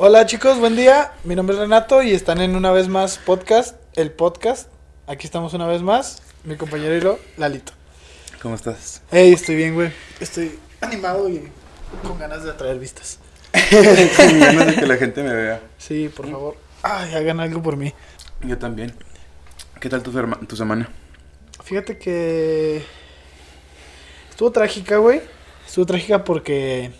Hola 0.00 0.26
chicos, 0.26 0.60
buen 0.60 0.76
día. 0.76 1.10
Mi 1.24 1.34
nombre 1.34 1.56
es 1.56 1.60
Renato 1.60 2.04
y 2.04 2.12
están 2.12 2.40
en 2.40 2.54
una 2.54 2.70
vez 2.70 2.86
más 2.86 3.18
podcast, 3.18 3.76
el 3.96 4.12
podcast. 4.12 4.70
Aquí 5.08 5.26
estamos 5.26 5.54
una 5.54 5.66
vez 5.66 5.82
más, 5.82 6.22
mi 6.44 6.54
compañero 6.54 6.96
y 6.96 7.00
yo, 7.00 7.18
Lalito. 7.36 7.72
¿Cómo 8.40 8.54
estás? 8.54 9.02
Hey, 9.10 9.32
estoy 9.32 9.56
bien, 9.56 9.74
güey. 9.74 9.90
Estoy 10.20 10.56
animado 10.82 11.28
y 11.28 11.50
con 12.06 12.16
ganas 12.16 12.44
de 12.44 12.50
atraer 12.52 12.78
vistas. 12.78 13.18
Con 14.16 14.38
ganas 14.38 14.66
de 14.68 14.76
que 14.76 14.86
la 14.86 14.98
gente 14.98 15.20
me 15.24 15.34
vea. 15.34 15.62
Sí, 15.78 16.08
por 16.14 16.30
favor. 16.30 16.56
Ay, 16.84 17.14
hagan 17.14 17.40
algo 17.40 17.60
por 17.60 17.76
mí. 17.76 17.92
Yo 18.42 18.56
también. 18.56 18.94
¿Qué 19.80 19.88
tal 19.88 20.04
tu, 20.04 20.12
tu 20.46 20.56
semana? 20.56 20.88
Fíjate 21.64 21.98
que 21.98 22.84
estuvo 24.30 24.52
trágica, 24.52 24.98
güey. 24.98 25.22
Estuvo 25.66 25.86
trágica 25.86 26.22
porque 26.22 26.92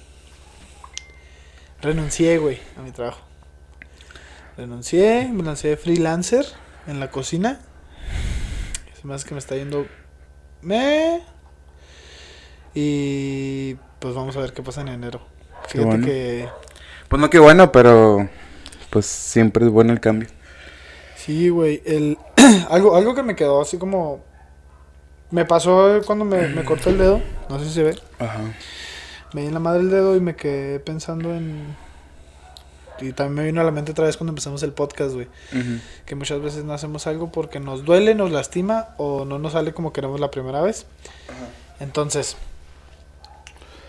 renuncié, 1.83 2.39
güey, 2.39 2.59
a 2.77 2.83
mi 2.83 2.91
trabajo. 2.91 3.21
Renuncié, 4.57 5.29
me 5.33 5.43
lancé 5.43 5.69
de 5.69 5.77
freelancer 5.77 6.45
en 6.87 7.01
la 7.01 7.11
cocina. 7.11 7.61
Es 8.97 9.05
más 9.05 9.25
que 9.25 9.35
me 9.35 9.39
está 9.39 9.55
yendo 9.57 9.87
me 10.61 11.23
y 12.75 13.75
pues 13.99 14.15
vamos 14.15 14.37
a 14.37 14.41
ver 14.41 14.53
qué 14.53 14.63
pasa 14.63 14.81
en 14.81 14.89
enero. 14.89 15.21
Fíjate 15.69 15.85
bueno. 15.85 16.07
que 16.07 16.49
Pues 17.09 17.21
no, 17.21 17.31
qué 17.31 17.39
bueno, 17.39 17.73
pero 17.73 18.29
pues 18.91 19.07
siempre 19.07 19.65
es 19.65 19.71
bueno 19.71 19.93
el 19.93 20.01
cambio. 20.01 20.29
Sí, 21.17 21.49
güey. 21.49 21.83
El... 21.85 22.19
algo, 22.71 22.97
algo 22.97 23.15
que 23.15 23.23
me 23.23 23.37
quedó 23.37 23.61
así 23.61 23.79
como. 23.79 24.25
Me 25.31 25.45
pasó 25.45 26.01
cuando 26.07 26.25
me, 26.25 26.49
me 26.49 26.65
corté 26.65 26.91
el 26.91 26.99
dedo. 26.99 27.21
No 27.51 27.59
sé 27.59 27.67
si 27.67 27.73
se 27.73 27.83
ve. 27.83 27.99
Ajá. 28.19 28.41
Me 29.33 29.43
di 29.43 29.49
en 29.49 29.55
la 29.55 29.61
madre 29.61 29.81
el 29.81 29.91
dedo 29.91 30.17
y 30.17 30.21
me 30.21 30.37
quedé 30.37 30.81
pensando 30.81 31.35
en. 31.35 31.77
Y 33.01 33.13
también 33.13 33.35
me 33.35 33.45
vino 33.45 33.61
a 33.61 33.65
la 33.65 33.71
mente 33.71 33.93
otra 33.93 34.07
vez 34.07 34.17
cuando 34.17 34.33
empezamos 34.33 34.63
el 34.63 34.73
podcast, 34.73 35.15
güey. 35.15 35.29
Que 36.07 36.15
muchas 36.15 36.41
veces 36.41 36.65
no 36.65 36.73
hacemos 36.73 37.07
algo 37.07 37.31
porque 37.31 37.61
nos 37.61 37.85
duele, 37.85 38.15
nos 38.15 38.33
lastima 38.33 38.89
o 38.97 39.25
no 39.25 39.39
nos 39.39 39.53
sale 39.53 39.73
como 39.73 39.93
queremos 39.93 40.19
la 40.21 40.31
primera 40.31 40.61
vez. 40.63 40.87
Entonces. 41.81 42.37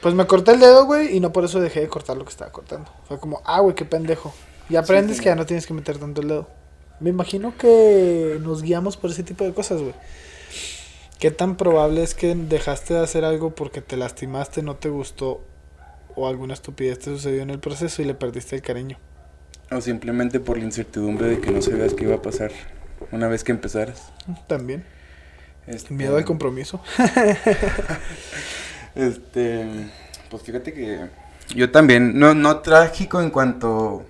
Pues 0.02 0.14
me 0.14 0.26
corté 0.28 0.52
el 0.52 0.62
dedo, 0.62 0.86
güey, 0.86 1.16
y 1.16 1.20
no 1.20 1.34
por 1.34 1.44
eso 1.44 1.60
dejé 1.60 1.82
de 1.82 1.90
cortar 1.90 2.16
lo 2.16 2.24
que 2.24 2.30
estaba 2.30 2.52
cortando. 2.52 2.90
Fue 3.08 3.20
como, 3.20 3.42
ah, 3.44 3.60
güey, 3.60 3.76
qué 3.76 3.84
pendejo. 3.84 4.34
Y 4.70 4.78
aprendes 4.78 5.18
sí. 5.18 5.24
que 5.24 5.30
ya 5.30 5.36
no 5.36 5.46
tienes 5.46 5.66
que 5.66 5.74
meter 5.74 5.98
tanto 5.98 6.22
el 6.22 6.30
dedo. 6.30 6.48
Me 7.02 7.10
imagino 7.10 7.58
que 7.58 8.38
nos 8.42 8.62
guiamos 8.62 8.96
por 8.96 9.12
ese 9.12 9.24
tipo 9.24 9.44
de 9.44 9.54
cosas, 9.54 9.82
güey. 9.82 9.94
¿Qué 11.20 11.32
tan 11.32 11.58
probable 11.58 12.02
es 12.02 12.16
que 12.16 12.34
dejaste 12.34 12.94
de 12.94 13.02
hacer 13.02 13.26
algo 13.26 13.54
porque 13.54 13.82
te 13.82 13.98
lastimaste, 13.98 14.64
no 14.64 14.78
te 14.78 14.88
gustó 14.88 15.44
o 16.16 16.30
alguna 16.30 16.54
estupidez 16.54 17.00
te 17.00 17.06
sucedió 17.06 17.42
en 17.42 17.50
el 17.50 17.60
proceso 17.60 18.02
y 18.02 18.06
le 18.06 18.14
perdiste 18.14 18.56
el 18.56 18.62
cariño? 18.62 18.98
O 19.70 19.82
simplemente 19.82 20.40
por 20.40 20.58
la 20.58 20.64
incertidumbre 20.64 21.28
de 21.28 21.42
que 21.42 21.52
no 21.52 21.62
sabías 21.62 21.94
qué 21.94 22.06
iba 22.06 22.16
a 22.16 22.22
pasar 22.22 22.52
una 23.12 23.28
vez 23.28 23.44
que 23.44 23.52
empezaras. 23.52 24.14
También. 24.48 24.86
Este, 25.68 25.94
Miedo 25.94 26.16
al 26.16 26.26
compromiso. 26.26 26.82
Este, 28.96 29.66
pues 30.32 30.42
fíjate 30.42 30.74
que 30.74 31.00
yo 31.56 31.70
también, 31.70 32.18
no, 32.18 32.34
no 32.34 32.60
trágico 32.62 33.22
en 33.22 33.30
cuanto, 33.30 34.04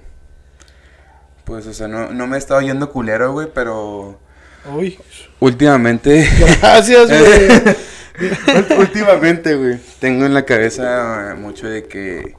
pues, 1.44 1.68
o 1.68 1.73
sea, 1.73 1.90
no, 1.90 2.12
no 2.12 2.28
me 2.28 2.38
he 2.38 2.40
estado 2.40 2.62
yendo 2.62 2.90
culero, 2.90 3.34
güey, 3.34 3.50
pero 3.54 4.20
Uy. 4.66 4.98
últimamente, 5.40 6.28
Gracias, 6.62 7.08
güey. 7.10 7.76
Últimamente, 8.80 9.56
güey, 9.56 9.80
tengo 10.00 10.26
en 10.26 10.34
la 10.34 10.44
cabeza 10.46 11.32
eh, 11.32 11.34
mucho 11.36 11.68
de 11.68 11.86
que, 11.88 12.36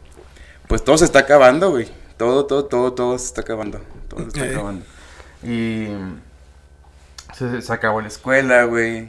pues, 0.68 0.84
todo 0.84 0.98
se 0.98 1.04
está 1.06 1.20
acabando, 1.20 1.70
güey, 1.70 1.88
todo, 2.16 2.44
todo, 2.46 2.66
todo, 2.66 2.92
todo 2.92 3.18
se 3.18 3.26
está 3.26 3.40
acabando, 3.40 3.80
todo 4.08 4.20
se 4.22 4.26
está 4.28 4.44
acabando. 4.44 4.84
Y 5.42 5.86
se, 7.36 7.62
se 7.62 7.72
acabó 7.72 8.00
la 8.00 8.08
escuela, 8.08 8.64
güey. 8.64 9.08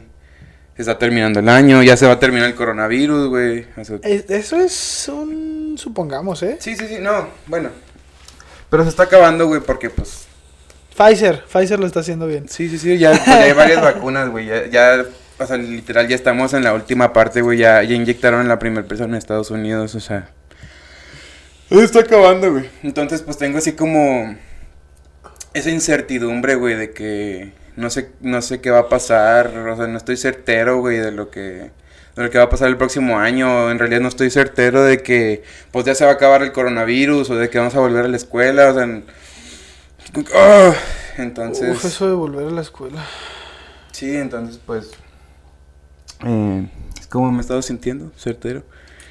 Se 0.78 0.84
está 0.84 0.98
terminando 0.98 1.42
el 1.42 1.50
año, 1.50 1.84
ya 1.84 1.98
se 1.98 2.08
va 2.08 2.14
a 2.14 2.20
terminar 2.20 2.48
el 2.48 2.56
coronavirus, 2.56 3.28
güey. 3.28 3.68
o 3.78 3.84
sea, 3.84 3.98
Es- 4.04 4.30
Eso 4.30 4.56
es 4.58 5.10
un. 5.14 5.76
Supongamos, 5.78 6.42
¿eh? 6.44 6.58
Sí, 6.60 6.76
sí, 6.76 6.88
sí, 6.88 6.98
no, 7.02 7.28
bueno. 7.48 7.70
Pero 8.70 8.84
se 8.84 8.90
está 8.90 9.04
acabando, 9.04 9.48
güey, 9.48 9.60
porque 9.60 9.90
pues... 9.90 10.28
Pfizer. 10.96 11.44
Pfizer 11.46 11.80
lo 11.80 11.88
está 11.88 12.02
haciendo 12.02 12.28
bien. 12.28 12.50
Sí, 12.50 12.70
sí, 12.70 12.78
sí, 12.78 12.98
ya, 12.98 13.12
pues, 13.12 13.26
ya 13.26 13.44
hay 13.44 13.54
varias 13.54 13.82
vacunas, 13.82 14.30
güey. 14.30 14.46
Ya, 14.46 14.68
ya, 14.68 15.06
o 15.38 15.46
sea, 15.46 15.58
literal, 15.58 16.08
ya 16.08 16.16
estamos 16.16 16.54
en 16.54 16.64
la 16.64 16.74
última 16.74 17.14
parte, 17.14 17.42
güey. 17.42 17.58
Ya, 17.58 17.82
ya 17.84 17.96
inyectaron 17.96 18.42
a 18.42 18.50
la 18.50 18.60
primera 18.60 18.88
persona 18.88 19.14
en 19.14 19.18
Estados 19.18 19.52
Unidos, 19.52 19.96
o 19.96 20.00
sea... 20.00 20.30
Se 21.70 21.84
está 21.84 22.02
acabando, 22.02 22.52
güey. 22.52 22.70
Entonces, 22.84 23.22
pues 23.22 23.38
tengo 23.38 23.58
así 23.58 23.72
como... 23.74 24.36
Esa 25.54 25.70
incertidumbre, 25.70 26.56
güey, 26.56 26.76
de 26.76 26.92
que 26.92 27.54
no 27.76 27.90
sé, 27.90 28.12
no 28.22 28.42
sé 28.42 28.62
qué 28.62 28.70
va 28.70 28.80
a 28.80 28.90
pasar. 28.90 29.48
O 29.48 29.76
sea, 29.76 29.88
no 29.88 29.98
estoy 29.98 30.18
certero, 30.18 30.80
güey, 30.80 30.98
de 30.98 31.12
lo 31.12 31.30
que... 31.30 31.72
De 32.16 32.24
lo 32.24 32.30
que 32.30 32.38
va 32.38 32.46
a 32.46 32.50
pasar 32.50 32.68
el 32.68 32.78
próximo 32.78 33.20
año. 33.20 33.72
En 33.72 33.80
realidad 33.80 34.02
no 34.02 34.10
estoy 34.10 34.30
certero 34.30 34.84
de 34.84 35.02
que 35.02 35.44
pues 35.72 35.86
ya 35.86 35.96
se 35.96 36.04
va 36.04 36.12
a 36.12 36.16
acabar 36.16 36.44
el 36.44 36.52
coronavirus 36.52 37.30
o 37.30 37.36
de 37.38 37.50
que 37.50 37.58
vamos 37.58 37.74
a 37.76 37.80
volver 37.80 38.04
a 38.04 38.10
la 38.10 38.18
escuela. 38.18 38.70
O 38.70 38.74
sea, 38.74 39.02
¡Ah! 40.36 40.74
entonces... 41.18 41.78
Uf, 41.78 41.86
eso 41.86 42.08
de 42.08 42.14
volver 42.14 42.48
a 42.48 42.52
la 42.52 42.62
escuela. 42.62 43.06
Sí, 43.92 44.16
entonces 44.16 44.60
pues... 44.66 44.92
eh, 46.26 46.68
es 47.00 47.08
como 47.08 47.32
me 47.32 47.40
he 47.40 47.42
estado 47.42 47.62
sintiendo, 47.62 48.12
certero. 48.18 48.64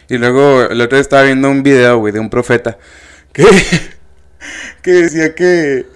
Y 0.09 0.19
luego 0.19 0.63
el 0.63 0.81
otro 0.81 0.97
día 0.97 1.03
estaba 1.03 1.23
viendo 1.23 1.51
un 1.51 1.63
video, 1.63 1.99
güey, 1.99 2.13
de 2.13 2.21
un 2.21 2.31
profeta. 2.31 2.79
Que, 3.33 3.45
que 4.83 4.91
decía 4.91 5.35
que... 5.35 5.87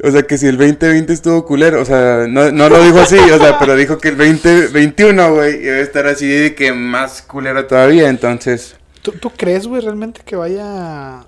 O 0.00 0.12
sea, 0.12 0.22
que 0.22 0.38
si 0.38 0.46
el 0.46 0.56
2020 0.56 1.12
estuvo 1.12 1.44
culero, 1.44 1.82
o 1.82 1.84
sea, 1.84 2.26
no, 2.28 2.52
no 2.52 2.68
lo 2.68 2.80
dijo 2.84 3.00
así, 3.00 3.18
o 3.18 3.38
sea, 3.38 3.58
pero 3.58 3.74
dijo 3.74 3.98
que 3.98 4.10
el 4.10 4.16
2021, 4.16 5.34
güey, 5.34 5.64
iba 5.64 5.74
a 5.74 5.80
estar 5.80 6.06
así 6.06 6.28
de 6.28 6.54
que 6.54 6.72
más 6.72 7.20
culero 7.22 7.66
todavía, 7.66 8.08
entonces... 8.08 8.76
¿Tú, 9.02 9.10
tú 9.10 9.30
crees, 9.30 9.66
güey, 9.66 9.82
realmente 9.82 10.20
que 10.24 10.36
vaya 10.36 11.24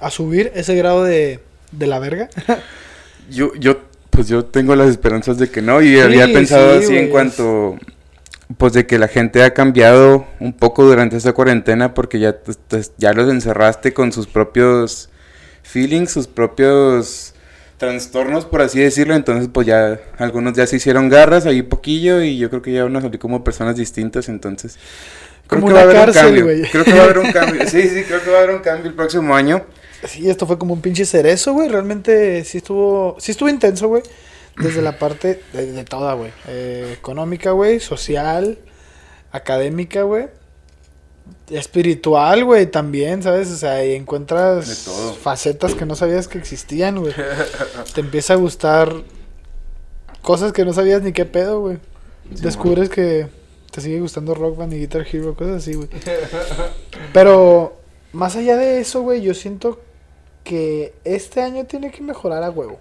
a 0.00 0.10
subir 0.10 0.50
ese 0.56 0.74
grado 0.74 1.04
de, 1.04 1.38
de 1.72 1.86
la 1.86 1.98
verga? 1.98 2.28
Yo, 3.30 3.52
yo, 3.56 3.80
pues 4.08 4.26
yo 4.26 4.46
tengo 4.46 4.74
las 4.74 4.88
esperanzas 4.88 5.36
de 5.36 5.50
que 5.50 5.60
no, 5.60 5.82
y 5.82 6.00
había 6.00 6.32
pensado 6.32 6.78
sí, 6.78 6.84
así 6.84 6.96
en 6.96 7.10
cuanto, 7.10 7.76
pues 8.56 8.72
de 8.72 8.86
que 8.86 8.98
la 8.98 9.06
gente 9.06 9.42
ha 9.42 9.52
cambiado 9.52 10.26
un 10.40 10.54
poco 10.54 10.84
durante 10.84 11.18
esta 11.18 11.34
cuarentena 11.34 11.92
porque 11.92 12.18
ya, 12.18 12.38
ya 12.96 13.12
los 13.12 13.30
encerraste 13.30 13.92
con 13.92 14.12
sus 14.12 14.26
propios 14.26 15.10
feelings, 15.62 16.10
sus 16.10 16.26
propios 16.26 17.34
trastornos, 17.76 18.46
por 18.46 18.62
así 18.62 18.80
decirlo, 18.80 19.14
entonces 19.14 19.50
pues 19.52 19.66
ya 19.66 20.00
algunos 20.16 20.54
ya 20.54 20.66
se 20.66 20.76
hicieron 20.76 21.10
garras 21.10 21.44
ahí 21.44 21.60
poquillo 21.60 22.22
y 22.22 22.38
yo 22.38 22.48
creo 22.48 22.62
que 22.62 22.72
ya 22.72 22.84
van 22.84 22.96
a 22.96 23.02
salir 23.02 23.18
como 23.18 23.44
personas 23.44 23.76
distintas, 23.76 24.30
entonces... 24.30 24.78
Creo 25.46 25.62
Como 25.62 25.68
que 25.68 25.74
va 25.74 25.80
a 25.80 25.84
haber 25.84 26.08
un 26.08 26.14
cambio. 26.14 26.46
Creo 26.70 26.84
que 26.84 26.92
va 26.92 27.00
a 27.00 27.04
haber 27.04 27.18
un 27.18 27.32
cambio. 27.32 27.68
Sí, 27.68 27.82
sí, 27.88 28.04
creo 28.04 28.22
que 28.22 28.30
va 28.30 28.36
a 28.36 28.42
haber 28.42 28.54
un 28.54 28.60
cambio 28.60 28.90
el 28.90 28.94
próximo 28.94 29.34
año. 29.34 29.64
Sí, 30.06 30.28
esto 30.28 30.46
fue 30.46 30.58
como 30.58 30.74
un 30.74 30.80
pinche 30.80 31.04
cerezo, 31.04 31.52
güey. 31.52 31.68
Realmente 31.68 32.44
sí 32.44 32.58
estuvo, 32.58 33.16
sí 33.18 33.32
estuvo 33.32 33.48
intenso, 33.48 33.88
güey. 33.88 34.02
Desde 34.56 34.82
la 34.82 34.98
parte 34.98 35.42
de, 35.52 35.72
de 35.72 35.84
toda, 35.84 36.14
güey. 36.14 36.32
Eh, 36.48 36.94
económica, 36.98 37.52
güey. 37.52 37.80
Social. 37.80 38.58
Académica, 39.30 40.02
güey. 40.02 40.28
Espiritual, 41.50 42.44
güey, 42.44 42.66
también, 42.66 43.22
¿sabes? 43.22 43.50
O 43.50 43.56
sea, 43.56 43.84
y 43.84 43.94
encuentras 43.94 44.88
facetas 45.22 45.74
que 45.74 45.86
no 45.86 45.94
sabías 45.94 46.28
que 46.28 46.38
existían, 46.38 46.98
güey. 47.00 47.14
Te 47.94 48.00
empieza 48.00 48.34
a 48.34 48.36
gustar 48.36 48.92
cosas 50.22 50.52
que 50.52 50.64
no 50.64 50.72
sabías 50.72 51.02
ni 51.02 51.12
qué 51.12 51.24
pedo, 51.24 51.60
güey. 51.60 51.78
Sí, 52.34 52.42
Descubres 52.42 52.88
que 52.88 53.28
te 53.70 53.80
sigue 53.80 54.00
gustando 54.00 54.34
Rock 54.34 54.58
Band 54.58 54.74
y 54.74 54.78
Guitar 54.78 55.06
Hero, 55.10 55.34
cosas 55.34 55.56
así, 55.56 55.74
güey. 55.74 55.88
Pero 57.12 57.80
más 58.12 58.36
allá 58.36 58.56
de 58.56 58.80
eso, 58.80 59.02
güey, 59.02 59.22
yo 59.22 59.34
siento 59.34 59.80
que 60.48 60.94
este 61.04 61.42
año 61.42 61.64
tiene 61.66 61.90
que 61.90 62.02
mejorar 62.02 62.42
a 62.42 62.50
huevo. 62.50 62.80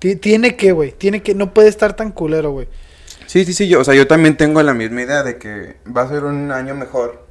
Ti- 0.00 0.16
Tiene 0.16 0.56
que, 0.56 0.72
güey. 0.72 0.90
Tiene 0.92 1.22
que, 1.22 1.34
no 1.34 1.54
puede 1.54 1.68
estar 1.68 1.94
tan 1.94 2.10
culero, 2.10 2.50
güey. 2.50 2.66
Sí, 3.26 3.44
sí, 3.44 3.54
sí, 3.54 3.68
yo, 3.68 3.80
o 3.80 3.84
sea, 3.84 3.94
yo 3.94 4.06
también 4.06 4.36
tengo 4.36 4.60
la 4.62 4.74
misma 4.74 5.02
idea 5.02 5.22
de 5.22 5.38
que 5.38 5.76
va 5.96 6.02
a 6.02 6.08
ser 6.08 6.24
un 6.24 6.50
año 6.52 6.74
mejor. 6.74 7.24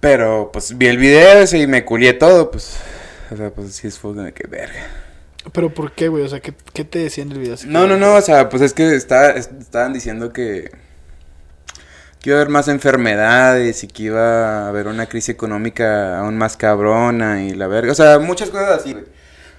Pero, 0.00 0.50
pues, 0.52 0.76
vi 0.76 0.86
el 0.86 0.98
video 0.98 1.38
ese 1.40 1.58
y 1.58 1.66
me 1.66 1.84
culié 1.84 2.12
todo, 2.14 2.50
pues, 2.50 2.78
o 3.30 3.36
sea, 3.36 3.50
pues, 3.50 3.74
sí 3.74 3.86
es 3.88 3.98
fue 3.98 4.14
de 4.14 4.32
que 4.32 4.46
verga. 4.46 4.86
Pero 5.52 5.72
¿por 5.72 5.92
qué, 5.92 6.08
güey? 6.08 6.24
O 6.24 6.28
sea, 6.28 6.40
¿qué, 6.40 6.52
qué 6.72 6.84
te 6.84 6.98
decía 6.98 7.22
en 7.22 7.32
el 7.32 7.38
video? 7.38 7.54
Así 7.54 7.66
No, 7.68 7.82
que- 7.82 7.88
no, 7.88 7.96
no, 7.96 8.14
o 8.16 8.20
sea, 8.20 8.48
pues 8.48 8.62
es 8.62 8.72
que 8.72 8.94
está, 8.94 9.30
es- 9.30 9.50
estaban 9.60 9.92
diciendo 9.92 10.32
que, 10.32 10.70
que 12.26 12.30
iba 12.30 12.38
a 12.38 12.42
haber 12.42 12.52
más 12.52 12.66
enfermedades 12.66 13.84
y 13.84 13.86
que 13.86 14.02
iba 14.02 14.64
a 14.64 14.68
haber 14.68 14.88
una 14.88 15.06
crisis 15.06 15.28
económica 15.28 16.18
aún 16.18 16.36
más 16.36 16.56
cabrona 16.56 17.44
y 17.44 17.50
la 17.50 17.68
verga, 17.68 17.92
o 17.92 17.94
sea, 17.94 18.18
muchas 18.18 18.50
cosas 18.50 18.80
así, 18.80 18.94
güey. 18.94 19.04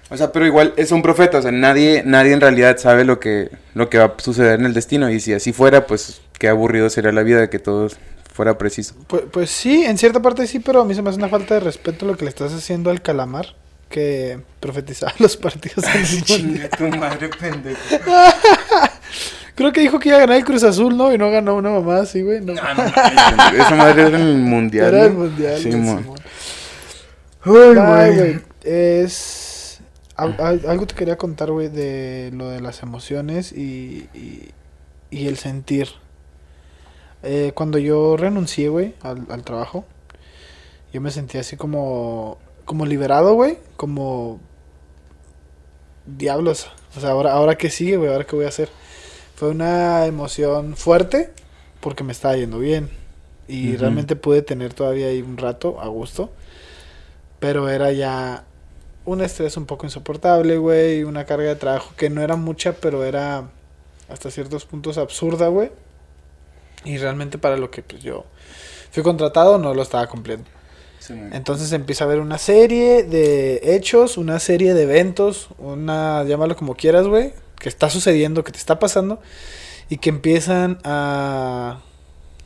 O 0.09 0.17
sea, 0.17 0.33
pero 0.33 0.45
igual 0.45 0.73
es 0.75 0.91
un 0.91 1.01
profeta, 1.01 1.37
o 1.37 1.41
sea, 1.41 1.53
nadie, 1.53 2.03
nadie 2.05 2.33
en 2.33 2.41
realidad 2.41 2.75
sabe 2.77 3.05
lo 3.05 3.21
que, 3.21 3.51
lo 3.73 3.89
que 3.89 3.99
va 3.99 4.03
a 4.03 4.13
suceder 4.17 4.59
en 4.59 4.65
el 4.65 4.73
destino 4.73 5.09
y 5.09 5.21
si 5.21 5.31
así 5.31 5.53
fuera, 5.53 5.87
pues 5.87 6.19
qué 6.39 6.49
aburrido 6.49 6.89
sería 6.89 7.13
la 7.13 7.23
vida 7.23 7.39
de 7.39 7.49
que 7.49 7.59
todo 7.59 7.87
fuera 8.33 8.57
preciso. 8.57 8.95
Pues, 9.07 9.23
pues 9.31 9.49
sí, 9.49 9.85
en 9.85 9.97
cierta 9.97 10.21
parte 10.21 10.45
sí, 10.45 10.59
pero 10.59 10.81
a 10.81 10.85
mí 10.85 10.93
se 10.93 11.01
me 11.01 11.09
hace 11.09 11.19
una 11.19 11.29
falta 11.29 11.53
de 11.53 11.61
respeto 11.61 12.05
lo 12.05 12.17
que 12.17 12.25
le 12.25 12.29
estás 12.29 12.51
haciendo 12.51 12.89
al 12.89 13.01
calamar 13.01 13.55
que 13.89 14.41
profetizaba 14.59 15.13
los 15.19 15.37
partidos. 15.37 15.85
Chinga 16.25 16.67
tu 16.67 16.89
madre, 16.89 17.29
pendejo. 17.29 17.79
Creo 19.57 19.73
que 19.73 19.81
dijo 19.81 19.97
que 19.99 20.09
iba 20.09 20.17
a 20.17 20.21
ganar 20.21 20.37
el 20.37 20.45
Cruz 20.45 20.63
Azul, 20.63 20.95
¿no? 20.95 21.11
Y 21.11 21.17
no 21.17 21.29
ganó 21.31 21.55
una 21.55 21.71
mamá 21.71 21.97
así, 22.01 22.21
güey. 22.21 22.39
No. 22.41 22.53
No, 22.53 22.61
no, 22.63 23.57
esa 23.63 23.75
madre 23.75 24.03
era 24.07 24.17
en 24.19 24.27
el 24.27 24.37
mundial. 24.37 24.87
Era 24.93 25.05
el 25.07 25.13
mundial. 25.13 25.57
Sí. 25.59 25.71
Simón. 25.71 26.05
Ay, 27.43 27.51
güey. 27.75 28.15
güey. 28.15 28.39
Es. 28.63 29.79
al- 30.15 30.35
al- 30.39 30.65
Algo 30.67 30.85
te 30.85 30.93
quería 30.95 31.17
contar, 31.17 31.51
güey, 31.51 31.69
de 31.69 32.29
lo 32.33 32.49
de 32.49 32.61
las 32.61 32.83
emociones 32.83 33.51
y, 33.51 34.07
y, 34.13 34.51
y 35.09 35.27
el 35.27 35.37
sentir. 35.37 35.87
Eh, 37.23 37.51
cuando 37.55 37.79
yo 37.79 38.15
renuncié, 38.15 38.69
güey, 38.69 38.93
al, 39.01 39.25
al 39.29 39.43
trabajo, 39.43 39.85
yo 40.93 41.01
me 41.01 41.09
sentí 41.11 41.37
así 41.39 41.57
como. 41.57 42.37
Como 42.65 42.85
liberado, 42.85 43.33
güey. 43.33 43.57
Como. 43.75 44.39
Diablos. 46.05 46.69
O 46.95 46.99
sea, 46.99 47.09
ahora, 47.11 47.33
ahora 47.33 47.55
qué 47.57 47.69
sigue, 47.69 47.97
güey, 47.97 48.11
ahora 48.11 48.23
qué 48.25 48.35
voy 48.35 48.45
a 48.45 48.49
hacer. 48.49 48.69
Fue 49.37 49.49
una 49.49 50.07
emoción 50.07 50.75
fuerte 50.75 51.29
porque 51.79 52.03
me 52.03 52.11
estaba 52.11 52.35
yendo 52.35 52.57
bien. 52.57 52.89
Y 53.47 53.77
realmente 53.77 54.15
pude 54.15 54.41
tener 54.41 54.73
todavía 54.73 55.07
ahí 55.07 55.21
un 55.21 55.37
rato 55.37 55.79
a 55.79 55.87
gusto. 55.89 56.31
Pero 57.39 57.69
era 57.69 57.91
ya 57.91 58.45
un 59.05 59.21
estrés 59.21 59.55
un 59.55 59.67
poco 59.67 59.85
insoportable, 59.85 60.57
güey. 60.57 61.03
Una 61.03 61.25
carga 61.25 61.49
de 61.49 61.55
trabajo 61.55 61.93
que 61.95 62.09
no 62.09 62.23
era 62.23 62.35
mucha, 62.35 62.73
pero 62.73 63.05
era 63.05 63.47
hasta 64.09 64.31
ciertos 64.31 64.65
puntos 64.65 64.97
absurda, 64.97 65.49
güey. 65.49 65.69
Y 66.83 66.97
realmente 66.97 67.37
para 67.37 67.57
lo 67.57 67.69
que 67.69 67.83
pues 67.83 68.01
yo 68.01 68.25
fui 68.89 69.03
contratado 69.03 69.59
no 69.59 69.75
lo 69.75 69.83
estaba 69.83 70.07
cumpliendo. 70.07 70.45
Sí. 70.97 71.13
Entonces 71.31 71.71
empieza 71.73 72.05
a 72.05 72.07
haber 72.07 72.21
una 72.21 72.39
serie 72.39 73.03
de 73.03 73.75
hechos, 73.75 74.17
una 74.17 74.39
serie 74.39 74.73
de 74.73 74.81
eventos, 74.81 75.49
una, 75.59 76.23
llámalo 76.23 76.55
como 76.55 76.73
quieras, 76.73 77.05
güey, 77.05 77.33
que 77.59 77.69
está 77.69 77.89
sucediendo, 77.89 78.43
que 78.43 78.51
te 78.51 78.57
está 78.57 78.79
pasando 78.79 79.19
y 79.89 79.97
que 79.97 80.09
empiezan 80.09 80.79
a 80.83 81.79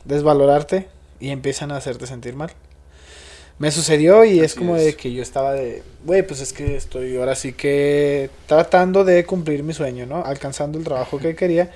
desvalorarte 0.04 0.88
y 1.20 1.30
empiezan 1.30 1.70
a 1.72 1.76
hacerte 1.76 2.06
sentir 2.06 2.34
mal. 2.34 2.50
Me 3.58 3.70
sucedió 3.70 4.24
y 4.24 4.40
es 4.40 4.52
Así 4.52 4.58
como 4.58 4.76
es. 4.76 4.84
de 4.84 4.96
que 4.96 5.12
yo 5.12 5.22
estaba 5.22 5.52
de, 5.52 5.82
güey, 6.04 6.26
pues 6.26 6.40
es 6.40 6.52
que 6.52 6.74
estoy 6.76 7.16
ahora 7.16 7.36
sí 7.36 7.52
que 7.52 8.30
tratando 8.46 9.04
de 9.04 9.24
cumplir 9.24 9.62
mi 9.62 9.72
sueño, 9.72 10.06
¿no? 10.06 10.24
Alcanzando 10.24 10.78
el 10.78 10.84
trabajo 10.84 11.18
que 11.18 11.36
quería. 11.36 11.70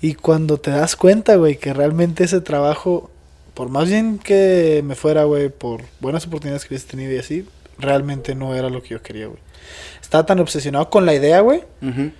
Y 0.00 0.14
cuando 0.14 0.58
te 0.58 0.70
das 0.70 0.96
cuenta, 0.96 1.36
güey, 1.36 1.56
que 1.56 1.72
realmente 1.74 2.24
ese 2.24 2.40
trabajo, 2.40 3.10
por 3.54 3.68
más 3.68 3.88
bien 3.88 4.18
que 4.18 4.82
me 4.84 4.94
fuera, 4.96 5.24
güey, 5.24 5.50
por 5.50 5.82
buenas 6.00 6.26
oportunidades 6.26 6.64
que 6.64 6.74
hubiese 6.74 6.88
tenido 6.88 7.12
y 7.12 7.18
así, 7.18 7.46
realmente 7.78 8.34
no 8.34 8.54
era 8.56 8.70
lo 8.70 8.82
que 8.82 8.88
yo 8.88 9.02
quería, 9.02 9.26
güey. 9.26 9.38
Estaba 10.00 10.26
tan 10.26 10.40
obsesionado 10.40 10.90
con 10.90 11.06
la 11.06 11.14
idea, 11.14 11.40
güey. 11.40 11.62
Ujú. 11.82 12.10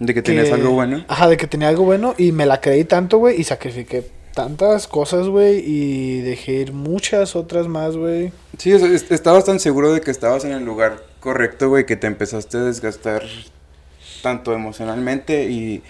De 0.00 0.12
que 0.14 0.22
tenías 0.22 0.48
que- 0.48 0.54
algo 0.54 0.72
bueno. 0.72 1.04
Ajá, 1.06 1.28
de 1.28 1.36
que 1.36 1.46
tenía 1.46 1.68
algo 1.68 1.84
bueno 1.84 2.14
y 2.18 2.32
me 2.32 2.46
la 2.46 2.60
creí 2.60 2.82
tanto, 2.84 3.18
güey, 3.18 3.40
y 3.40 3.44
sacrifiqué 3.44 4.04
tantas 4.34 4.86
cosas, 4.88 5.28
güey, 5.28 5.58
y 5.64 6.20
dejé 6.22 6.52
ir 6.54 6.72
muchas 6.72 7.36
otras 7.36 7.68
más, 7.68 7.96
güey. 7.96 8.32
Sí, 8.58 8.72
estabas 8.72 9.44
tan 9.44 9.60
seguro 9.60 9.92
de 9.92 10.00
que 10.00 10.10
estabas 10.10 10.44
en 10.44 10.52
el 10.52 10.64
lugar 10.64 11.04
correcto, 11.20 11.68
güey, 11.68 11.86
que 11.86 11.96
te 11.96 12.06
empezaste 12.06 12.56
a 12.56 12.62
desgastar 12.62 13.22
tanto 14.22 14.52
emocionalmente 14.54 15.44
y 15.50 15.82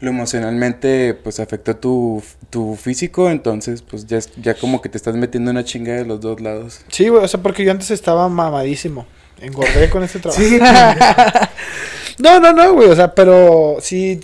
lo 0.00 0.10
emocionalmente 0.10 1.14
pues 1.14 1.38
afectó 1.40 1.76
tu, 1.76 2.22
tu 2.50 2.76
físico, 2.76 3.30
entonces 3.30 3.82
pues 3.82 4.06
ya, 4.06 4.18
ya 4.40 4.54
como 4.54 4.82
que 4.82 4.88
te 4.88 4.96
estás 4.96 5.14
metiendo 5.14 5.50
una 5.50 5.64
chinga 5.64 5.94
de 5.94 6.04
los 6.04 6.20
dos 6.20 6.40
lados. 6.40 6.80
Sí, 6.88 7.08
güey, 7.08 7.24
o 7.24 7.28
sea, 7.28 7.40
porque 7.40 7.64
yo 7.64 7.70
antes 7.70 7.90
estaba 7.90 8.28
mamadísimo. 8.28 9.06
Engordé 9.42 9.90
con 9.90 10.02
este 10.04 10.18
trabajo. 10.20 10.40
Sí, 10.42 10.58
no, 12.18 12.40
no, 12.40 12.52
no, 12.52 12.72
güey, 12.74 12.88
o 12.88 12.96
sea, 12.96 13.14
pero 13.14 13.76
sí 13.80 14.20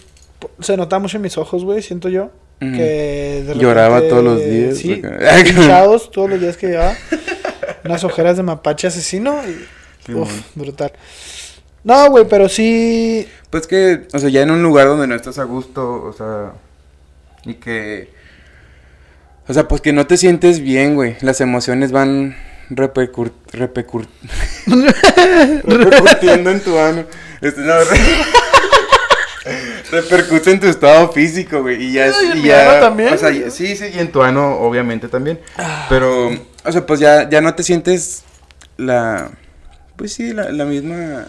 se 0.61 0.77
nota 0.77 0.99
mucho 0.99 1.17
en 1.17 1.23
mis 1.23 1.37
ojos, 1.39 1.65
güey, 1.65 1.83
siento 1.83 2.09
yo. 2.09 2.31
Que 2.61 3.45
de 3.47 3.55
Lloraba 3.55 3.97
repente- 4.01 4.11
todos 4.11 4.25
los 4.25 4.45
días, 4.45 4.79
Sí, 4.79 4.97
porque- 4.97 5.49
hinchados 5.51 6.11
todos 6.11 6.29
los 6.31 6.41
días 6.41 6.57
que 6.57 6.69
llevaba. 6.69 6.95
Unas 7.85 8.03
ojeras 8.03 8.37
de 8.37 8.43
mapache 8.43 8.89
asesino. 8.89 9.41
Y, 9.49 9.65
Sí, 10.07 10.15
uf, 10.15 10.31
brutal. 10.57 10.91
No, 11.85 12.11
güey, 12.11 12.25
pero 12.29 12.49
sí. 12.49 13.29
Pues 13.51 13.67
que, 13.69 14.09
o 14.13 14.19
sea, 14.19 14.29
ya 14.29 14.43
en 14.43 14.51
un 14.51 14.63
lugar 14.63 14.89
donde 14.89 15.07
no 15.07 15.15
estás 15.15 15.39
a 15.39 15.45
gusto, 15.45 16.03
o 16.03 16.13
sea, 16.13 16.53
y 17.45 17.55
que... 17.55 18.11
O 19.47 19.55
sea, 19.55 19.69
pues 19.69 19.81
que 19.81 19.93
no 19.93 20.07
te 20.07 20.17
sientes 20.17 20.61
bien, 20.61 20.95
güey. 20.97 21.17
Las 21.21 21.41
emociones 21.41 21.93
van 21.93 22.37
repercur... 22.71 23.33
repercur- 23.53 24.07
repercutiendo 25.65 26.51
en 26.51 26.61
tu 26.61 26.79
ano. 26.79 27.05
Este, 27.41 27.61
no, 27.61 27.75
re- 27.85 28.25
repercute 29.91 30.51
en 30.51 30.61
tu 30.61 30.67
estado 30.67 31.11
físico, 31.13 31.63
güey. 31.63 31.83
Y 31.85 31.93
ya 31.93 32.09
y 32.09 32.39
mi 32.39 32.49
ya, 32.49 32.73
ano 32.73 32.81
también. 32.81 33.15
O 33.15 33.19
sea, 33.19 33.31
y- 33.31 33.51
sí, 33.51 33.77
sí, 33.77 33.87
y 33.95 33.99
en 33.99 34.11
tu 34.13 34.23
ano, 34.23 34.59
obviamente, 34.61 35.09
también. 35.09 35.41
Pero, 35.89 36.29
o 36.65 36.73
sea, 36.73 36.85
pues 36.87 37.01
ya, 37.01 37.29
ya 37.29 37.41
no 37.41 37.55
te 37.55 37.63
sientes 37.63 38.23
la... 38.77 39.31
Pues 39.97 40.13
sí, 40.13 40.33
la, 40.33 40.51
la 40.51 40.65
misma... 40.65 41.27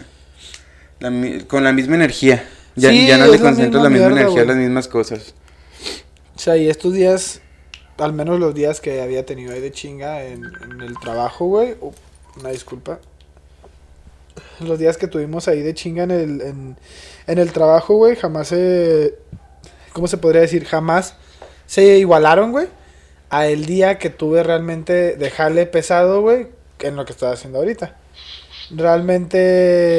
la 1.00 1.10
con 1.46 1.64
la 1.64 1.72
misma 1.72 1.96
energía. 1.96 2.44
Ya, 2.76 2.90
Sí, 2.90 3.06
ya 3.06 3.18
no 3.18 3.26
la 3.26 3.38
concentras 3.38 3.82
la 3.82 3.88
misma 3.90 4.06
mierda, 4.08 4.20
energía 4.22 4.44
güey. 4.44 4.46
las 4.46 4.56
mismas 4.56 4.88
cosas. 4.88 5.34
O 6.36 6.38
sea, 6.38 6.56
y 6.56 6.68
estos 6.70 6.94
días, 6.94 7.40
al 8.00 8.12
menos 8.12 8.38
los 8.40 8.54
días 8.54 8.80
que 8.80 9.02
había 9.02 9.24
tenido 9.26 9.52
ahí 9.52 9.60
de 9.60 9.70
chinga 9.70 10.24
en, 10.24 10.44
el 10.80 10.98
trabajo, 10.98 11.46
güey. 11.46 11.76
uh, 11.80 11.92
una 12.38 12.50
disculpa. 12.50 12.98
Los 14.60 14.78
días 14.78 14.96
que 14.96 15.06
tuvimos 15.06 15.48
ahí 15.48 15.60
de 15.62 15.74
chinga 15.74 16.04
en 16.04 16.10
el, 16.10 16.40
en, 16.40 16.76
el 17.38 17.52
trabajo, 17.52 17.96
güey, 17.96 18.16
jamás 18.16 18.48
se. 18.48 19.14
¿Cómo 19.92 20.06
se 20.06 20.16
podría 20.18 20.40
decir? 20.42 20.64
Jamás 20.64 21.16
se 21.66 21.98
igualaron, 21.98 22.52
güey. 22.52 22.68
A 23.28 23.46
el 23.46 23.66
día 23.66 23.98
que 23.98 24.10
tuve 24.10 24.42
realmente 24.42 25.16
dejarle 25.16 25.66
pesado, 25.66 26.22
güey, 26.22 26.48
en 26.80 26.96
lo 26.96 27.04
que 27.04 27.12
estoy 27.12 27.32
haciendo 27.32 27.58
ahorita. 27.58 27.96
Realmente. 28.70 29.92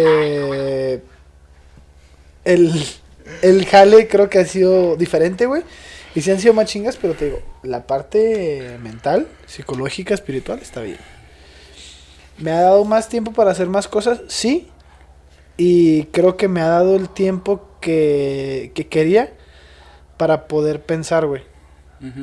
El, 2.44 2.84
el 3.42 3.66
jale 3.66 4.08
creo 4.08 4.30
que 4.30 4.40
ha 4.40 4.46
sido 4.46 4.96
diferente, 4.96 5.46
güey. 5.46 5.64
Y 6.14 6.22
sí 6.22 6.32
han 6.32 6.40
sido 6.40 6.54
más 6.54 6.66
chingas, 6.66 6.98
pero 6.98 7.14
te 7.14 7.26
digo, 7.26 7.42
la 7.64 7.88
parte 7.88 8.78
mental, 8.82 9.28
psicológica, 9.46 10.14
espiritual 10.14 10.60
está 10.60 10.82
bien. 10.82 11.00
¿Me 12.38 12.52
ha 12.52 12.62
dado 12.62 12.84
más 12.86 13.08
tiempo 13.08 13.32
para 13.32 13.52
hacer 13.52 13.68
más 13.68 13.88
cosas? 13.88 14.22
Sí. 14.28 14.70
Y 15.58 16.06
creo 16.06 16.38
que 16.38 16.48
me 16.48 16.62
ha 16.62 16.68
dado 16.68 16.96
el 16.96 17.10
tiempo 17.10 17.62
que, 17.80 18.72
que 18.74 18.88
quería 18.88 19.32
para 20.18 20.48
poder 20.48 20.82
pensar, 20.82 21.26
güey. 21.26 21.44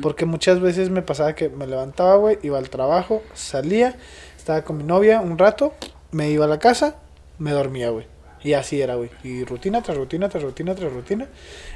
Porque 0.01 0.25
muchas 0.25 0.59
veces 0.59 0.89
me 0.89 1.01
pasaba 1.01 1.35
que 1.35 1.47
me 1.47 1.65
levantaba, 1.65 2.17
güey, 2.17 2.37
iba 2.43 2.57
al 2.57 2.69
trabajo, 2.69 3.23
salía, 3.33 3.95
estaba 4.37 4.61
con 4.63 4.77
mi 4.77 4.83
novia 4.83 5.21
un 5.21 5.37
rato, 5.37 5.73
me 6.11 6.29
iba 6.29 6.43
a 6.43 6.49
la 6.49 6.59
casa, 6.59 6.97
me 7.37 7.51
dormía, 7.51 7.89
güey. 7.89 8.05
Y 8.43 8.53
así 8.53 8.81
era, 8.81 8.95
güey. 8.95 9.09
Y 9.23 9.43
rutina 9.43 9.81
tras 9.81 9.97
rutina, 9.97 10.29
tras 10.29 10.43
rutina, 10.43 10.73
tras 10.75 10.91
rutina. 10.93 11.27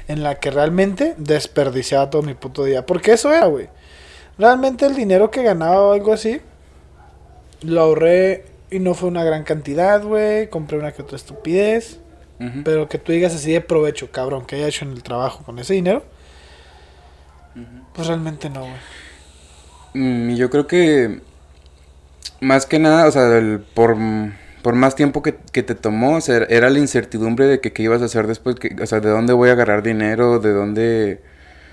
En 0.08 0.22
la 0.22 0.36
que 0.36 0.50
realmente 0.50 1.14
desperdiciaba 1.18 2.08
todo 2.10 2.22
mi 2.22 2.34
puto 2.34 2.64
día. 2.64 2.86
Porque 2.86 3.12
eso 3.12 3.32
era, 3.32 3.46
güey. 3.46 3.68
Realmente 4.38 4.86
el 4.86 4.94
dinero 4.94 5.30
que 5.30 5.42
ganaba 5.42 5.80
o 5.80 5.92
algo 5.92 6.12
así, 6.12 6.40
lo 7.62 7.80
ahorré 7.82 8.46
y 8.70 8.78
no 8.78 8.94
fue 8.94 9.08
una 9.08 9.22
gran 9.24 9.44
cantidad, 9.44 10.02
güey. 10.02 10.48
Compré 10.48 10.78
una 10.78 10.92
que 10.92 11.02
otra 11.02 11.16
estupidez. 11.16 12.00
Pero 12.64 12.88
que 12.90 12.98
tú 12.98 13.12
digas 13.12 13.34
así 13.34 13.52
de 13.52 13.62
provecho, 13.62 14.10
cabrón, 14.10 14.44
que 14.44 14.56
haya 14.56 14.66
hecho 14.68 14.84
en 14.84 14.92
el 14.92 15.02
trabajo 15.02 15.42
con 15.44 15.58
ese 15.58 15.72
dinero. 15.74 16.02
Pues 17.94 18.08
realmente 18.08 18.50
no, 18.50 18.60
güey. 18.60 18.72
Mm, 19.94 20.34
yo 20.34 20.50
creo 20.50 20.66
que 20.66 21.20
más 22.40 22.66
que 22.66 22.78
nada, 22.78 23.06
o 23.06 23.12
sea, 23.12 23.28
el- 23.38 23.60
por, 23.60 23.96
por 24.64 24.76
más 24.76 24.96
tiempo 24.96 25.22
que, 25.22 25.34
que 25.52 25.62
te 25.62 25.74
tomó, 25.74 26.16
o 26.16 26.20
sea, 26.22 26.38
era 26.48 26.70
la 26.70 26.78
incertidumbre 26.78 27.46
de 27.46 27.60
que 27.60 27.74
qué 27.74 27.82
ibas 27.82 28.00
a 28.00 28.06
hacer 28.06 28.26
después, 28.26 28.56
que, 28.56 28.74
o 28.82 28.86
sea, 28.86 29.00
de 29.00 29.10
dónde 29.10 29.34
voy 29.34 29.50
a 29.50 29.52
agarrar 29.52 29.82
dinero, 29.82 30.38
de 30.38 30.52
dónde, 30.54 31.20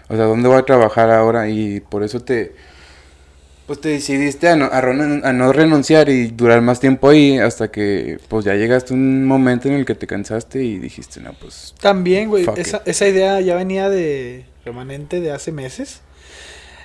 o 0.09 0.15
sea, 0.17 0.25
dónde 0.25 0.49
voy 0.49 0.57
a 0.57 0.63
trabajar 0.63 1.09
ahora 1.09 1.47
y 1.47 1.79
por 1.79 2.03
eso 2.03 2.19
te, 2.21 2.53
pues 3.65 3.79
te 3.79 3.87
decidiste 3.87 4.49
a 4.49 4.57
no, 4.57 4.65
a, 4.65 5.31
no 5.31 5.53
renunciar 5.53 6.09
y 6.09 6.27
durar 6.27 6.61
más 6.61 6.81
tiempo 6.81 7.07
ahí 7.07 7.37
hasta 7.37 7.71
que, 7.71 8.19
pues 8.27 8.43
ya 8.43 8.55
llegaste 8.55 8.93
a 8.93 8.97
un 8.97 9.25
momento 9.25 9.69
en 9.69 9.75
el 9.75 9.85
que 9.85 9.95
te 9.95 10.05
cansaste 10.05 10.61
y 10.61 10.77
dijiste, 10.77 11.21
no, 11.21 11.31
pues, 11.39 11.73
También, 11.79 12.27
güey, 12.27 12.45
esa, 12.57 12.81
esa 12.85 13.07
idea 13.07 13.39
ya 13.39 13.55
venía 13.55 13.89
de 13.89 14.43
remanente 14.65 15.21
de 15.21 15.31
hace 15.31 15.53
meses. 15.53 16.01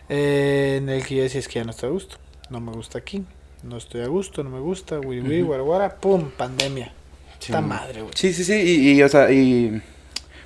eh, 0.08 0.76
en 0.80 0.88
el 0.88 1.04
que 1.04 1.16
yo 1.16 1.24
decía, 1.24 1.40
es 1.40 1.48
que 1.48 1.54
ya 1.54 1.64
no 1.64 1.72
estoy 1.72 1.88
a 1.88 1.92
gusto. 1.92 2.16
No 2.48 2.60
me 2.60 2.70
gusta 2.70 2.98
aquí. 2.98 3.24
No 3.66 3.76
estoy 3.76 4.02
a 4.02 4.06
gusto, 4.06 4.44
no 4.44 4.50
me 4.50 4.60
gusta. 4.60 5.00
Wiri, 5.00 5.22
wiri, 5.22 5.42
Ujú. 5.42 5.48
guara, 5.48 5.62
guara, 5.62 5.96
pum, 5.96 6.30
pandemia. 6.30 6.92
Sí, 7.40 7.52
mo. 7.52 7.62
madre, 7.62 8.02
güey. 8.02 8.12
Sí, 8.14 8.32
sí, 8.32 8.44
sí, 8.44 8.54
y, 8.54 8.92
y, 8.92 9.02
o 9.02 9.08
sea, 9.08 9.30
y 9.30 9.82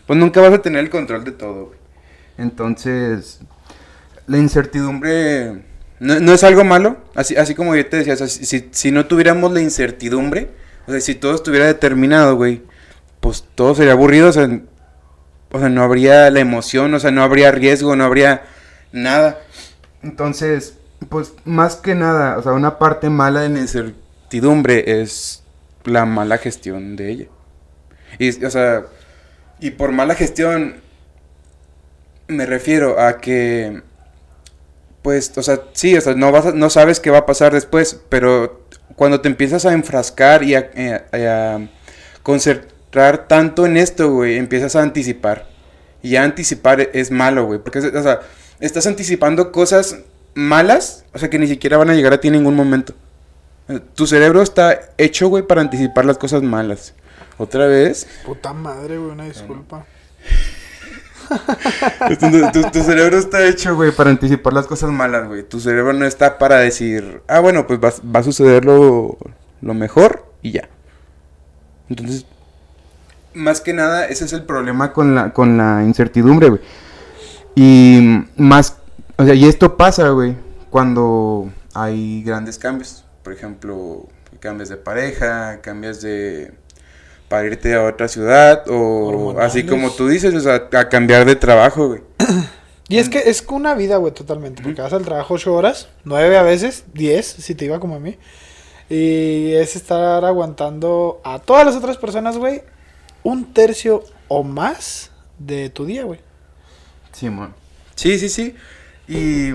pues 0.06 0.18
nunca 0.18 0.40
vas 0.40 0.54
a 0.54 0.62
tener 0.62 0.80
el 0.80 0.90
control 0.90 1.24
de 1.24 1.32
todo, 1.32 1.66
güey. 1.66 1.78
Entonces, 2.38 3.40
la 4.26 4.38
incertidumbre 4.38 5.62
no, 6.00 6.32
es 6.32 6.44
algo 6.44 6.64
malo, 6.64 6.96
así, 7.14 7.36
así 7.36 7.54
como 7.54 7.76
yo 7.76 7.86
te 7.86 7.98
decía, 7.98 8.16
si, 8.16 8.68
si 8.70 8.90
no 8.90 9.04
tuviéramos 9.04 9.52
la 9.52 9.60
incertidumbre, 9.60 10.48
o 10.86 10.90
sea, 10.90 11.00
si 11.00 11.14
todo 11.14 11.34
estuviera 11.34 11.66
determinado, 11.66 12.36
güey, 12.36 12.62
pues 13.20 13.44
todo 13.54 13.74
sería 13.74 13.92
aburrido, 13.92 14.30
o 14.30 14.32
sea, 14.32 14.48
o 15.52 15.58
sea, 15.58 15.68
no 15.68 15.82
habría 15.82 16.30
la 16.30 16.40
emoción, 16.40 16.94
o 16.94 17.00
sea, 17.00 17.10
no 17.10 17.22
habría 17.22 17.52
riesgo, 17.52 17.96
no 17.96 18.04
habría 18.04 18.44
nada. 18.92 19.40
Entonces, 20.02 20.78
pues 21.08 21.34
más 21.44 21.76
que 21.76 21.94
nada, 21.94 22.38
o 22.38 22.42
sea, 22.42 22.52
una 22.52 22.78
parte 22.78 23.08
mala 23.10 23.40
de 23.40 23.48
la 23.48 23.60
incertidumbre 23.60 25.00
es 25.02 25.42
la 25.84 26.04
mala 26.04 26.38
gestión 26.38 26.96
de 26.96 27.10
ella. 27.10 27.26
Y, 28.18 28.44
o 28.44 28.50
sea, 28.50 28.84
y 29.60 29.70
por 29.70 29.92
mala 29.92 30.14
gestión 30.14 30.80
me 32.28 32.46
refiero 32.46 33.00
a 33.00 33.18
que, 33.18 33.82
pues, 35.02 35.36
o 35.36 35.42
sea, 35.42 35.60
sí, 35.72 35.96
o 35.96 36.00
sea, 36.00 36.14
no, 36.14 36.30
vas 36.32 36.54
no 36.54 36.70
sabes 36.70 37.00
qué 37.00 37.10
va 37.10 37.18
a 37.18 37.26
pasar 37.26 37.52
después, 37.52 38.00
pero 38.08 38.66
cuando 38.96 39.20
te 39.20 39.28
empiezas 39.28 39.64
a 39.66 39.72
enfrascar 39.72 40.42
y 40.42 40.54
a, 40.54 40.70
eh, 40.74 41.02
a 41.12 41.60
concentrar 42.22 43.26
tanto 43.26 43.66
en 43.66 43.76
esto, 43.76 44.12
güey, 44.12 44.36
empiezas 44.36 44.76
a 44.76 44.82
anticipar. 44.82 45.48
Y 46.02 46.16
anticipar 46.16 46.90
es 46.92 47.10
malo, 47.10 47.46
güey, 47.46 47.58
porque, 47.58 47.78
o 47.78 48.02
sea, 48.02 48.20
estás 48.60 48.86
anticipando 48.86 49.52
cosas 49.52 49.98
malas, 50.40 51.04
o 51.12 51.18
sea, 51.18 51.30
que 51.30 51.38
ni 51.38 51.46
siquiera 51.46 51.76
van 51.76 51.90
a 51.90 51.94
llegar 51.94 52.12
a 52.12 52.20
ti 52.20 52.28
en 52.28 52.34
ningún 52.34 52.54
momento. 52.54 52.94
Tu 53.94 54.06
cerebro 54.06 54.42
está 54.42 54.92
hecho, 54.98 55.28
güey, 55.28 55.44
para 55.44 55.60
anticipar 55.60 56.04
las 56.04 56.18
cosas 56.18 56.42
malas. 56.42 56.94
Otra 57.38 57.66
vez. 57.66 58.06
Puta 58.24 58.52
madre, 58.52 58.98
güey, 58.98 59.12
una 59.12 59.24
disculpa. 59.24 59.86
tu, 62.72 62.82
cerebro 62.82 63.16
está 63.16 63.46
hecho, 63.46 63.76
güey, 63.76 63.92
para 63.92 64.10
anticipar 64.10 64.52
las 64.52 64.66
cosas 64.66 64.90
malas, 64.90 65.28
güey. 65.28 65.44
Tu 65.44 65.60
cerebro 65.60 65.92
no 65.92 66.04
está 66.04 66.38
para 66.38 66.58
decir, 66.58 67.22
ah, 67.28 67.38
bueno, 67.40 67.66
pues 67.66 67.78
va, 67.78 67.92
va 68.14 68.20
a 68.20 68.24
suceder 68.24 68.64
lo, 68.64 69.16
lo 69.60 69.74
mejor 69.74 70.26
y 70.42 70.52
ya. 70.52 70.68
Entonces, 71.88 72.26
más 73.34 73.60
que 73.60 73.72
nada, 73.72 74.06
ese 74.06 74.24
es 74.24 74.32
el 74.32 74.42
problema 74.42 74.92
con 74.92 75.14
la, 75.14 75.32
con 75.32 75.56
la 75.56 75.82
incertidumbre, 75.84 76.48
güey. 76.48 76.60
Y 77.54 78.24
más, 78.36 78.76
o 79.20 79.24
sea, 79.24 79.34
y 79.34 79.44
esto 79.44 79.76
pasa, 79.76 80.08
güey, 80.10 80.34
cuando 80.70 81.50
hay 81.74 82.22
grandes 82.22 82.58
cambios. 82.58 83.04
Por 83.22 83.34
ejemplo, 83.34 84.08
cambias 84.40 84.70
de 84.70 84.76
pareja, 84.76 85.60
cambias 85.60 86.00
de 86.00 86.52
para 87.28 87.46
irte 87.46 87.74
a 87.74 87.84
otra 87.84 88.08
ciudad 88.08 88.64
o 88.68 89.38
así 89.38 89.64
como 89.64 89.90
tú 89.90 90.08
dices, 90.08 90.34
o 90.34 90.40
sea, 90.40 90.68
a 90.72 90.88
cambiar 90.88 91.24
de 91.26 91.36
trabajo, 91.36 91.88
güey. 91.88 92.02
Y 92.88 92.98
es 92.98 93.08
que 93.08 93.18
es 93.30 93.44
una 93.48 93.74
vida, 93.74 93.98
güey, 93.98 94.12
totalmente. 94.12 94.62
Porque 94.62 94.82
vas 94.82 94.92
al 94.92 95.04
trabajo 95.04 95.34
ocho 95.34 95.54
horas, 95.54 95.88
nueve 96.02 96.36
a 96.36 96.42
veces, 96.42 96.84
diez, 96.92 97.26
si 97.26 97.54
te 97.54 97.66
iba 97.66 97.78
como 97.78 97.96
a 97.96 98.00
mí. 98.00 98.18
Y 98.88 99.52
es 99.52 99.76
estar 99.76 100.24
aguantando 100.24 101.20
a 101.22 101.38
todas 101.38 101.64
las 101.64 101.76
otras 101.76 101.98
personas, 101.98 102.36
güey, 102.36 102.62
un 103.22 103.52
tercio 103.52 104.02
o 104.26 104.42
más 104.42 105.12
de 105.38 105.70
tu 105.70 105.84
día, 105.84 106.02
güey. 106.02 106.18
Sí, 107.12 107.30
man. 107.30 107.54
Sí, 107.94 108.18
sí, 108.18 108.28
sí. 108.28 108.56
Y. 109.10 109.52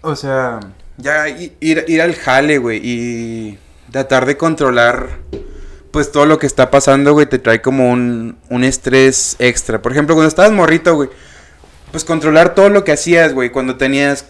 O 0.00 0.16
sea, 0.16 0.58
ya 0.96 1.28
ir, 1.28 1.54
ir 1.60 2.02
al 2.02 2.14
jale, 2.16 2.58
güey, 2.58 2.80
y 2.82 3.58
tratar 3.92 4.26
de 4.26 4.36
controlar 4.36 5.20
pues 5.92 6.10
todo 6.10 6.24
lo 6.24 6.38
que 6.38 6.46
está 6.46 6.70
pasando, 6.70 7.12
güey, 7.12 7.26
te 7.26 7.38
trae 7.38 7.60
como 7.60 7.90
un, 7.90 8.38
un 8.48 8.64
estrés 8.64 9.36
extra. 9.38 9.82
Por 9.82 9.92
ejemplo, 9.92 10.14
cuando 10.14 10.28
estabas 10.28 10.50
morrito, 10.50 10.94
güey, 10.94 11.10
pues 11.92 12.04
controlar 12.04 12.54
todo 12.54 12.70
lo 12.70 12.82
que 12.82 12.92
hacías, 12.92 13.34
güey, 13.34 13.50
cuando 13.50 13.76
tenías, 13.76 14.24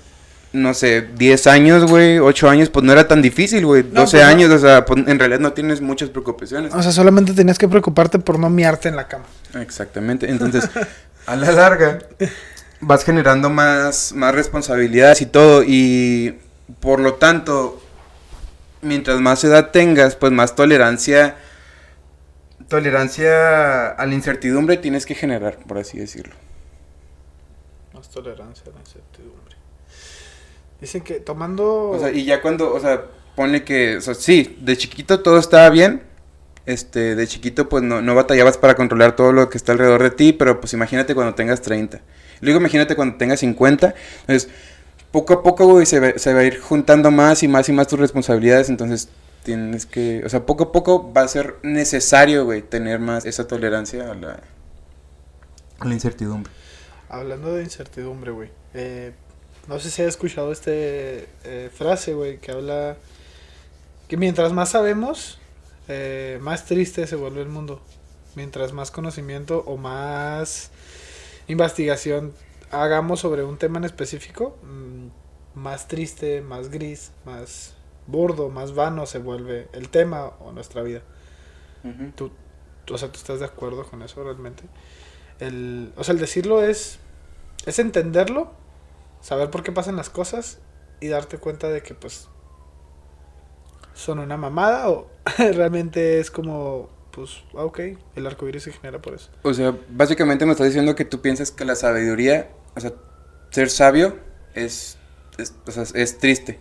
no 0.53 0.75
sé, 0.75 1.03
10 1.03 1.47
años, 1.47 1.85
güey, 1.89 2.19
8 2.19 2.51
años, 2.51 2.69
pues 2.69 2.85
no 2.85 2.93
era 2.93 3.07
tan 3.07 3.23
difícil, 3.23 3.65
güey. 3.65 3.83
12 3.83 3.93
pues 3.95 4.15
años, 4.25 4.51
o 4.51 4.59
sea, 4.59 4.85
pues, 4.85 5.07
en 5.07 5.19
realidad 5.21 5.39
no 5.39 5.53
tienes 5.53 5.81
muchas 5.81 6.11
preocupaciones. 6.11 6.75
O 6.75 6.83
sea, 6.83 6.91
solamente 6.91 7.33
tenías 7.33 7.59
que 7.59 7.69
preocuparte 7.69 8.19
por 8.19 8.41
no 8.41 8.51
miarte 8.51 8.89
en 8.89 8.97
la 8.97 9.07
cama. 9.07 9.25
Exactamente. 9.55 10.29
Entonces, 10.29 10.69
a 11.27 11.37
la 11.37 11.53
larga, 11.53 12.01
vas 12.83 13.05
generando 13.05 13.49
más, 13.49 14.13
más 14.13 14.35
responsabilidades 14.35 15.23
y 15.23 15.27
todo. 15.27 15.63
Y 15.67 16.39
por 16.81 17.01
lo 17.01 17.15
tanto, 17.15 17.83
mientras 18.83 19.21
más 19.21 19.43
edad 19.45 19.71
tengas, 19.71 20.17
pues 20.17 20.31
más 20.33 20.55
tolerancia 20.55 21.37
tolerancia 22.73 23.91
a 23.91 24.07
la 24.07 24.15
incertidumbre 24.15 24.79
tienes 24.79 25.05
que 25.05 25.15
generar, 25.15 25.59
por 25.59 25.77
así 25.77 25.99
decirlo. 25.99 26.35
Más 27.93 28.09
tolerancia 28.09 28.65
a 28.71 28.75
la 28.75 28.81
incertidumbre. 28.81 29.57
Dicen 30.81 31.03
que 31.03 31.21
tomando... 31.21 31.91
O 31.91 31.99
sea, 31.99 32.11
y 32.11 32.25
ya 32.25 32.41
cuando, 32.41 32.73
o 32.73 32.81
sea, 32.81 33.05
pone 33.37 33.63
que, 33.63 33.99
o 33.99 34.01
sea, 34.01 34.15
sí, 34.15 34.57
de 34.59 34.75
chiquito 34.79 35.21
todo 35.21 35.39
estaba 35.39 35.69
bien, 35.69 36.03
este, 36.67 37.15
de 37.17 37.27
chiquito 37.27 37.69
pues 37.69 37.83
no, 37.83 38.03
no 38.03 38.15
batallabas 38.15 38.59
para 38.59 38.75
controlar 38.75 39.17
todo 39.17 39.33
lo 39.33 39.49
que 39.49 39.59
está 39.59 39.73
alrededor 39.73 40.03
de 40.03 40.11
ti, 40.11 40.33
pero 40.33 40.61
pues 40.61 40.73
imagínate 40.73 41.15
cuando 41.15 41.35
tengas 41.35 41.63
30. 41.63 42.01
Luego 42.41 42.59
imagínate 42.61 42.97
cuando 42.97 43.17
tengas 43.17 43.41
50. 43.41 43.95
Entonces, 44.23 44.49
poco 45.13 45.35
a 45.35 45.43
poco, 45.43 45.67
güey, 45.67 45.87
se, 45.87 46.01
va 46.01 46.41
a 46.41 46.45
ir 46.45 46.59
juntando 46.59 47.11
más 47.11 47.43
y 47.43 47.49
más 47.49 47.69
y 47.69 47.73
más 47.73 47.87
tus 47.87 48.01
responsabilidades, 48.01 48.69
entonces 48.69 49.09
tienes 49.45 49.87
que, 49.87 50.23
o 50.25 50.29
sea, 50.29 50.47
poco 50.47 50.65
a 50.65 50.73
poco 50.73 51.13
va 51.13 51.23
a 51.23 51.29
ser 51.29 51.57
necesario, 51.63 52.45
güey, 52.45 52.63
tener 52.63 52.99
más 52.99 53.27
esa 53.27 53.47
tolerancia 53.47 54.11
a 54.11 54.15
la, 54.15 54.41
incertidumbre. 55.93 56.51
Hablando 57.09 57.55
de 57.55 57.63
incertidumbre, 57.63 58.31
güey, 58.31 58.51
eh, 58.73 59.13
no 59.69 59.79
sé 59.79 59.91
si 59.91 60.03
has 60.03 60.09
escuchado 60.09 60.51
este 60.51 61.29
eh, 61.45 61.71
frase, 61.73 62.15
güey, 62.15 62.39
que 62.39 62.53
habla 62.53 62.97
que 64.09 64.17
mientras 64.17 64.53
más 64.53 64.71
sabemos, 64.71 65.39
eh, 65.89 66.39
más 66.41 66.67
triste 66.67 67.07
se 67.07 67.17
vuelve 67.17 67.43
el 67.43 67.49
mundo. 67.49 67.81
Mientras 68.35 68.73
más 68.73 68.91
conocimiento 68.91 69.63
o 69.67 69.77
más 69.77 70.71
investigación 71.49 72.33
hagamos 72.71 73.21
sobre 73.21 73.45
un 73.45 73.59
tema 73.59 73.79
en 73.79 73.85
específico, 73.85 74.57
mm, 74.63 75.59
más 75.61 75.89
triste, 75.89 76.41
más 76.41 76.71
gris, 76.71 77.13
más 77.25 77.75
burdo, 78.07 78.49
más 78.49 78.75
vano 78.75 79.07
se 79.07 79.19
vuelve 79.19 79.69
el 79.73 79.89
tema 79.89 80.33
o 80.41 80.53
nuestra 80.53 80.83
vida. 80.83 81.03
¿Tú, 82.15 82.31
o 82.91 82.99
sea, 82.99 83.11
¿tú 83.11 83.19
estás 83.19 83.41
de 83.41 83.47
acuerdo 83.47 83.85
con 83.85 84.03
eso 84.03 84.23
realmente? 84.23 84.63
El, 85.41 85.93
o 85.97 86.05
sea, 86.05 86.15
el 86.15 86.21
decirlo 86.21 86.63
es, 86.63 86.99
es 87.67 87.79
entenderlo, 87.79 88.53
saber 89.21 89.51
por 89.51 89.63
qué 89.63 89.73
pasan 89.73 89.97
las 89.97 90.09
cosas 90.09 90.59
y 91.01 91.09
darte 91.09 91.39
cuenta 91.39 91.69
de 91.69 91.83
que 91.83 91.95
pues 91.95 92.29
son 93.95 94.19
una 94.19 94.37
mamada 94.37 94.91
o 94.91 95.11
realmente 95.39 96.21
es 96.21 96.31
como, 96.31 96.89
pues, 97.11 97.43
ah, 97.55 97.65
ok, 97.65 97.81
el 98.17 98.27
arco 98.27 98.49
iris 98.49 98.65
se 98.65 98.73
genera 98.73 99.01
por 99.01 99.15
eso. 99.15 99.31
O 99.43 99.55
sea, 99.55 99.77
básicamente 99.91 100.47
me 100.47 100.53
estás 100.53 100.67
diciendo 100.67 100.95
que 100.95 101.05
tú 101.05 101.21
piensas 101.21 101.51
que 101.51 101.65
la 101.65 101.75
sabiduría, 101.75 102.51
o 102.75 102.81
sea, 102.81 102.93
ser 103.51 103.71
sabio 103.71 104.17
es, 104.55 104.99
es, 105.39 105.55
o 105.67 105.71
sea, 105.71 105.85
es 105.95 106.19
triste 106.19 106.59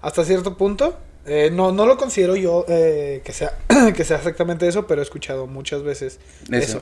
hasta 0.00 0.24
cierto 0.24 0.56
punto. 0.56 0.98
Eh, 1.26 1.50
no, 1.52 1.72
no 1.72 1.84
lo 1.84 1.98
considero 1.98 2.36
yo 2.36 2.64
eh, 2.68 3.20
que, 3.22 3.32
sea, 3.32 3.58
que 3.94 4.04
sea 4.04 4.16
exactamente 4.16 4.66
eso, 4.66 4.86
pero 4.86 5.02
he 5.02 5.04
escuchado 5.04 5.46
muchas 5.46 5.82
veces 5.82 6.20
eso. 6.50 6.80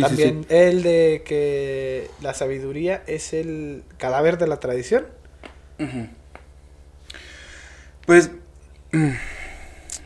También 0.00 0.46
el 0.48 0.82
de 0.82 1.22
que 1.24 2.08
la 2.22 2.32
sabiduría 2.32 3.02
es 3.06 3.34
el 3.34 3.82
cadáver 3.98 4.38
de 4.38 4.46
la 4.46 4.58
tradición. 4.58 5.06
Pues... 8.06 8.30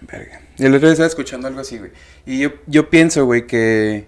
verga. 0.00 0.40
El 0.58 0.74
otro 0.74 0.88
día 0.88 0.92
estaba 0.92 1.08
escuchando 1.08 1.48
algo 1.48 1.60
así, 1.60 1.78
güey. 1.78 1.92
Y 2.26 2.40
yo, 2.40 2.50
yo 2.66 2.90
pienso, 2.90 3.24
güey, 3.24 3.46
que... 3.46 4.06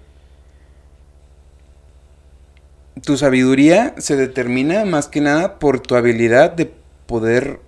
Tu 3.03 3.17
sabiduría 3.17 3.95
se 3.99 4.17
determina 4.17 4.85
más 4.85 5.09
que 5.09 5.21
nada 5.21 5.59
por 5.59 5.81
tu 5.81 5.95
habilidad 5.95 6.53
de 6.53 6.71
poder 7.07 7.61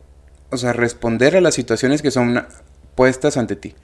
o 0.52 0.58
sea, 0.58 0.74
responder 0.74 1.34
a 1.34 1.40
las 1.40 1.54
situaciones 1.54 2.02
que 2.02 2.10
son 2.10 2.46
puestas 2.94 3.38
ante 3.38 3.56
ti. 3.56 3.74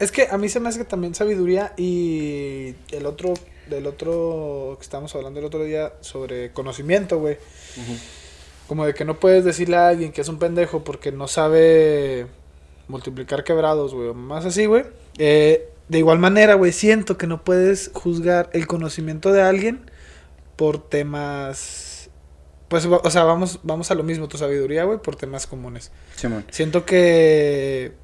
Es 0.00 0.10
que 0.10 0.26
a 0.28 0.38
mí 0.38 0.48
se 0.48 0.58
me 0.58 0.68
hace 0.68 0.78
que 0.80 0.84
también 0.84 1.14
sabiduría 1.14 1.72
y 1.76 2.74
el 2.90 3.06
otro, 3.06 3.34
del 3.68 3.86
otro 3.86 4.76
que 4.78 4.82
estábamos 4.82 5.14
hablando 5.14 5.38
el 5.38 5.46
otro 5.46 5.62
día 5.62 5.92
sobre 6.00 6.52
conocimiento, 6.52 7.20
güey. 7.20 7.38
Como 8.70 8.86
de 8.86 8.94
que 8.94 9.04
no 9.04 9.18
puedes 9.18 9.44
decirle 9.44 9.74
a 9.74 9.88
alguien 9.88 10.12
que 10.12 10.20
es 10.20 10.28
un 10.28 10.38
pendejo 10.38 10.84
porque 10.84 11.10
no 11.10 11.26
sabe 11.26 12.28
multiplicar 12.86 13.42
quebrados, 13.42 13.92
güey, 13.92 14.14
más 14.14 14.44
así, 14.44 14.66
güey. 14.66 14.84
Eh, 15.18 15.68
de 15.88 15.98
igual 15.98 16.20
manera, 16.20 16.54
güey, 16.54 16.70
siento 16.70 17.18
que 17.18 17.26
no 17.26 17.42
puedes 17.42 17.90
juzgar 17.92 18.48
el 18.52 18.68
conocimiento 18.68 19.32
de 19.32 19.42
alguien 19.42 19.90
por 20.54 20.88
temas 20.88 22.10
pues, 22.68 22.86
o 22.86 23.10
sea, 23.10 23.24
vamos, 23.24 23.58
vamos 23.64 23.90
a 23.90 23.96
lo 23.96 24.04
mismo, 24.04 24.28
tu 24.28 24.38
sabiduría, 24.38 24.84
güey, 24.84 25.00
por 25.00 25.16
temas 25.16 25.48
comunes. 25.48 25.90
Siento 26.52 26.86
que, 26.86 27.94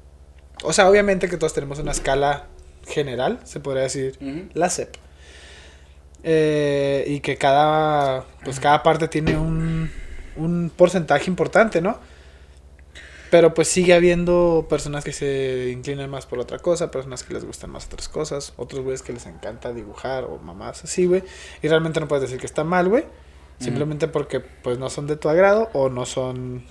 o 0.63 0.73
sea, 0.73 0.89
obviamente 0.89 1.29
que 1.29 1.37
todos 1.37 1.53
tenemos 1.53 1.79
una 1.79 1.91
escala 1.91 2.47
general, 2.85 3.39
se 3.45 3.61
podría 3.61 3.83
decir, 3.83 4.19
la 4.53 4.69
CEP. 4.69 4.97
Eh, 6.23 7.05
y 7.07 7.21
que 7.21 7.37
cada, 7.37 8.25
pues 8.43 8.59
cada 8.59 8.83
parte 8.83 9.07
tiene 9.07 9.37
un, 9.37 9.89
un 10.37 10.71
porcentaje 10.75 11.29
importante, 11.29 11.81
¿no? 11.81 11.99
Pero 13.29 13.53
pues 13.53 13.67
sigue 13.67 13.93
habiendo 13.93 14.67
personas 14.69 15.03
que 15.03 15.11
se 15.11 15.69
inclinan 15.71 16.09
más 16.09 16.25
por 16.25 16.39
otra 16.39 16.59
cosa, 16.59 16.91
personas 16.91 17.23
que 17.23 17.33
les 17.33 17.43
gustan 17.43 17.69
más 17.71 17.85
otras 17.87 18.07
cosas, 18.07 18.53
otros 18.55 18.83
güeyes 18.83 19.01
que 19.01 19.11
les 19.11 19.25
encanta 19.25 19.73
dibujar 19.73 20.23
o 20.23 20.37
mamás 20.37 20.83
así, 20.85 21.05
güey. 21.05 21.23
Y 21.61 21.67
realmente 21.67 21.99
no 21.99 22.07
puedes 22.07 22.21
decir 22.21 22.39
que 22.39 22.45
está 22.45 22.63
mal, 22.63 22.87
güey. 22.87 23.03
Simplemente 23.59 24.07
porque 24.07 24.39
pues 24.39 24.77
no 24.77 24.89
son 24.89 25.07
de 25.07 25.15
tu 25.15 25.29
agrado 25.29 25.69
o 25.73 25.89
no 25.89 26.05
son... 26.05 26.63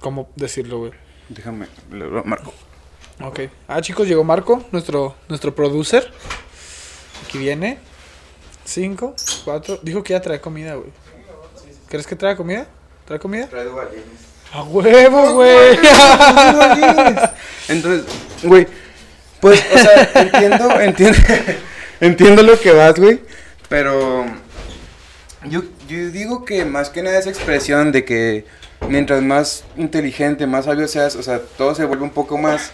¿Cómo 0.00 0.30
decirlo, 0.36 0.78
güey? 0.78 0.92
Déjame, 1.28 1.66
Marco. 2.24 2.52
Ok. 3.22 3.40
Ah, 3.68 3.80
chicos, 3.80 4.08
llegó 4.08 4.24
Marco, 4.24 4.64
nuestro, 4.72 5.14
nuestro 5.28 5.54
producer. 5.54 6.10
Aquí 7.24 7.38
viene. 7.38 7.78
Cinco, 8.64 9.14
cuatro. 9.44 9.78
Dijo 9.82 10.02
que 10.02 10.14
ya 10.14 10.20
trae 10.20 10.40
comida, 10.40 10.74
güey. 10.74 10.90
¿Crees 11.88 12.06
que 12.06 12.16
trae 12.16 12.36
comida? 12.36 12.66
¿Trae 13.06 13.18
comida? 13.18 13.48
¡A 14.52 14.62
huevo, 14.62 15.34
güey! 15.34 15.78
Entonces, 17.68 18.04
güey, 18.42 18.66
pues, 19.40 19.62
o 19.74 19.78
sea, 19.78 20.10
entiendo, 20.14 20.80
entiendo, 20.80 21.18
entiendo 22.00 22.42
lo 22.42 22.58
que 22.58 22.72
vas, 22.72 22.98
güey, 22.98 23.20
pero 23.68 24.24
yo, 25.44 25.64
yo 25.86 26.10
digo 26.10 26.46
que 26.46 26.64
más 26.64 26.88
que 26.88 27.02
nada 27.02 27.18
esa 27.18 27.28
expresión 27.28 27.92
de 27.92 28.06
que 28.06 28.46
mientras 28.88 29.22
más 29.22 29.64
inteligente, 29.76 30.46
más 30.46 30.64
sabio 30.64 30.88
seas, 30.88 31.14
o 31.16 31.22
sea, 31.22 31.40
todo 31.58 31.74
se 31.74 31.84
vuelve 31.84 32.04
un 32.04 32.10
poco 32.10 32.38
más, 32.38 32.72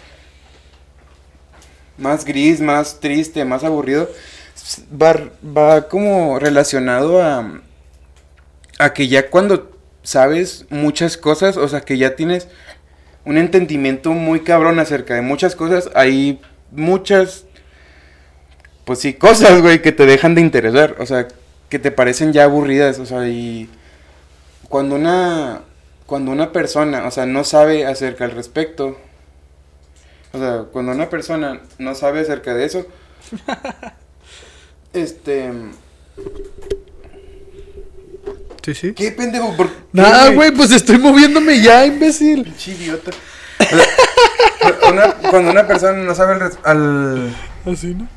más 1.98 2.24
gris, 2.24 2.60
más 2.60 3.00
triste, 3.00 3.44
más 3.44 3.64
aburrido, 3.64 4.08
va, 4.92 5.16
va 5.44 5.88
como 5.88 6.38
relacionado 6.38 7.20
a, 7.20 7.62
a 8.78 8.92
que 8.92 9.08
ya 9.08 9.28
cuando 9.28 9.79
sabes 10.10 10.66
muchas 10.70 11.16
cosas, 11.16 11.56
o 11.56 11.68
sea, 11.68 11.82
que 11.82 11.96
ya 11.96 12.16
tienes 12.16 12.48
un 13.24 13.38
entendimiento 13.38 14.10
muy 14.10 14.40
cabrón 14.40 14.80
acerca 14.80 15.14
de 15.14 15.22
muchas 15.22 15.54
cosas, 15.54 15.88
hay 15.94 16.40
muchas, 16.72 17.44
pues 18.84 18.98
sí, 18.98 19.14
cosas, 19.14 19.62
güey, 19.62 19.82
que 19.82 19.92
te 19.92 20.06
dejan 20.06 20.34
de 20.34 20.40
interesar, 20.40 20.96
o 20.98 21.06
sea, 21.06 21.28
que 21.68 21.78
te 21.78 21.92
parecen 21.92 22.32
ya 22.32 22.42
aburridas, 22.42 22.98
o 22.98 23.06
sea, 23.06 23.28
y 23.28 23.70
cuando 24.68 24.96
una, 24.96 25.60
cuando 26.06 26.32
una 26.32 26.50
persona, 26.50 27.06
o 27.06 27.12
sea, 27.12 27.26
no 27.26 27.44
sabe 27.44 27.86
acerca 27.86 28.24
al 28.24 28.32
respecto, 28.32 28.98
o 30.32 30.38
sea, 30.38 30.64
cuando 30.72 30.90
una 30.90 31.08
persona 31.08 31.60
no 31.78 31.94
sabe 31.94 32.18
acerca 32.18 32.52
de 32.52 32.64
eso, 32.64 32.84
este, 34.92 35.52
Sí, 38.62 38.74
sí. 38.74 38.92
¿qué 38.92 39.10
pendejo? 39.12 39.56
¿Por 39.56 39.68
qué, 39.68 39.74
Nada, 39.92 40.30
güey, 40.30 40.50
pues 40.50 40.70
estoy 40.72 40.98
moviéndome 40.98 41.60
ya, 41.62 41.86
imbécil. 41.86 42.44
Pinche 42.44 42.72
idiota. 42.72 43.10
Una- 44.88 45.12
cuando 45.30 45.50
una 45.50 45.66
persona 45.66 45.92
no 45.98 46.14
sabe 46.14 46.34
al, 46.34 46.40
res- 46.40 46.58
al- 46.64 47.34
Así, 47.66 47.94
¿no? 47.94 48.08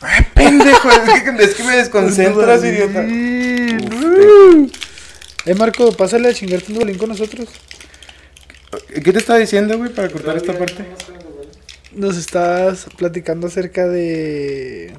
¡Ay, 0.00 0.24
pendejo! 0.34 0.88
Es 0.90 1.22
que, 1.22 1.42
es 1.44 1.54
que 1.54 1.64
me 1.64 1.76
desconcentras, 1.76 2.64
idiota. 2.64 3.04
Eh, 5.46 5.54
Marco, 5.54 5.92
pásale 5.92 6.28
a 6.28 6.34
chingarte 6.34 6.72
un 6.72 6.78
bolín 6.78 6.98
con 6.98 7.08
nosotros. 7.10 7.48
¿Qué 9.02 9.12
te 9.12 9.18
estaba 9.18 9.38
diciendo, 9.38 9.76
güey, 9.78 9.90
para 9.92 10.08
cortar 10.08 10.36
esta 10.36 10.52
parte? 10.56 10.84
Nos 11.92 12.16
estás 12.16 12.86
platicando 12.96 13.48
acerca 13.48 13.86
de 13.88 14.92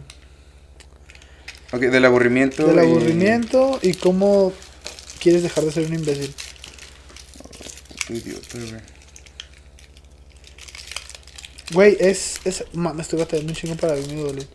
Ok, 1.71 1.79
del 1.83 2.03
aburrimiento. 2.05 2.67
del 2.67 2.75
y- 2.75 2.79
aburrimiento 2.79 3.79
y 3.81 3.93
cómo 3.93 4.51
quieres 5.21 5.43
dejar 5.43 5.63
de 5.63 5.71
ser 5.71 5.85
un 5.87 5.93
imbécil. 5.93 6.33
Qué 8.07 8.13
idiota, 8.15 8.57
güey. 8.57 8.81
Güey, 11.73 11.97
es, 11.99 12.41
es... 12.43 12.65
Me 12.73 13.01
estoy 13.01 13.19
batallando 13.19 13.51
un 13.51 13.55
chingo 13.55 13.75
para 13.75 13.95
mi 13.95 14.21
bolín. 14.21 14.47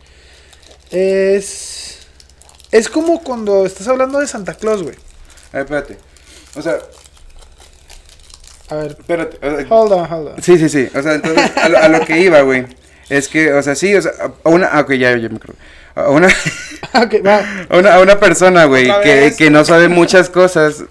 Es... 0.91 1.97
Es 2.71 2.89
como 2.89 3.23
cuando 3.23 3.65
estás 3.65 3.87
hablando 3.87 4.19
de 4.19 4.27
Santa 4.27 4.53
Claus, 4.55 4.83
güey. 4.83 4.95
A 5.53 5.57
ver, 5.57 5.63
espérate. 5.63 5.97
O 6.55 6.61
sea, 6.61 6.77
A 8.69 8.75
ver, 8.75 8.91
espérate. 8.99 9.37
o 9.37 9.57
sea, 9.57 9.67
hold 9.69 9.91
on, 9.93 10.11
hold 10.11 10.27
on. 10.35 10.43
sí, 10.43 10.57
sí, 10.57 10.67
sí. 10.69 10.89
O 10.93 11.01
sea, 11.01 11.13
entonces, 11.15 11.49
a 11.57 11.69
lo, 11.69 11.77
a 11.77 11.87
lo 11.87 12.05
que 12.05 12.19
iba, 12.19 12.41
güey. 12.41 12.65
Es 13.09 13.29
que, 13.29 13.53
o 13.53 13.63
sea, 13.63 13.73
sí, 13.75 13.95
o 13.95 14.01
sea, 14.01 14.11
una. 14.43 14.67
ah, 14.67 14.81
Ok, 14.81 14.91
ya, 14.93 15.15
ya 15.17 15.29
me 15.29 15.37
acuerdo. 15.37 15.55
A 15.97 16.09
una. 16.11 16.27
ok, 16.93 17.15
va. 17.25 17.41
A 17.69 17.77
una, 17.77 17.95
a 17.95 18.01
una 18.01 18.19
persona, 18.19 18.65
güey, 18.65 18.85
que, 19.01 19.33
que 19.35 19.49
no 19.49 19.65
sabe 19.65 19.87
muchas 19.87 20.29
cosas. 20.29 20.83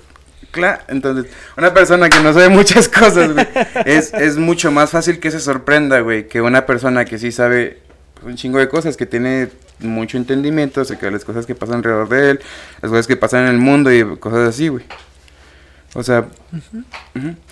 Claro, 0.51 0.83
entonces, 0.89 1.31
una 1.57 1.73
persona 1.73 2.09
que 2.09 2.19
no 2.21 2.33
sabe 2.33 2.49
muchas 2.49 2.89
cosas, 2.89 3.33
güey, 3.33 3.47
es, 3.85 4.13
es 4.15 4.37
mucho 4.37 4.73
más 4.73 4.91
fácil 4.91 5.21
que 5.21 5.31
se 5.31 5.39
sorprenda, 5.39 6.01
güey, 6.01 6.27
que 6.29 6.41
una 6.41 6.67
persona 6.67 7.05
que 7.05 7.19
sí 7.19 7.31
sabe 7.31 7.79
un 8.23 8.37
chingo 8.37 8.59
de 8.59 8.69
cosas, 8.69 8.97
que 8.97 9.07
tiene 9.07 9.51
mucho 9.79 10.17
entendimiento 10.17 10.81
acerca 10.81 11.07
de 11.07 11.13
las 11.13 11.25
cosas 11.25 11.47
que 11.47 11.55
pasan 11.55 11.77
alrededor 11.77 12.09
de 12.09 12.31
él, 12.31 12.41
las 12.83 12.91
cosas 12.91 13.07
que 13.07 13.17
pasan 13.17 13.43
en 13.43 13.51
el 13.51 13.59
mundo 13.59 13.93
y 13.93 14.17
cosas 14.17 14.49
así, 14.49 14.69
güey. 14.69 14.85
O 15.95 16.03
sea, 16.03 16.27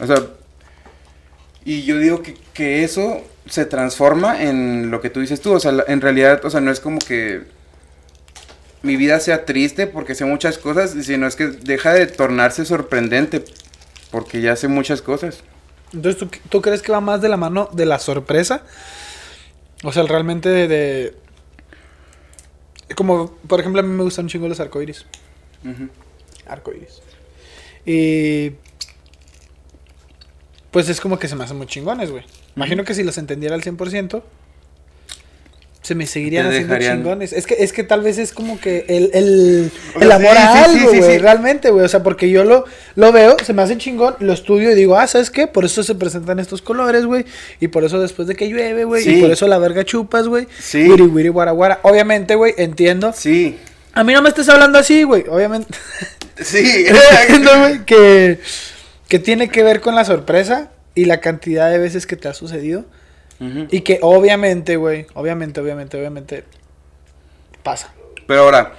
o 0.01 0.07
sea, 0.07 0.17
y 1.65 1.85
yo 1.85 1.99
digo 1.99 2.23
que, 2.23 2.35
que 2.53 2.85
eso 2.85 3.23
se 3.47 3.67
transforma 3.67 4.43
en 4.43 4.91
lo 4.91 5.01
que 5.01 5.11
tú 5.11 5.21
dices 5.21 5.41
tú, 5.41 5.53
o 5.53 5.61
sea, 5.61 5.73
en 5.87 6.01
realidad, 6.01 6.45
o 6.45 6.51
sea, 6.51 6.61
no 6.61 6.71
es 6.71 6.81
como 6.81 6.99
que 6.99 7.43
mi 8.83 8.97
vida 8.97 9.21
sea 9.21 9.45
triste 9.45 9.87
porque 9.87 10.15
sé 10.15 10.25
muchas 10.25 10.59
cosas, 10.59 10.95
sino 11.05 11.27
es 11.27 11.37
que 11.37 11.47
deja 11.49 11.93
de 11.93 12.07
tornarse 12.07 12.65
sorprendente 12.65 13.45
porque 14.11 14.41
ya 14.41 14.57
sé 14.57 14.69
muchas 14.69 15.03
cosas. 15.03 15.41
Entonces, 15.93 16.19
¿tú, 16.21 16.29
¿tú 16.49 16.61
crees 16.63 16.83
que 16.83 16.93
va 16.93 17.01
más 17.01 17.21
de 17.23 17.29
la 17.29 17.37
mano 17.37 17.69
de 17.73 17.87
la 17.87 17.99
sorpresa? 17.99 18.63
O 19.83 19.93
sea, 19.93 20.03
realmente 20.05 20.49
de, 20.49 20.69
de- 20.69 21.15
Como, 22.97 23.37
por 23.47 23.61
ejemplo, 23.61 23.81
a 23.81 23.85
mí 23.85 23.91
me 23.91 24.03
gustan 24.03 24.25
un 24.25 24.29
chingo 24.29 24.49
los 24.49 24.61
arcoíris. 24.61 25.05
Ujú. 25.65 25.89
Arcoíris. 26.47 27.01
Y... 27.87 28.53
Pues 30.71 30.89
es 30.89 31.01
como 31.01 31.19
que 31.19 31.29
se 31.29 31.37
me 31.37 31.45
hacen 31.45 31.57
muy 31.57 31.67
chingones, 31.67 32.11
güey. 32.11 32.25
Imagino 32.57 32.85
que 32.85 32.95
si 32.95 33.03
los 33.03 33.19
entendiera 33.19 33.55
al 33.55 33.63
100%, 33.63 34.23
se 35.83 35.95
me 35.95 36.07
seguirían 36.07 36.47
haciendo 36.47 36.73
dejarían- 36.73 36.97
chingones. 36.99 37.33
Es 37.35 37.47
que, 37.47 37.57
es 37.63 37.75
que 37.75 37.85
tal 37.85 38.01
vez 38.01 38.17
es 38.17 38.33
como 38.33 38.59
que 38.59 38.87
el, 38.89 39.11
el, 39.13 39.71
O 39.95 40.01
el 40.01 40.13
amor 40.13 40.31
sí, 40.33 40.39
a 40.39 40.53
sí, 40.53 40.59
algo, 40.59 40.91
sí, 40.91 40.95
sí, 40.97 40.99
güey, 41.03 41.13
sí. 41.13 41.19
realmente, 41.19 41.71
güey. 41.71 41.85
O 41.85 41.89
sea, 41.89 42.03
porque 42.03 42.31
yo 42.31 42.43
lo, 42.45 42.65
lo 42.95 43.13
veo, 43.13 43.37
se 43.45 43.53
me 43.53 43.61
hace 43.61 43.77
chingón, 43.77 44.15
lo 44.21 44.33
estudio 44.33 44.71
y 44.71 44.75
digo, 44.75 44.97
ah, 44.97 45.07
¿sabes 45.07 45.31
qué? 45.31 45.47
Por 45.47 45.67
eso 45.67 45.83
se 45.83 45.95
presentan 45.95 46.39
estos 46.39 46.63
colores, 46.63 47.05
güey. 47.05 47.27
Y 47.61 47.69
por 47.69 47.85
eso 47.85 48.01
después 48.01 48.27
de 48.29 48.35
que 48.35 48.49
llueve, 48.49 48.85
güey. 48.85 49.07
Y 49.07 49.21
por 49.21 49.31
eso 49.31 49.47
la 49.47 49.59
verga 49.59 49.85
chupas, 49.85 50.27
güey. 50.27 50.47
Sí. 50.59 50.89
Wiri, 50.89 51.03
wiri, 51.03 51.29
guara, 51.29 51.51
guara. 51.53 51.81
Obviamente, 51.83 52.35
güey, 52.35 52.55
entiendo. 52.57 53.13
Sí, 53.15 53.59
A 53.93 54.05
mí 54.05 54.15
no 54.15 54.23
me 54.23 54.31
estés 54.31 54.49
hablando 54.49 54.79
así, 54.79 55.03
güey. 55.03 55.25
Obviamente. 55.29 55.69
sí. 56.41 56.87
Que, 57.87 58.39
que 59.09 59.19
tiene 59.19 59.49
que 59.51 59.63
ver 59.63 59.81
con 59.83 59.95
la 59.95 60.05
sorpresa 60.07 60.71
y 60.95 61.07
la 61.07 61.21
cantidad 61.21 61.71
de 61.71 61.79
veces 61.79 62.07
que 62.07 62.17
te 62.17 62.29
ha 62.29 62.35
sucedido. 62.35 62.85
Y 63.71 63.83
que 63.83 63.99
obviamente, 64.01 64.77
güey, 64.77 65.07
obviamente, 65.13 65.61
obviamente, 65.61 65.99
obviamente 65.99 66.45
pasa. 67.63 67.93
Pero 68.27 68.41
ahora, 68.43 68.73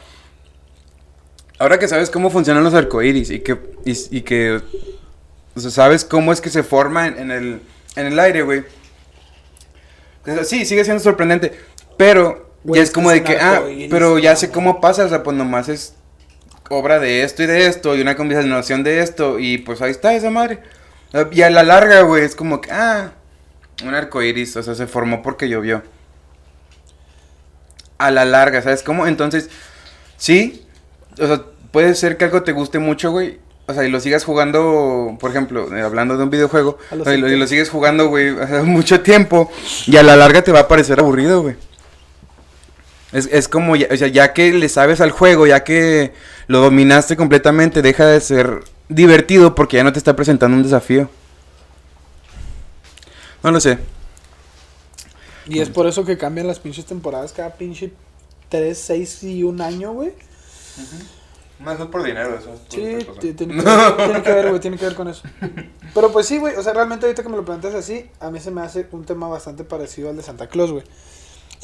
ahora 1.59 1.77
que 1.77 1.87
sabes 1.87 2.09
cómo 2.09 2.31
funcionan 2.31 2.63
los 2.63 2.73
arcoíris 2.73 3.29
y 3.29 3.39
que, 3.41 3.59
y, 3.85 4.17
y 4.17 4.21
que 4.21 4.61
o 5.55 5.59
sea, 5.59 5.69
sabes 5.69 6.03
cómo 6.03 6.33
es 6.33 6.41
que 6.41 6.49
se 6.49 6.63
forma 6.63 7.07
en, 7.07 7.19
en 7.19 7.31
el, 7.31 7.61
en 7.95 8.05
el 8.07 8.19
aire, 8.19 8.41
güey. 8.41 8.63
Sí, 10.43 10.65
sigue 10.65 10.83
siendo 10.83 11.03
sorprendente, 11.03 11.51
pero 11.97 12.45
Güey, 12.63 12.79
ya 12.79 12.83
es 12.83 12.91
como 12.91 13.11
de 13.11 13.23
que, 13.23 13.37
ah, 13.37 13.61
pero 13.91 14.17
ya 14.17 14.35
sé 14.35 14.49
cómo 14.49 14.81
pasa, 14.81 15.05
o 15.05 15.09
sea, 15.09 15.21
pues 15.21 15.37
nomás 15.37 15.69
es 15.69 15.93
obra 16.69 16.99
de 16.99 17.23
esto 17.23 17.43
y 17.43 17.45
de 17.45 17.67
esto 17.67 17.95
y 17.95 18.01
una 18.01 18.15
combinación 18.15 18.83
de 18.83 19.01
esto 19.01 19.37
y 19.37 19.59
pues 19.59 19.81
ahí 19.83 19.91
está 19.91 20.15
esa 20.15 20.31
madre. 20.31 20.59
Y 21.31 21.41
a 21.41 21.49
la 21.49 21.63
larga, 21.63 22.01
güey, 22.01 22.23
es 22.23 22.35
como 22.35 22.61
que, 22.61 22.71
ah, 22.71 23.11
un 23.83 23.93
arcoíris, 23.93 24.55
o 24.57 24.63
sea, 24.63 24.75
se 24.75 24.87
formó 24.87 25.21
porque 25.21 25.49
llovió. 25.49 25.83
A 27.97 28.11
la 28.11 28.25
larga, 28.25 28.61
¿sabes 28.61 28.83
cómo? 28.83 29.07
Entonces, 29.07 29.49
sí, 30.17 30.65
o 31.19 31.27
sea, 31.27 31.43
puede 31.71 31.95
ser 31.95 32.17
que 32.17 32.25
algo 32.25 32.43
te 32.43 32.51
guste 32.51 32.79
mucho, 32.79 33.11
güey. 33.11 33.39
O 33.67 33.73
sea, 33.73 33.83
y 33.83 33.89
lo 33.89 33.99
sigas 33.99 34.23
jugando, 34.23 35.17
por 35.19 35.31
ejemplo, 35.31 35.75
eh, 35.75 35.81
hablando 35.81 36.17
de 36.17 36.23
un 36.23 36.29
videojuego, 36.29 36.77
o 36.91 37.03
sea, 37.03 37.15
y, 37.15 37.17
lo, 37.17 37.27
y 37.31 37.35
lo 37.35 37.47
sigues 37.47 37.69
jugando, 37.69 38.09
güey, 38.09 38.35
sea, 38.47 38.61
mucho 38.61 39.01
tiempo, 39.01 39.51
y 39.87 39.97
a 39.97 40.03
la 40.03 40.15
larga 40.15 40.43
te 40.43 40.51
va 40.51 40.61
a 40.61 40.67
parecer 40.67 40.99
aburrido, 40.99 41.41
güey. 41.41 41.55
Es, 43.11 43.29
es 43.31 43.47
como, 43.47 43.75
ya, 43.75 43.87
o 43.91 43.95
sea, 43.97 44.07
ya 44.07 44.33
que 44.33 44.51
le 44.51 44.67
sabes 44.67 44.99
al 45.01 45.11
juego, 45.11 45.47
ya 45.47 45.63
que 45.63 46.13
lo 46.47 46.59
dominaste 46.59 47.15
completamente, 47.15 47.81
deja 47.81 48.05
de 48.05 48.19
ser 48.19 48.63
divertido 48.89 49.55
porque 49.55 49.77
ya 49.77 49.83
no 49.83 49.93
te 49.93 49.99
está 49.99 50.15
presentando 50.15 50.57
un 50.57 50.63
desafío. 50.63 51.09
No 53.43 53.51
lo 53.51 53.59
sé. 53.59 53.77
Y 55.47 55.59
es 55.59 55.69
por 55.69 55.85
eso 55.87 56.03
que 56.05 56.17
cambian 56.17 56.47
las 56.47 56.59
pinches 56.59 56.85
temporadas 56.85 57.31
cada 57.31 57.51
pinche 57.55 57.93
3, 58.49 58.77
6 58.77 59.23
y 59.23 59.43
un 59.43 59.61
año, 59.61 59.93
güey. 59.93 60.11
Más 61.59 61.79
no 61.79 61.89
por 61.89 62.03
dinero, 62.03 62.37
eso. 62.37 62.53
es 62.53 62.59
por 62.61 62.71
Sí, 62.73 62.95
otra 62.95 63.05
cosa. 63.07 63.19
ti- 63.21 63.33
tiene 63.33 63.53
que, 63.63 63.63
ver, 63.63 63.95
tiene 63.97 64.23
que 64.23 64.31
ver, 64.33 64.49
güey, 64.49 64.59
tiene 64.59 64.77
que 64.77 64.85
ver 64.85 64.95
con 64.95 65.07
eso. 65.07 65.21
Pero 65.93 66.11
pues 66.11 66.25
sí, 66.25 66.37
güey, 66.39 66.55
o 66.55 66.63
sea, 66.63 66.73
realmente 66.73 67.05
ahorita 67.05 67.23
que 67.23 67.29
me 67.29 67.37
lo 67.37 67.45
planteas 67.45 67.75
así, 67.75 68.09
a 68.19 68.29
mí 68.31 68.39
se 68.39 68.51
me 68.51 68.61
hace 68.61 68.87
un 68.91 69.05
tema 69.05 69.27
bastante 69.27 69.63
parecido 69.63 70.09
al 70.09 70.17
de 70.17 70.23
Santa 70.23 70.47
Claus, 70.47 70.71
güey. 70.71 70.83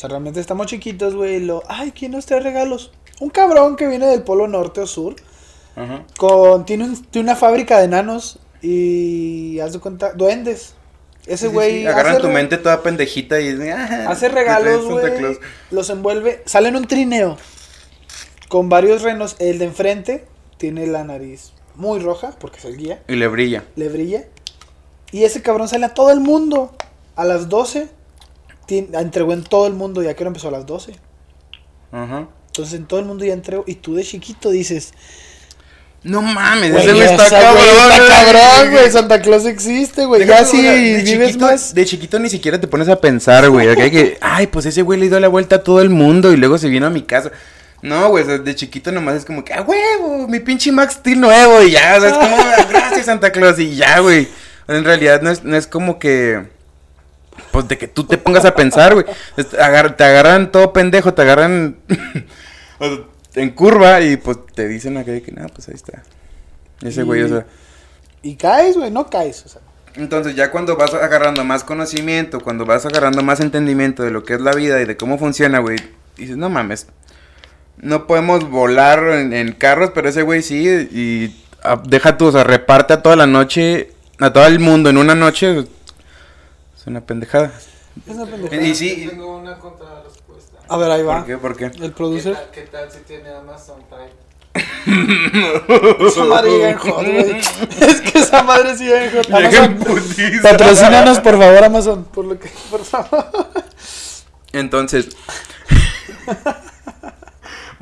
O 0.02 0.08
sea, 0.08 0.10
realmente 0.10 0.40
estamos 0.40 0.66
chiquitos, 0.66 1.14
güey, 1.14 1.40
lo, 1.42 1.62
ay, 1.68 1.92
¿quién 1.92 2.14
nos 2.14 2.26
trae 2.26 2.40
regalos? 2.40 2.90
Un 3.20 3.30
cabrón 3.30 3.76
que 3.76 3.86
viene 3.88 4.08
del 4.08 4.24
Polo 4.24 4.48
Norte 4.48 4.82
o 4.82 4.88
Sur, 4.88 5.16
Ajá. 5.76 6.06
con, 6.18 6.66
tiene, 6.66 6.86
un- 6.86 7.06
tiene 7.06 7.30
una 7.30 7.36
fábrica 7.36 7.78
de 7.78 7.86
enanos 7.86 8.40
y, 8.64 9.60
haz 9.60 9.74
de 9.74 9.80
cuenta, 9.80 10.14
duendes. 10.14 10.74
Ese 11.28 11.38
Sí, 11.38 11.46
sí, 11.50 11.54
güey 11.54 11.82
sí, 11.82 11.86
Agarran 11.86 12.14
hace 12.14 12.22
tu 12.24 12.30
mente 12.30 12.58
toda 12.58 12.82
pendejita 12.82 13.40
y 13.42 13.50
ah, 13.70 14.06
Hace 14.10 14.30
regalos, 14.30 14.86
güey. 14.86 15.38
Los 15.70 15.92
envuelve. 15.92 16.42
Sale 16.48 16.70
en 16.70 16.78
un 16.78 16.88
trineo. 16.88 17.38
Con 18.50 18.70
varios 18.70 19.04
renos. 19.04 19.36
El 19.38 19.60
de 19.60 19.66
enfrente 19.66 20.26
tiene 20.58 20.88
la 20.88 21.04
nariz 21.04 21.54
muy 21.76 22.00
roja. 22.00 22.32
Porque 22.40 22.58
es 22.58 22.66
el 22.66 22.76
guía. 22.76 23.04
Y 23.08 23.18
le 23.18 23.28
brilla. 23.28 23.66
Le 23.76 23.88
brilla. 23.90 24.24
Y 25.12 25.26
ese 25.26 25.44
cabrón 25.44 25.68
sale 25.68 25.86
a 25.86 25.94
todo 25.94 26.10
el 26.10 26.22
mundo. 26.22 26.76
A 27.16 27.24
las 27.24 27.50
12. 27.50 28.01
Entregó 28.80 29.34
en 29.34 29.44
todo 29.44 29.68
el 29.68 29.74
mundo. 29.74 30.02
Ya 30.02 30.14
que 30.14 30.24
empezó 30.24 30.48
a 30.48 30.52
las 30.52 30.66
12. 30.66 30.94
Ajá. 31.92 32.28
Entonces 32.48 32.74
en 32.80 32.86
todo 32.86 33.00
el 33.00 33.06
mundo 33.06 33.24
ya 33.26 33.34
entregó. 33.34 33.64
Y 33.68 33.76
tú 33.76 33.96
de 33.96 34.04
chiquito 34.04 34.50
dices. 34.52 34.94
No 36.04 36.24
mames, 36.24 36.72
Güey, 36.72 36.84
ese 36.90 37.04
está 37.06 37.28
esa, 37.28 37.40
cabrón. 37.42 37.64
güey, 37.64 37.92
Está 37.92 38.08
cabrón, 38.08 38.72
güey. 38.72 38.92
Santa 38.92 39.22
Claus 39.22 39.46
existe, 39.46 40.06
güey. 40.06 40.26
Ya 40.26 40.44
de 40.44 41.02
vives 41.04 41.28
chiquito, 41.30 41.46
más. 41.46 41.76
de 41.76 41.86
chiquito 41.86 42.18
ni 42.18 42.28
siquiera 42.30 42.60
te 42.60 42.68
pones 42.68 42.90
a 42.90 43.00
pensar, 43.00 43.48
güey. 43.52 43.68
hay 43.68 43.92
que, 43.92 44.18
ay, 44.20 44.48
pues 44.48 44.66
ese 44.66 44.82
güey 44.82 45.00
le 45.00 45.10
dio 45.10 45.20
la 45.20 45.28
vuelta 45.28 45.58
a 45.58 45.64
todo 45.64 45.80
el 45.80 45.92
mundo 45.92 46.32
y 46.34 46.38
luego 46.38 46.58
se 46.58 46.70
vino 46.70 46.88
a 46.88 46.90
mi 46.90 47.04
casa. 47.04 47.32
No, 47.84 48.10
güey, 48.10 48.24
de 48.26 48.56
chiquito 48.56 48.92
nomás 48.92 49.16
es 49.18 49.26
como 49.26 49.44
que, 49.46 49.54
ah, 49.54 49.62
huevo, 49.62 50.28
mi 50.28 50.40
pinche 50.40 50.72
Max 50.72 50.96
Steel 50.96 51.20
nuevo 51.20 51.62
y 51.62 51.72
ya, 51.72 51.96
o 51.98 52.02
sea, 52.02 52.10
es 52.10 52.18
como, 52.18 52.36
"Ah, 52.36 52.66
gracias 52.70 53.06
Santa 53.06 53.32
Claus 53.32 53.60
y 53.60 53.76
ya, 53.76 54.00
güey. 54.00 54.28
En 54.68 54.84
realidad 54.84 55.22
no 55.22 55.30
es, 55.30 55.44
no 55.44 55.56
es 55.56 55.68
como 55.68 56.00
que, 56.00 56.48
pues 57.52 57.68
de 57.68 57.78
que 57.78 57.88
tú 57.88 58.04
te 58.06 58.18
pongas 58.18 58.46
a 58.46 58.56
pensar, 58.56 58.94
güey. 58.94 59.06
Agar- 59.60 59.96
te 59.98 60.04
agarran 60.04 60.52
todo 60.52 60.74
pendejo, 60.74 61.14
te 61.14 61.22
agarran 61.22 61.78
en 63.36 63.50
curva 63.52 64.02
y 64.02 64.18
pues 64.18 64.38
te 64.54 64.68
dicen 64.68 64.98
acá 64.98 65.20
que, 65.22 65.32
no, 65.32 65.48
pues 65.48 65.68
ahí 65.70 65.76
está. 65.76 66.04
Ese 66.82 67.04
güey, 67.04 67.24
o 67.24 67.28
sea. 67.28 67.46
Y 68.24 68.36
caes, 68.36 68.78
güey. 68.78 68.92
No 68.92 69.10
caes. 69.10 69.44
O 69.46 69.50
sea. 69.50 69.62
Entonces 69.96 70.36
ya 70.36 70.52
cuando 70.52 70.76
vas 70.78 70.94
agarrando 70.94 71.44
más 71.44 71.64
conocimiento, 71.64 72.40
cuando 72.40 72.66
vas 72.66 72.86
agarrando 72.86 73.22
más 73.24 73.40
entendimiento 73.40 74.04
de 74.04 74.12
lo 74.12 74.24
que 74.24 74.34
es 74.36 74.42
la 74.42 74.54
vida 74.54 74.82
y 74.82 74.86
de 74.86 74.96
cómo 74.98 75.18
funciona, 75.18 75.60
güey, 75.60 75.78
dices, 76.16 76.38
no 76.38 76.50
mames, 76.50 76.88
no 77.78 78.08
podemos 78.08 78.50
volar 78.50 79.04
en, 79.12 79.34
en 79.34 79.52
carros, 79.52 79.92
pero 79.94 80.08
ese 80.08 80.22
güey 80.22 80.44
sí, 80.44 80.66
y 80.66 81.44
ah, 81.64 81.82
deja 81.86 82.18
tú, 82.18 82.28
o 82.28 82.32
sea, 82.32 82.46
reparte 82.46 82.94
a 82.94 83.02
toda 83.02 83.18
la 83.18 83.28
noche, 83.28 83.92
a 84.20 84.32
todo 84.32 84.46
el 84.46 84.60
mundo 84.60 84.90
en 84.90 84.96
una 84.98 85.14
noche, 85.14 85.66
es 86.82 86.88
una 86.88 87.02
pendejada. 87.02 87.52
Es 88.08 88.16
una 88.16 88.26
pendejada. 88.26 88.62
Y 88.62 88.76
sí, 88.76 89.08
Tengo 89.10 89.38
una 89.38 89.58
contrarrespuesta. 89.60 90.58
A 90.68 90.78
ver, 90.78 90.92
ahí 90.92 91.04
va. 91.04 91.18
¿por 91.18 91.26
qué? 91.26 91.38
¿Por 91.38 91.56
qué? 91.58 91.66
El 91.66 91.72
¿Qué 91.74 91.90
producer. 91.92 92.34
tal, 92.34 92.52
¿Qué 92.52 92.62
tal 92.62 92.92
si 92.92 93.00
tiene 93.00 93.30
Amazon 93.30 93.82
Prime? 93.90 94.12
Esa 96.08 96.24
madre 96.26 96.50
llega 96.52 96.70
en 96.72 96.78
hot, 96.78 96.96
güey. 97.06 97.40
Es 97.82 98.02
que 98.02 98.20
esa 98.20 98.44
madre 98.44 98.76
sí 98.78 98.84
llega 98.86 99.06
en 99.06 99.12
hot. 99.16 99.28
Llega 99.28 99.66
en 99.66 99.72
Amazon, 99.74 99.96
putiza. 99.96 100.42
patrocínanos, 100.42 101.20
por 101.20 101.38
favor, 101.40 101.64
Amazon. 101.64 102.04
Por 102.06 102.26
lo 102.26 102.40
que, 102.40 102.50
por 102.70 102.84
favor. 102.84 103.26
Entonces, 104.54 105.10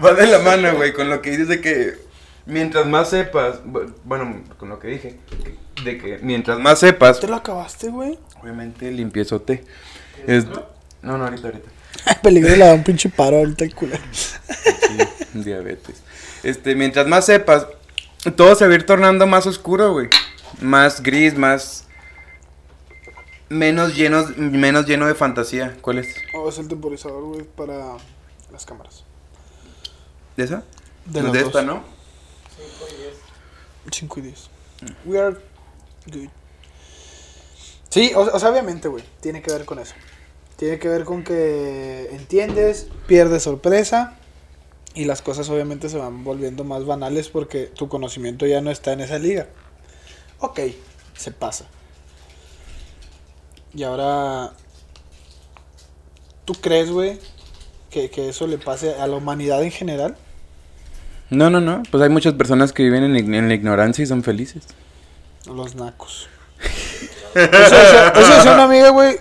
va 0.04 0.14
de 0.14 0.28
la 0.28 0.40
mano, 0.40 0.76
güey, 0.76 0.94
con 0.94 1.10
lo 1.10 1.22
que 1.22 1.32
dices 1.32 1.48
de 1.48 1.62
que 1.62 1.98
mientras 2.46 2.86
más 2.86 3.10
sepas, 3.10 3.64
bu- 3.64 3.94
bueno, 4.04 4.44
con 4.58 4.70
lo 4.70 4.80
que 4.80 4.88
dije, 4.90 5.20
de 5.84 5.98
que 5.98 6.20
mientras 6.22 6.60
más 6.60 6.80
sepas, 6.80 7.20
¿Te 7.20 7.28
lo 7.28 7.36
acabaste, 7.36 7.90
güey? 7.90 8.20
Obviamente 8.41 8.91
limpiezote. 8.91 9.63
Es, 10.28 10.45
no, 10.45 11.17
no, 11.17 11.25
ahorita, 11.25 11.47
ahorita. 11.47 11.69
Peligro 12.21 12.56
le 12.56 12.65
da 12.65 12.73
un 12.73 12.84
pinche 12.84 13.10
paro 13.10 13.38
ahorita 13.38 13.63
el 13.65 13.73
culero. 13.75 14.02
Sí, 14.12 14.97
diabetes. 15.34 16.02
Este, 16.43 16.75
mientras 16.75 17.08
más 17.08 17.25
sepas, 17.25 17.67
todo 18.36 18.56
se 18.56 18.65
va 18.67 18.73
a 18.73 18.75
ir 18.75 18.86
tornando 18.86 19.28
más 19.28 19.45
oscuro, 19.47 19.91
güey. 19.93 20.08
Más 20.62 21.02
gris, 21.02 21.38
más 21.38 21.86
menos 23.49 23.95
lleno, 23.95 24.25
menos 24.38 24.86
lleno 24.86 25.08
de 25.08 25.15
fantasía. 25.15 25.78
¿Cuál 25.82 25.99
es? 25.99 26.15
Oh, 26.34 26.49
es 26.49 26.58
el 26.60 26.67
temporizador, 26.67 27.23
güey, 27.23 27.43
para 27.43 27.97
las 28.52 28.65
cámaras. 28.65 29.04
¿De 30.38 30.43
esa? 30.43 30.63
De 31.06 31.13
Pues 31.13 31.23
los 31.23 31.34
de 31.34 31.39
dos. 31.39 31.47
esta, 31.47 31.62
¿no? 31.63 31.84
5 33.91 34.19
y 34.19 34.21
10. 34.23 34.49
We 35.06 35.19
are 35.19 35.36
good. 36.12 36.30
Sí, 37.89 38.12
o, 38.15 38.21
o 38.21 38.39
sea, 38.39 38.49
obviamente, 38.49 38.88
güey. 38.88 39.04
Tiene 39.19 39.41
que 39.41 39.52
ver 39.52 39.65
con 39.65 39.80
eso. 39.80 39.95
Tiene 40.56 40.78
que 40.78 40.88
ver 40.88 41.06
con 41.06 41.23
que 41.23 42.10
entiendes, 42.12 42.88
pierdes 43.08 43.43
sorpresa. 43.43 44.15
Y 44.93 45.06
las 45.06 45.21
cosas 45.21 45.49
obviamente 45.49 45.88
se 45.88 45.97
van 45.97 46.23
volviendo 46.23 46.63
más 46.63 46.86
banales 46.86 47.30
porque 47.30 47.65
tu 47.65 47.88
conocimiento 47.88 48.45
ya 48.45 48.60
no 48.62 48.71
está 48.71 48.91
en 48.91 49.02
esa 49.02 49.19
liga. 49.19 49.47
Ok, 50.39 50.60
se 51.15 51.32
pasa. 51.32 51.65
Y 53.73 53.84
ahora, 53.84 54.52
¿tú 56.45 56.54
crees, 56.56 56.91
güey, 56.91 57.19
que, 57.89 58.10
que 58.10 58.30
eso 58.30 58.47
le 58.47 58.58
pase 58.58 58.95
a 58.95 59.06
la 59.08 59.15
humanidad 59.15 59.63
en 59.63 59.71
general? 59.71 60.17
No, 61.30 61.49
no, 61.49 61.62
no. 61.62 61.84
Pues 61.91 62.02
hay 62.02 62.10
muchas 62.10 62.34
personas 62.34 62.73
que 62.73 62.84
viven 62.84 63.04
en, 63.04 63.34
en 63.36 63.47
la 63.47 63.54
ignorancia 63.54 64.04
y 64.04 64.08
son 64.08 64.23
felices. 64.23 64.63
Los 65.45 65.75
nacos. 65.75 66.28
Eso 67.36 67.76
decía, 67.76 68.54
una 68.54 68.63
amiga, 68.65 68.89
güey. 68.89 69.18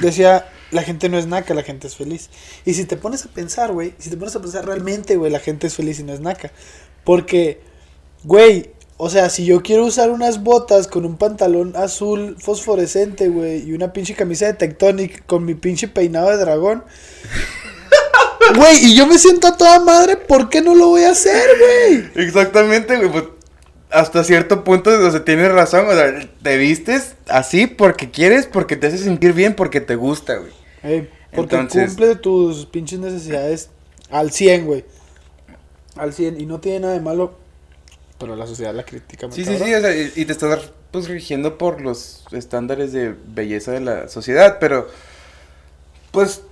Decía, 0.00 0.46
la 0.70 0.82
gente 0.82 1.08
no 1.08 1.18
es 1.18 1.26
naca, 1.26 1.54
la 1.54 1.62
gente 1.62 1.86
es 1.86 1.96
feliz. 1.96 2.30
Y 2.64 2.74
si 2.74 2.84
te 2.84 2.96
pones 2.96 3.24
a 3.24 3.28
pensar, 3.28 3.72
güey, 3.72 3.94
si 3.98 4.10
te 4.10 4.16
pones 4.16 4.34
a 4.36 4.40
pensar 4.40 4.66
realmente, 4.66 5.16
güey, 5.16 5.30
la 5.30 5.40
gente 5.40 5.66
es 5.66 5.74
feliz 5.74 6.00
y 6.00 6.04
no 6.04 6.12
es 6.12 6.20
naca. 6.20 6.52
Porque, 7.04 7.60
güey, 8.24 8.70
o 8.96 9.08
sea, 9.08 9.30
si 9.30 9.44
yo 9.46 9.62
quiero 9.62 9.86
usar 9.86 10.10
unas 10.10 10.42
botas 10.42 10.86
con 10.86 11.04
un 11.04 11.16
pantalón 11.16 11.74
azul 11.76 12.36
fosforescente, 12.38 13.28
güey, 13.28 13.68
y 13.68 13.72
una 13.72 13.92
pinche 13.92 14.14
camisa 14.14 14.46
de 14.46 14.54
Tectonic 14.54 15.24
con 15.26 15.44
mi 15.44 15.54
pinche 15.54 15.88
peinado 15.88 16.30
de 16.30 16.36
dragón. 16.36 16.84
Güey, 18.56 18.84
y 18.84 18.96
yo 18.96 19.06
me 19.06 19.16
siento 19.16 19.46
a 19.46 19.56
toda 19.56 19.78
madre, 19.78 20.16
¿por 20.16 20.48
qué 20.48 20.60
no 20.60 20.74
lo 20.74 20.88
voy 20.88 21.04
a 21.04 21.10
hacer, 21.10 21.48
güey? 21.56 22.26
Exactamente, 22.26 22.96
güey. 22.96 23.08
Pues 23.08 23.24
hasta 23.90 24.24
cierto 24.24 24.64
punto, 24.64 24.90
o 24.90 25.10
sea, 25.10 25.24
tienes 25.24 25.50
razón. 25.52 25.86
O 25.88 25.92
sea, 25.92 26.28
te 26.42 26.56
vistes 26.56 27.14
así 27.28 27.66
porque 27.66 28.10
quieres, 28.10 28.46
porque 28.46 28.76
te 28.76 28.86
hace 28.88 28.98
sentir 28.98 29.32
bien, 29.32 29.54
porque 29.54 29.80
te 29.80 29.96
gusta, 29.96 30.36
güey. 30.36 30.52
Ey, 30.82 31.10
porque 31.34 31.56
Entonces- 31.56 31.90
cumple 31.90 32.16
tus 32.16 32.66
pinches 32.66 32.98
necesidades 32.98 33.70
al 34.10 34.30
100, 34.30 34.66
güey. 34.66 34.84
Al 35.96 36.12
100. 36.12 36.40
Y 36.40 36.46
no 36.46 36.60
tiene 36.60 36.80
nada 36.80 36.94
de 36.94 37.00
malo. 37.00 37.38
Pero 38.18 38.36
la 38.36 38.46
sociedad 38.46 38.74
la 38.74 38.84
critica 38.84 39.28
Sí, 39.30 39.44
sí, 39.44 39.56
sí. 39.56 39.74
O 39.74 39.80
sea, 39.80 39.96
y, 39.96 40.12
y 40.14 40.24
te 40.26 40.32
estás 40.32 40.72
pues 40.90 41.08
rigiendo 41.08 41.56
por 41.56 41.80
los 41.80 42.24
estándares 42.32 42.92
de 42.92 43.14
belleza 43.28 43.72
de 43.72 43.80
la 43.80 44.08
sociedad, 44.08 44.58
pero 44.60 44.88
pues. 46.10 46.42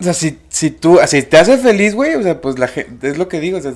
O 0.00 0.04
sea, 0.04 0.12
si, 0.12 0.38
si 0.48 0.70
tú, 0.70 0.98
si 1.06 1.22
te 1.22 1.36
hace 1.38 1.56
feliz, 1.56 1.94
güey, 1.94 2.14
o 2.14 2.22
sea, 2.22 2.40
pues 2.40 2.58
la 2.58 2.66
gente, 2.68 3.08
es 3.08 3.16
lo 3.16 3.28
que 3.28 3.40
digo, 3.40 3.58
o 3.58 3.60
sea, 3.62 3.72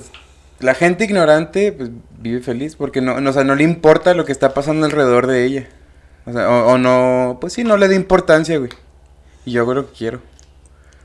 la 0.59 0.73
gente 0.73 1.05
ignorante, 1.05 1.71
pues, 1.71 1.89
vive 2.19 2.41
feliz, 2.41 2.75
porque 2.75 3.01
no, 3.01 3.19
no, 3.21 3.29
o 3.29 3.33
sea, 3.33 3.43
no 3.43 3.55
le 3.55 3.63
importa 3.63 4.13
lo 4.13 4.25
que 4.25 4.31
está 4.31 4.53
pasando 4.53 4.85
alrededor 4.85 5.27
de 5.27 5.45
ella. 5.45 5.69
O 6.25 6.33
sea, 6.33 6.49
o, 6.49 6.73
o 6.73 6.77
no, 6.77 7.37
pues 7.39 7.53
sí, 7.53 7.63
no 7.63 7.77
le 7.77 7.87
da 7.87 7.95
importancia, 7.95 8.57
güey. 8.57 8.71
Y 9.45 9.51
yo 9.51 9.61
hago 9.61 9.73
lo 9.73 9.87
que 9.87 9.97
quiero. 9.97 10.21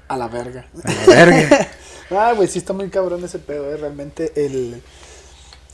A 0.09 0.17
la 0.17 0.29
verga. 0.29 0.67
A 0.85 0.93
la 0.93 1.07
verga. 1.07 1.69
ah, 2.11 2.33
güey, 2.35 2.49
sí 2.49 2.59
está 2.59 2.73
muy 2.73 2.89
cabrón 2.91 3.25
ese 3.25 3.39
pedo, 3.39 3.73
eh. 3.73 3.77
Realmente 3.77 4.33
el, 4.45 4.83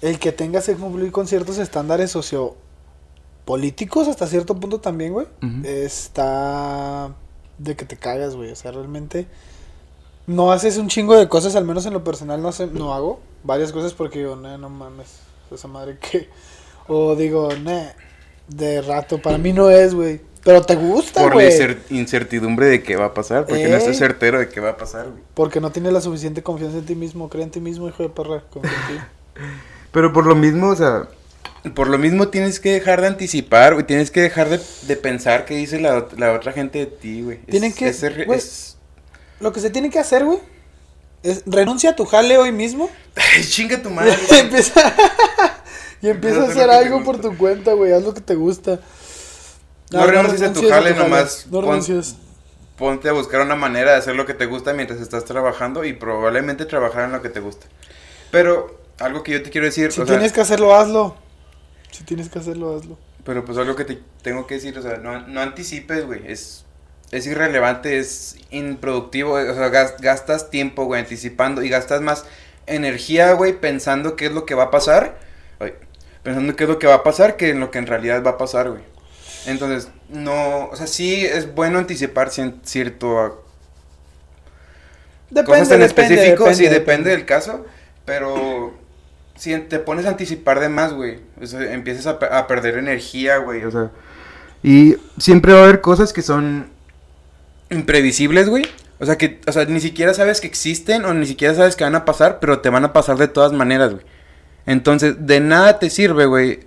el 0.03 0.19
que 0.19 0.33
tengas 0.33 0.67
que 0.67 0.75
cumplir 0.75 1.11
con 1.11 1.27
ciertos 1.27 1.59
estándares 1.59 2.11
sociopolíticos 2.11 4.09
hasta 4.09 4.27
cierto 4.27 4.55
punto 4.61 4.81
también, 4.81 5.13
güey. 5.13 5.27
Está 5.65 7.15
de 7.59 7.77
que 7.77 7.85
te 7.85 7.97
cagas, 7.97 8.37
güey. 8.37 8.53
O 8.53 8.57
sea, 8.57 8.73
realmente 8.73 9.27
no 10.27 10.53
haces 10.53 10.77
un 10.79 10.89
chingo 10.89 11.17
de 11.17 11.29
cosas, 11.29 11.57
al 11.57 11.65
menos 11.65 11.87
en 11.87 11.93
lo 11.93 12.05
personal 12.05 12.41
no, 12.43 12.49
hace, 12.49 12.67
no 12.67 12.95
hago 12.95 13.21
varias 13.43 13.73
cosas 13.73 13.93
porque 13.95 14.21
digo, 14.21 14.37
"Nah, 14.37 14.57
no 14.59 14.69
mames, 14.69 15.21
esa 15.53 15.69
madre 15.69 15.99
que... 15.99 16.29
O 16.93 17.15
digo, 17.15 17.49
nah, 17.63 17.89
de 18.49 18.83
rato, 18.83 19.21
para 19.23 19.39
mí 19.39 19.53
no 19.53 19.71
es, 19.71 19.95
güey. 19.95 20.21
Pero 20.43 20.63
te 20.63 20.75
gusta, 20.75 21.21
Por 21.23 21.31
la 21.37 21.43
güey. 21.45 21.51
incer- 21.51 21.79
incertidumbre 21.91 22.67
de 22.67 22.83
qué 22.83 22.97
va 22.97 23.07
a 23.07 23.15
pasar, 23.15 23.47
porque 23.47 23.69
no 23.69 23.75
Eh. 23.75 23.79
estás 23.79 23.97
certero 23.99 24.39
de 24.39 24.49
qué 24.49 24.59
va 24.61 24.71
a 24.71 24.77
pasar, 24.77 25.07
güey. 25.11 25.23
Porque 25.35 25.61
no 25.61 25.71
tienes 25.71 25.93
la 25.93 26.01
suficiente 26.01 26.43
confianza 26.43 26.79
en 26.79 26.87
ti 26.87 26.95
mismo. 26.97 27.29
Cree 27.29 27.45
en 27.45 27.51
ti 27.51 27.61
mismo, 27.61 27.87
hijo 27.89 28.03
de 28.03 28.09
perra. 28.09 28.43
Confía 28.51 28.73
en 28.91 28.97
ti. 28.97 29.03
Pero 29.93 30.13
por 30.13 30.27
lo 30.27 30.35
mismo, 30.35 30.69
o 30.71 30.77
sea, 30.77 31.09
por 31.75 31.89
lo 31.89 31.99
mismo 31.99 32.29
tienes 32.29 32.59
que 32.59 32.73
dejar 32.73 33.01
de 33.03 33.09
anticipar, 33.09 33.75
güey. 33.75 33.87
Tienes 33.87 34.11
que 34.11 34.23
dejar 34.23 34.49
de, 34.49 34.59
de 34.87 34.97
pensar 34.97 35.45
qué 35.45 35.55
dice 35.57 35.79
la, 35.79 36.07
la 36.17 36.33
otra 36.33 36.53
gente 36.53 36.79
de 36.79 36.87
ti, 36.87 37.23
güey. 37.23 37.39
Es- 37.41 37.47
Tienen 37.47 37.73
que- 37.73 37.93
güey. 38.25 38.39
es- 38.39 38.79
Lo 39.41 39.53
que 39.53 39.61
se 39.61 39.71
tiene 39.71 39.91
que 39.91 39.99
hacer, 39.99 40.25
güey, 40.25 40.39
Es, 41.23 41.43
renuncia 41.47 41.91
a 41.91 41.97
tu 41.97 42.05
jale 42.05 42.39
hoy 42.39 42.53
mismo. 42.53 42.91
Chinga 43.49 43.83
tu 43.83 43.91
madre. 43.91 44.17
y 44.31 44.35
empieza, 44.39 44.95
y 46.03 46.09
empieza 46.09 46.43
a 46.43 46.49
hacer 46.49 46.71
algo 46.71 47.03
por 47.03 47.21
tu 47.21 47.37
cuenta, 47.37 47.73
güey. 47.73 47.93
Haz 47.93 48.03
lo 48.03 48.15
que 48.15 48.21
te 48.21 48.35
gusta. 48.35 48.81
No 49.91 50.07
renuncies 50.07 50.43
a 50.43 50.53
tu 50.53 50.69
jale, 50.69 50.95
nomás 50.95 51.47
No 51.51 51.61
renuncies. 51.61 52.15
Ponte 52.77 53.09
a 53.09 53.13
buscar 53.13 53.43
una 53.43 53.57
manera 53.57 53.93
de 53.93 53.99
hacer 53.99 54.15
lo 54.17 54.25
que 54.25 54.33
te 54.33 54.47
gusta 54.47 54.73
mientras 54.73 55.01
estás 55.01 55.25
trabajando 55.25 55.85
y 55.85 55.93
probablemente 55.93 56.65
trabajar 56.65 57.05
en 57.05 57.13
lo 57.13 57.21
que 57.21 57.29
te 57.29 57.41
gusta. 57.41 57.67
Pero 58.31 58.81
algo 58.99 59.23
que 59.23 59.33
yo 59.33 59.43
te 59.43 59.51
quiero 59.51 59.67
decir, 59.67 59.93
Si 59.93 60.01
o 60.01 60.07
sea, 60.07 60.17
tienes 60.17 60.33
que 60.33 60.41
hacerlo, 60.41 60.75
hazlo. 60.75 61.17
Si 61.91 62.05
tienes 62.05 62.29
que 62.29 62.39
hacerlo, 62.39 62.77
hazlo. 62.77 62.97
pero 63.25 63.45
pues 63.45 63.59
algo 63.59 63.75
que 63.77 63.85
te 63.85 64.01
tengo 64.23 64.47
que 64.47 64.55
decir, 64.55 64.79
o 64.79 64.83
sea, 64.83 64.97
no, 64.97 65.27
no 65.27 65.41
anticipes, 65.41 66.07
güey, 66.07 66.23
es, 66.31 66.65
es 67.13 67.27
irrelevante, 67.27 67.99
es 67.99 68.37
improductivo, 68.51 69.35
o 69.35 69.55
sea, 69.55 69.69
gas- 69.69 69.97
gastas 70.01 70.51
tiempo, 70.51 70.85
güey, 70.85 71.01
anticipando 71.01 71.63
y 71.63 71.69
gastas 71.69 72.01
más 72.03 72.25
energía, 72.67 73.33
güey, 73.33 73.53
pensando 73.61 74.17
qué 74.17 74.27
es 74.27 74.33
lo 74.33 74.47
que 74.47 74.55
va 74.55 74.65
a 74.65 74.71
pasar, 74.71 75.19
pensando 76.23 76.57
qué 76.57 76.65
es 76.65 76.71
lo 76.71 76.79
que 76.79 76.87
va 76.87 76.95
a 76.97 77.03
pasar 77.03 77.37
que 77.37 77.51
en 77.51 77.61
lo 77.61 77.71
que 77.71 77.79
en 77.79 77.87
realidad 77.87 78.23
va 78.25 78.33
a 78.33 78.39
pasar, 78.39 78.71
güey. 78.71 78.83
Entonces, 79.47 79.91
no, 80.09 80.67
o 80.67 80.77
sea, 80.77 80.87
sí 80.87 81.25
es 81.27 81.55
bueno 81.55 81.79
anticipar 81.79 82.31
cierto 82.31 83.45
cosas 85.43 85.71
en 85.71 85.83
específico, 85.83 86.53
sí, 86.53 86.69
depende 86.69 87.11
del 87.11 87.25
caso, 87.27 87.67
pero 88.05 88.75
si 89.37 89.57
te 89.59 89.79
pones 89.79 90.07
a 90.07 90.11
anticipar 90.11 90.61
de 90.61 90.69
más, 90.69 90.93
güey, 90.93 91.21
o 91.41 91.47
sea, 91.47 91.73
empiezas 91.73 92.07
a 92.07 92.47
perder 92.47 92.79
energía, 92.79 93.39
güey, 93.39 93.65
o 93.65 93.71
sea, 93.71 93.91
y 94.63 94.97
siempre 95.19 95.53
va 95.53 95.61
a 95.61 95.65
haber 95.65 95.81
cosas 95.81 96.13
que 96.13 96.23
son 96.23 96.69
imprevisibles, 97.71 98.49
güey. 98.49 98.67
O 98.99 99.07
sea, 99.07 99.17
que, 99.17 99.41
o 99.47 99.53
sea, 99.53 99.65
ni 99.65 99.81
siquiera 99.81 100.13
sabes 100.13 100.41
que 100.41 100.47
existen 100.47 101.05
o 101.05 101.15
ni 101.15 101.27
siquiera 101.27 101.55
sabes 101.55 101.75
que 101.75 101.85
van 101.85 101.95
a 101.95 102.05
pasar, 102.05 102.39
pero 102.39 102.61
te 102.61 102.69
van 102.69 102.85
a 102.85 102.93
pasar 102.93 103.17
de 103.17 103.29
todas 103.29 103.53
maneras, 103.53 103.93
güey. 103.93 104.05
Entonces, 104.67 105.27
de 105.27 105.41
nada 105.41 105.79
te 105.79 105.89
sirve, 105.89 106.27
güey, 106.27 106.61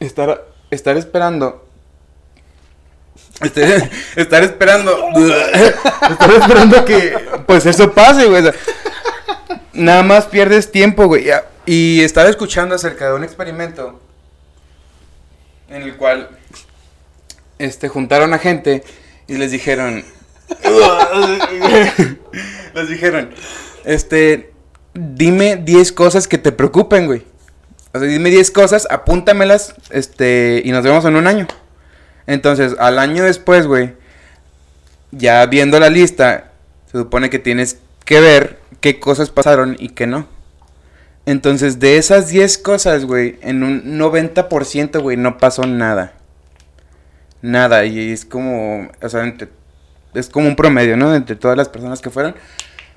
estar, 0.00 0.46
estar 0.70 0.96
esperando. 0.96 1.68
Este, 3.42 3.90
estar 4.16 4.42
esperando. 4.42 4.96
estar 6.10 6.30
esperando 6.30 6.84
que, 6.84 7.14
pues, 7.46 7.66
eso 7.66 7.92
pase, 7.92 8.26
güey. 8.26 8.44
nada 9.74 10.02
más 10.02 10.26
pierdes 10.26 10.72
tiempo, 10.72 11.06
güey. 11.06 11.26
Y 11.66 12.00
estaba 12.00 12.30
escuchando 12.30 12.74
acerca 12.74 13.08
de 13.08 13.14
un 13.14 13.24
experimento 13.24 14.00
en 15.68 15.82
el 15.82 15.96
cual 15.96 16.30
este 17.58 17.88
juntaron 17.88 18.32
a 18.32 18.38
gente 18.38 18.82
y 19.26 19.34
les 19.34 19.50
dijeron 19.50 20.04
les 22.74 22.88
dijeron 22.88 23.30
este 23.84 24.52
dime 24.94 25.56
10 25.56 25.92
cosas 25.92 26.28
que 26.28 26.38
te 26.38 26.52
preocupen, 26.52 27.06
güey. 27.06 27.24
O 27.92 27.98
sea, 27.98 28.08
dime 28.08 28.30
10 28.30 28.50
cosas, 28.50 28.86
apúntamelas 28.90 29.74
este 29.90 30.62
y 30.64 30.72
nos 30.72 30.84
vemos 30.84 31.04
en 31.04 31.16
un 31.16 31.26
año. 31.26 31.46
Entonces, 32.26 32.74
al 32.78 32.98
año 32.98 33.24
después, 33.24 33.66
güey, 33.66 33.94
ya 35.10 35.44
viendo 35.46 35.80
la 35.80 35.88
lista, 35.88 36.52
se 36.90 36.98
supone 36.98 37.30
que 37.30 37.38
tienes 37.38 37.78
que 38.04 38.20
ver 38.20 38.58
qué 38.80 39.00
cosas 39.00 39.30
pasaron 39.30 39.76
y 39.78 39.90
qué 39.90 40.06
no. 40.06 40.26
Entonces, 41.24 41.78
de 41.78 41.98
esas 41.98 42.28
10 42.28 42.58
cosas, 42.58 43.04
güey, 43.04 43.38
en 43.42 43.62
un 43.62 43.98
90%, 43.98 45.00
güey, 45.00 45.16
no 45.16 45.38
pasó 45.38 45.66
nada. 45.66 46.14
Nada, 47.40 47.84
y 47.84 48.12
es 48.12 48.24
como, 48.24 48.88
o 49.00 49.08
sea, 49.08 49.22
entre- 49.22 49.48
es 50.14 50.28
como 50.28 50.48
un 50.48 50.56
promedio, 50.56 50.96
¿no? 50.96 51.14
Entre 51.14 51.36
todas 51.36 51.56
las 51.56 51.68
personas 51.68 52.00
que 52.00 52.10
fueron. 52.10 52.34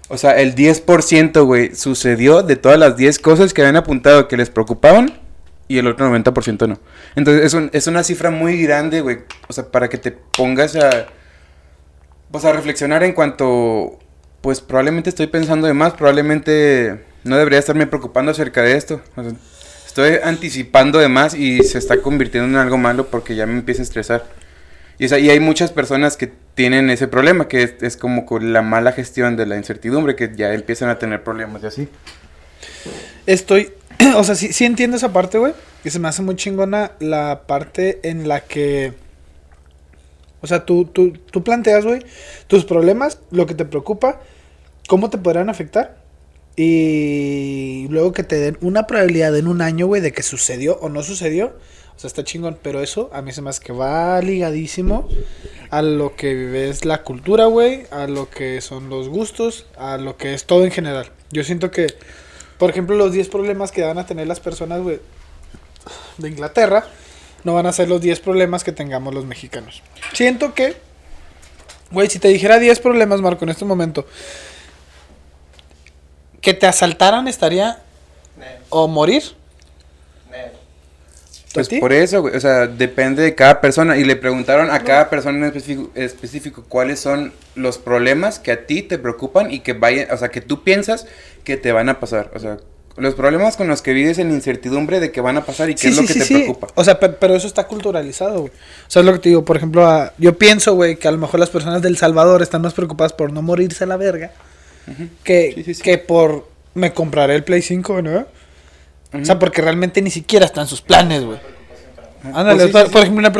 O 0.09 0.17
sea, 0.17 0.39
el 0.39 0.55
10%, 0.55 1.45
güey, 1.45 1.73
sucedió 1.75 2.43
de 2.43 2.55
todas 2.57 2.77
las 2.77 2.97
10 2.97 3.19
cosas 3.19 3.53
que 3.53 3.61
habían 3.61 3.77
apuntado 3.77 4.27
que 4.27 4.35
les 4.37 4.49
preocupaban 4.49 5.19
y 5.67 5.77
el 5.77 5.87
otro 5.87 6.05
90% 6.09 6.67
no. 6.67 6.79
Entonces, 7.15 7.45
es, 7.45 7.53
un- 7.53 7.69
es 7.71 7.87
una 7.87 8.03
cifra 8.03 8.29
muy 8.29 8.61
grande, 8.61 8.99
güey. 9.01 9.19
O 9.47 9.53
sea, 9.53 9.71
para 9.71 9.87
que 9.89 9.97
te 9.97 10.11
pongas 10.11 10.75
a, 10.75 11.07
pues, 12.31 12.43
a 12.43 12.51
reflexionar 12.51 13.03
en 13.03 13.13
cuanto, 13.13 13.99
pues, 14.41 14.59
probablemente 14.59 15.09
estoy 15.09 15.27
pensando 15.27 15.67
de 15.67 15.73
más, 15.73 15.93
probablemente 15.93 17.05
no 17.23 17.37
debería 17.37 17.59
estarme 17.59 17.87
preocupando 17.87 18.31
acerca 18.31 18.61
de 18.63 18.75
esto. 18.75 19.01
O 19.15 19.23
sea, 19.23 19.31
estoy 19.87 20.17
anticipando 20.23 20.99
de 20.99 21.07
más 21.07 21.35
y 21.35 21.63
se 21.63 21.77
está 21.77 22.01
convirtiendo 22.01 22.49
en 22.49 22.55
algo 22.57 22.77
malo 22.77 23.07
porque 23.07 23.35
ya 23.35 23.45
me 23.45 23.53
empieza 23.53 23.81
a 23.81 23.83
estresar. 23.83 24.25
Y, 24.97 25.05
o 25.05 25.09
sea, 25.09 25.19
y 25.19 25.29
hay 25.29 25.39
muchas 25.39 25.71
personas 25.71 26.17
que 26.17 26.31
tienen 26.55 26.89
ese 26.89 27.07
problema, 27.07 27.47
que 27.47 27.63
es, 27.63 27.73
es 27.81 27.97
como 27.97 28.25
con 28.25 28.53
la 28.53 28.61
mala 28.61 28.91
gestión 28.91 29.35
de 29.35 29.45
la 29.45 29.57
incertidumbre, 29.57 30.15
que 30.15 30.31
ya 30.35 30.53
empiezan 30.53 30.89
a 30.89 30.99
tener 30.99 31.23
problemas 31.23 31.63
y 31.63 31.65
así. 31.65 31.87
Estoy, 33.25 33.71
o 34.15 34.23
sea, 34.23 34.35
sí, 34.35 34.53
sí 34.53 34.65
entiendo 34.65 34.97
esa 34.97 35.13
parte, 35.13 35.37
güey. 35.37 35.53
Y 35.83 35.89
se 35.89 35.99
me 35.99 36.07
hace 36.07 36.21
muy 36.21 36.35
chingona 36.35 36.91
la 36.99 37.43
parte 37.47 37.99
en 38.03 38.27
la 38.27 38.41
que, 38.41 38.93
o 40.41 40.47
sea, 40.47 40.65
tú, 40.65 40.85
tú, 40.85 41.13
tú 41.31 41.43
planteas, 41.43 41.85
güey, 41.85 42.05
tus 42.47 42.65
problemas, 42.65 43.19
lo 43.31 43.47
que 43.47 43.55
te 43.55 43.65
preocupa, 43.65 44.21
cómo 44.87 45.09
te 45.09 45.17
podrán 45.17 45.49
afectar. 45.49 45.97
Y 46.55 47.87
luego 47.89 48.11
que 48.11 48.23
te 48.23 48.37
den 48.37 48.57
una 48.61 48.85
probabilidad 48.85 49.35
en 49.37 49.47
un 49.47 49.61
año, 49.61 49.87
güey, 49.87 50.01
de 50.01 50.11
que 50.11 50.21
sucedió 50.21 50.77
o 50.81 50.89
no 50.89 51.01
sucedió. 51.01 51.57
Sea, 52.01 52.07
está 52.07 52.23
chingón. 52.23 52.57
Pero 52.63 52.81
eso 52.81 53.11
a 53.13 53.21
mí 53.21 53.31
se 53.31 53.43
me 53.43 53.51
hace 53.51 53.61
que 53.61 53.73
va 53.73 54.19
ligadísimo 54.21 55.07
a 55.69 55.83
lo 55.83 56.15
que 56.15 56.67
es 56.67 56.83
la 56.83 57.03
cultura, 57.03 57.45
güey. 57.45 57.83
A 57.91 58.07
lo 58.07 58.27
que 58.27 58.59
son 58.61 58.89
los 58.89 59.07
gustos. 59.07 59.67
A 59.77 59.97
lo 59.97 60.17
que 60.17 60.33
es 60.33 60.45
todo 60.45 60.65
en 60.65 60.71
general. 60.71 61.11
Yo 61.29 61.43
siento 61.43 61.69
que, 61.69 61.93
por 62.57 62.71
ejemplo, 62.71 62.95
los 62.95 63.11
10 63.11 63.29
problemas 63.29 63.71
que 63.71 63.83
van 63.83 63.99
a 63.99 64.07
tener 64.07 64.25
las 64.25 64.39
personas, 64.39 64.81
güey, 64.81 64.99
de 66.17 66.27
Inglaterra, 66.27 66.87
no 67.43 67.53
van 67.53 67.67
a 67.67 67.71
ser 67.71 67.87
los 67.87 68.01
10 68.01 68.19
problemas 68.21 68.63
que 68.63 68.71
tengamos 68.71 69.13
los 69.13 69.25
mexicanos. 69.25 69.83
Siento 70.13 70.55
que, 70.55 70.75
güey, 71.91 72.09
si 72.09 72.17
te 72.17 72.29
dijera 72.29 72.57
10 72.57 72.79
problemas, 72.79 73.21
Marco, 73.21 73.45
en 73.45 73.51
este 73.51 73.65
momento, 73.65 74.07
que 76.41 76.55
te 76.55 76.65
asaltaran 76.65 77.27
estaría 77.27 77.83
o 78.69 78.87
morir. 78.87 79.39
Pues 81.53 81.67
por 81.79 81.91
eso, 81.93 82.21
güey, 82.21 82.35
o 82.35 82.39
sea, 82.39 82.67
depende 82.67 83.23
de 83.23 83.35
cada 83.35 83.59
persona. 83.61 83.97
Y 83.97 84.03
le 84.05 84.15
preguntaron 84.15 84.71
a 84.71 84.79
cada 84.83 85.09
persona 85.09 85.37
en 85.37 85.43
específico, 85.45 85.91
específico 85.95 86.63
cuáles 86.67 86.99
son 86.99 87.33
los 87.55 87.77
problemas 87.77 88.39
que 88.39 88.51
a 88.51 88.65
ti 88.65 88.81
te 88.83 88.97
preocupan 88.97 89.51
y 89.51 89.59
que 89.61 89.73
vayan, 89.73 90.07
o 90.11 90.17
sea, 90.17 90.29
que 90.29 90.41
tú 90.41 90.63
piensas 90.63 91.07
que 91.43 91.57
te 91.57 91.71
van 91.71 91.89
a 91.89 91.99
pasar. 91.99 92.31
O 92.35 92.39
sea, 92.39 92.57
los 92.97 93.15
problemas 93.15 93.55
con 93.57 93.67
los 93.67 93.81
que 93.81 93.93
vives 93.93 94.17
en 94.19 94.31
incertidumbre 94.31 94.99
de 94.99 95.11
que 95.11 95.21
van 95.21 95.37
a 95.37 95.45
pasar 95.45 95.69
y 95.69 95.75
qué 95.75 95.87
es 95.87 95.95
lo 95.97 96.05
que 96.05 96.13
te 96.13 96.25
preocupa. 96.25 96.67
O 96.75 96.83
sea, 96.83 96.99
pe- 96.99 97.09
pero, 97.09 97.35
eso 97.35 97.47
está 97.47 97.65
culturalizado, 97.65 98.41
güey. 98.41 98.51
O 98.51 98.89
sea, 98.91 98.99
es 99.01 99.05
lo 99.05 99.13
que 99.13 99.19
te 99.19 99.29
digo, 99.29 99.43
por 99.45 99.57
ejemplo, 99.57 99.85
a- 99.85 100.13
yo 100.17 100.37
pienso, 100.37 100.75
güey, 100.75 100.97
que 100.97 101.07
a 101.07 101.11
lo 101.11 101.17
mejor 101.17 101.39
las 101.39 101.49
personas 101.49 101.81
del 101.81 101.97
Salvador 101.97 102.41
están 102.41 102.61
más 102.61 102.73
preocupadas 102.73 103.13
por 103.13 103.31
no 103.33 103.41
morirse 103.41 103.83
a 103.85 103.87
la 103.87 103.97
verga 103.97 104.31
que, 105.23 105.53
que 105.83 105.97
por 105.97 106.47
me 106.73 106.93
compraré 106.93 107.35
el 107.35 107.43
Play 107.43 107.61
5, 107.61 108.01
¿no? 108.01 108.25
O 109.13 109.25
sea, 109.25 109.37
porque 109.39 109.61
realmente 109.61 110.01
ni 110.01 110.09
siquiera 110.09 110.45
están 110.45 110.67
sus 110.67 110.81
planes, 110.81 111.23
güey. 111.23 111.39
Ándale, 112.23 112.55
Pues 112.55 112.67
sí, 112.67 112.71
por, 112.71 112.81
sí, 112.81 112.87
sí. 112.87 112.91
por 112.93 113.01
ejemplo, 113.01 113.19
una 113.19 113.33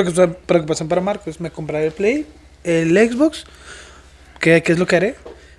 preocupación, 0.48 0.88
para 0.90 1.02
Marcos, 1.02 1.40
me 1.40 1.52
compraré 1.52 1.86
el 1.88 1.92
Play, 1.92 2.26
el 2.64 2.98
Xbox, 2.98 3.46
¿qué, 4.40 4.64
qué 4.64 4.72
es 4.74 4.80
lo 4.80 4.86
que 4.88 4.96
haré? 4.96 5.16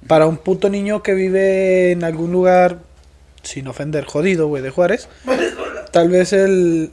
Para 0.08 0.26
un 0.26 0.36
puto 0.36 0.68
niño 0.68 1.02
que 1.02 1.14
vive 1.14 1.92
en 1.92 2.02
algún 2.04 2.32
lugar, 2.32 2.78
sin 3.42 3.68
ofender, 3.68 4.04
jodido, 4.04 4.48
güey, 4.48 4.62
de 4.62 4.70
Juárez, 4.70 5.08
tal 5.92 6.08
vez 6.08 6.32
el... 6.32 6.90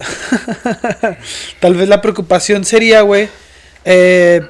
tal 1.59 1.73
vez 1.75 1.89
la 1.89 2.01
preocupación 2.01 2.63
sería, 2.65 3.01
güey, 3.01 3.27
eh, 3.85 4.41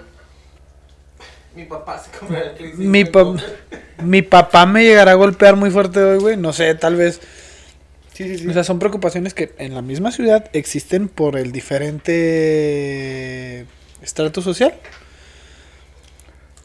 Mi 1.55 1.65
papá 1.65 1.97
se 2.03 2.17
compró 2.17 2.37
el 2.37 2.51
Play 2.51 2.73
mi, 2.75 3.03
5 3.05 3.11
pa- 3.11 4.03
mi 4.03 4.21
papá 4.21 4.65
me 4.65 4.83
llegará 4.83 5.11
a 5.11 5.15
golpear 5.15 5.55
muy 5.55 5.71
fuerte 5.71 5.99
hoy, 6.03 6.19
güey, 6.19 6.37
no 6.37 6.53
sé, 6.53 6.75
tal 6.75 6.95
vez... 6.95 7.19
Sí, 8.19 8.27
sí, 8.27 8.37
sí. 8.39 8.47
O 8.49 8.53
sea, 8.53 8.65
son 8.65 8.79
preocupaciones 8.79 9.33
que 9.33 9.53
en 9.59 9.73
la 9.73 9.81
misma 9.81 10.11
ciudad 10.11 10.49
existen 10.51 11.07
por 11.07 11.37
el 11.37 11.53
diferente 11.53 12.05
estrato 14.01 14.41
social. 14.41 14.73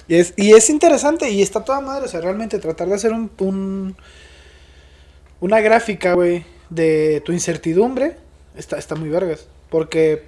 Y 0.09 0.17
es, 0.17 0.35
y 0.37 0.53
es 0.55 0.69
interesante 0.69 1.31
y 1.31 1.43
está 1.43 1.65
toda 1.65 1.81
madre. 1.81 2.07
O 2.07 2.09
sea, 2.09 2.21
realmente 2.21 2.59
tratar 2.59 2.89
de 2.89 2.95
hacer 2.97 3.13
un, 3.13 3.31
un- 3.39 3.95
una 5.39 5.61
gráfica, 5.61 6.15
güey, 6.15 6.45
de 6.71 7.23
tu 7.25 7.31
incertidumbre 7.31 8.17
está, 8.57 8.77
está 8.77 8.97
muy 8.97 9.09
vergas. 9.09 9.47
Porque 9.71 10.25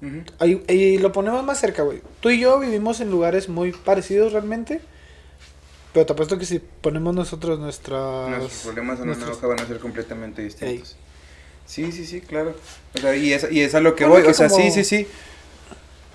Ujú. 0.00 0.22
ahí- 0.38 0.62
y 0.66 0.96
lo 0.96 1.12
ponemos 1.12 1.44
más 1.44 1.60
cerca, 1.60 1.82
güey. 1.82 2.00
Tú 2.20 2.30
y 2.30 2.40
yo 2.40 2.58
vivimos 2.58 3.02
en 3.02 3.10
lugares 3.10 3.50
muy 3.50 3.72
parecidos 3.72 4.32
realmente. 4.32 4.80
Pero 5.94 6.04
te 6.06 6.12
apuesto 6.12 6.36
que 6.38 6.44
si 6.44 6.58
ponemos 6.58 7.14
nosotros 7.14 7.58
nuestras... 7.58 8.28
Nuestros 8.28 8.62
problemas 8.64 8.96
en 8.98 9.04
una 9.04 9.14
nuestros- 9.14 9.38
hoja 9.38 9.46
van 9.46 9.60
a 9.60 9.66
ser 9.66 9.78
completamente 9.78 10.42
distintos. 10.42 10.90
Ey. 10.90 10.96
Sí, 11.66 11.92
sí, 11.92 12.04
sí, 12.04 12.20
claro. 12.20 12.54
O 12.94 12.98
sea, 12.98 13.16
y 13.16 13.32
es, 13.32 13.46
y 13.50 13.60
es 13.62 13.74
a 13.74 13.80
lo 13.80 13.94
que 13.94 14.04
voy. 14.04 14.22
que 14.22 14.28
O 14.28 14.34
sea, 14.34 14.48
como- 14.48 14.60
sí, 14.62 14.70
sí, 14.70 14.84
sí. 14.84 15.06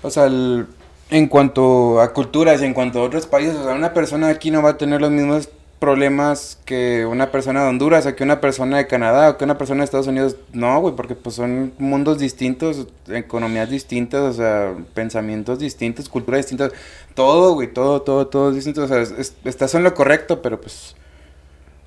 O 0.02 0.10
sea, 0.10 0.26
el- 0.26 0.66
en 1.10 1.26
cuanto 1.26 2.00
a 2.00 2.12
culturas, 2.12 2.62
en 2.62 2.72
cuanto 2.74 3.00
a 3.00 3.02
otros 3.04 3.26
países, 3.26 3.56
o 3.56 3.64
sea, 3.64 3.72
una 3.72 3.92
persona 3.92 4.28
aquí 4.28 4.50
no 4.52 4.62
va 4.62 4.70
a 4.70 4.78
tener 4.78 5.00
los 5.00 5.10
mismos 5.10 5.48
problemas 5.80 6.58
que 6.66 7.04
una 7.06 7.32
persona 7.32 7.62
de 7.64 7.68
Honduras 7.70 8.06
o 8.06 8.14
que 8.14 8.22
una 8.22 8.40
persona 8.40 8.76
de 8.76 8.86
Canadá 8.86 9.30
o 9.30 9.36
que 9.38 9.44
una 9.44 9.58
persona 9.58 9.80
de 9.80 9.86
Estados 9.86 10.06
Unidos. 10.06 10.36
No, 10.52 10.78
güey, 10.80 10.94
porque 10.94 11.14
pues 11.16 11.34
son 11.34 11.72
mundos 11.78 12.18
distintos, 12.18 12.86
economías 13.08 13.68
distintas, 13.70 14.20
o 14.20 14.32
sea, 14.34 14.74
pensamientos 14.94 15.58
distintos, 15.58 16.08
culturas 16.08 16.42
distintas. 16.42 16.72
Todo, 17.14 17.54
güey, 17.54 17.72
todo, 17.72 18.02
todo, 18.02 18.26
todo 18.28 18.50
es 18.50 18.56
distinto. 18.56 18.84
O 18.84 18.88
sea, 18.88 19.00
es- 19.00 19.10
es- 19.18 19.34
estás 19.44 19.74
en 19.74 19.82
lo 19.82 19.92
correcto, 19.94 20.40
pero 20.42 20.60
pues... 20.60 20.94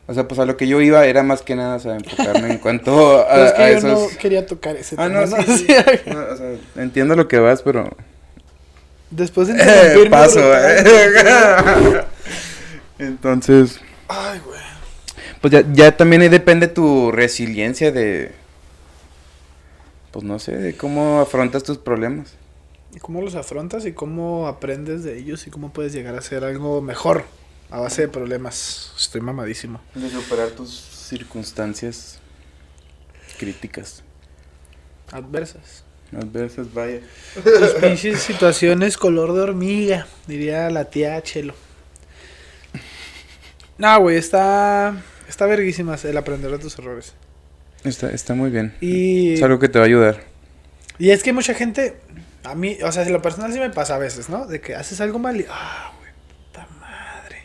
O 0.06 0.14
sea, 0.14 0.28
pues 0.28 0.38
a 0.42 0.46
lo 0.46 0.58
que 0.58 0.68
yo 0.68 0.82
iba 0.82 1.06
era 1.06 1.24
más 1.24 1.42
que 1.44 1.56
nada, 1.56 1.78
o 1.78 1.80
sea, 1.80 1.96
enfocarme 1.96 2.52
en 2.52 2.58
cuanto 2.58 3.22
a, 3.26 3.28
Pero 3.30 3.46
es 3.46 3.52
que 3.54 3.62
a 3.64 3.72
yo 3.72 3.78
esos... 3.78 4.12
no 4.12 4.18
quería 4.20 4.46
tocar 4.46 4.76
ese 4.76 4.96
Ah, 4.98 5.08
tema. 5.08 5.22
no, 5.22 5.28
¿no? 5.28 5.44
sí, 5.44 5.54
sí. 5.68 5.74
No, 6.08 6.20
o 6.34 6.36
sea, 6.36 6.48
entiendo 6.84 7.16
lo 7.16 7.28
que 7.30 7.40
vas, 7.40 7.62
pero... 7.62 7.90
Después 9.12 9.48
de 9.48 9.54
Eh, 9.54 9.58
interrumpirme 9.62 10.10
paso, 10.10 10.40
brutal. 10.42 10.88
eh. 10.88 12.04
Entonces, 13.00 13.80
Ay, 14.08 14.40
güey. 14.46 14.60
pues 15.42 15.52
ya, 15.52 15.64
ya 15.74 15.96
también 15.98 16.22
ahí 16.22 16.30
depende 16.30 16.68
tu 16.68 17.12
resiliencia 17.12 17.92
de, 17.92 18.32
pues 20.12 20.24
no 20.24 20.40
sé, 20.40 20.56
de 20.58 20.76
cómo 20.78 21.20
afrontas 21.22 21.64
tus 21.64 21.78
problemas. 21.78 22.34
¿Y 22.96 23.00
cómo 23.00 23.22
los 23.22 23.34
afrontas 23.36 23.86
y 23.88 23.94
cómo 23.94 24.48
aprendes 24.48 25.04
de 25.04 25.18
ellos 25.18 25.48
y 25.48 25.50
cómo 25.50 25.74
puedes 25.74 25.94
llegar 25.94 26.14
a 26.16 26.20
hacer 26.20 26.44
algo 26.44 26.82
mejor 26.82 27.26
a 27.72 27.80
base 27.80 28.04
de 28.04 28.08
problemas? 28.08 28.94
Estoy 29.00 29.22
mamadísimo. 29.22 29.82
De 29.96 30.10
superar 30.10 30.50
tus 30.52 30.70
circunstancias 30.70 32.20
críticas, 33.40 34.04
Adversas. 35.12 35.84
adversas, 36.16 36.72
vaya. 36.74 37.00
Tus 37.44 37.70
pinches 37.82 38.22
situaciones 38.22 38.98
color 38.98 39.34
de 39.34 39.42
hormiga, 39.42 40.08
diría 40.28 40.70
la 40.70 40.86
tía 40.86 41.22
Chelo. 41.24 41.56
No, 43.78 44.00
güey, 44.00 44.18
está. 44.18 44.96
Está 45.28 45.46
verguísima 45.46 45.96
el 46.04 46.18
aprender 46.18 46.52
de 46.52 46.60
tus 46.60 46.78
errores. 46.78 47.14
Está, 47.84 48.12
está 48.12 48.34
muy 48.34 48.50
bien. 48.50 48.74
Y. 48.82 49.34
Es 49.34 49.44
algo 49.44 49.60
que 49.60 49.70
te 49.70 49.80
va 49.80 49.86
a 49.86 49.88
ayudar. 49.88 50.22
Y 51.00 51.10
es 51.10 51.24
que 51.24 51.34
mucha 51.34 51.54
gente, 51.54 51.96
a 52.44 52.56
mí, 52.56 52.78
o 52.84 52.92
sea, 52.92 53.04
si 53.04 53.12
lo 53.12 53.22
personal 53.22 53.52
sí 53.52 53.60
me 53.60 53.70
pasa 53.70 53.96
a 53.96 53.98
veces, 53.98 54.30
¿no? 54.30 54.46
De 54.46 54.62
que 54.62 54.76
haces 54.76 55.02
algo 55.02 55.18
mal 55.20 55.40
y, 55.40 55.46
ah, 55.50 55.92
güey, 55.98 56.12
puta 56.46 56.68
madre. 56.80 57.38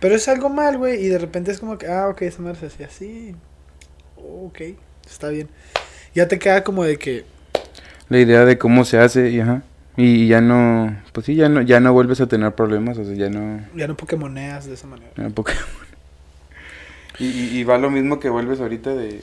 Pero 0.00 0.14
es 0.14 0.28
algo 0.28 0.48
mal, 0.48 0.78
güey, 0.78 1.04
y 1.04 1.08
de 1.08 1.18
repente 1.18 1.50
es 1.50 1.58
como 1.58 1.78
que, 1.78 1.88
ah, 1.88 2.08
ok, 2.08 2.22
esa 2.22 2.42
madre 2.42 2.60
se 2.60 2.66
hacía 2.66 2.86
así. 2.86 3.34
Ok, 4.16 4.60
está 5.04 5.28
bien. 5.30 5.48
Ya 6.14 6.28
te 6.28 6.38
queda 6.38 6.62
como 6.62 6.84
de 6.84 6.96
que, 6.96 7.24
La 8.08 8.18
idea 8.18 8.44
de 8.44 8.56
cómo 8.56 8.84
se 8.84 8.98
hace 8.98 9.30
y 9.30 9.40
ajá. 9.40 9.62
Y 9.96 10.26
ya 10.26 10.40
no, 10.40 10.96
pues 11.12 11.26
sí, 11.26 11.36
ya 11.36 11.48
no, 11.48 11.62
ya 11.62 11.78
no 11.80 11.92
vuelves 11.92 12.20
a 12.20 12.26
tener 12.26 12.52
problemas, 12.54 12.98
o 12.98 13.04
sea, 13.04 13.14
ya 13.14 13.30
no... 13.30 13.60
ya 13.76 13.86
no 13.86 13.96
pokemoneas 13.96 14.66
de 14.66 14.74
esa 14.74 14.86
manera. 14.86 15.10
Ah, 15.16 15.28
Pokémon. 15.34 15.62
Y, 17.16 17.26
y, 17.26 17.58
y 17.58 17.62
va 17.62 17.78
lo 17.78 17.90
mismo 17.92 18.18
que 18.18 18.28
vuelves 18.28 18.60
ahorita 18.60 18.92
de. 18.92 19.20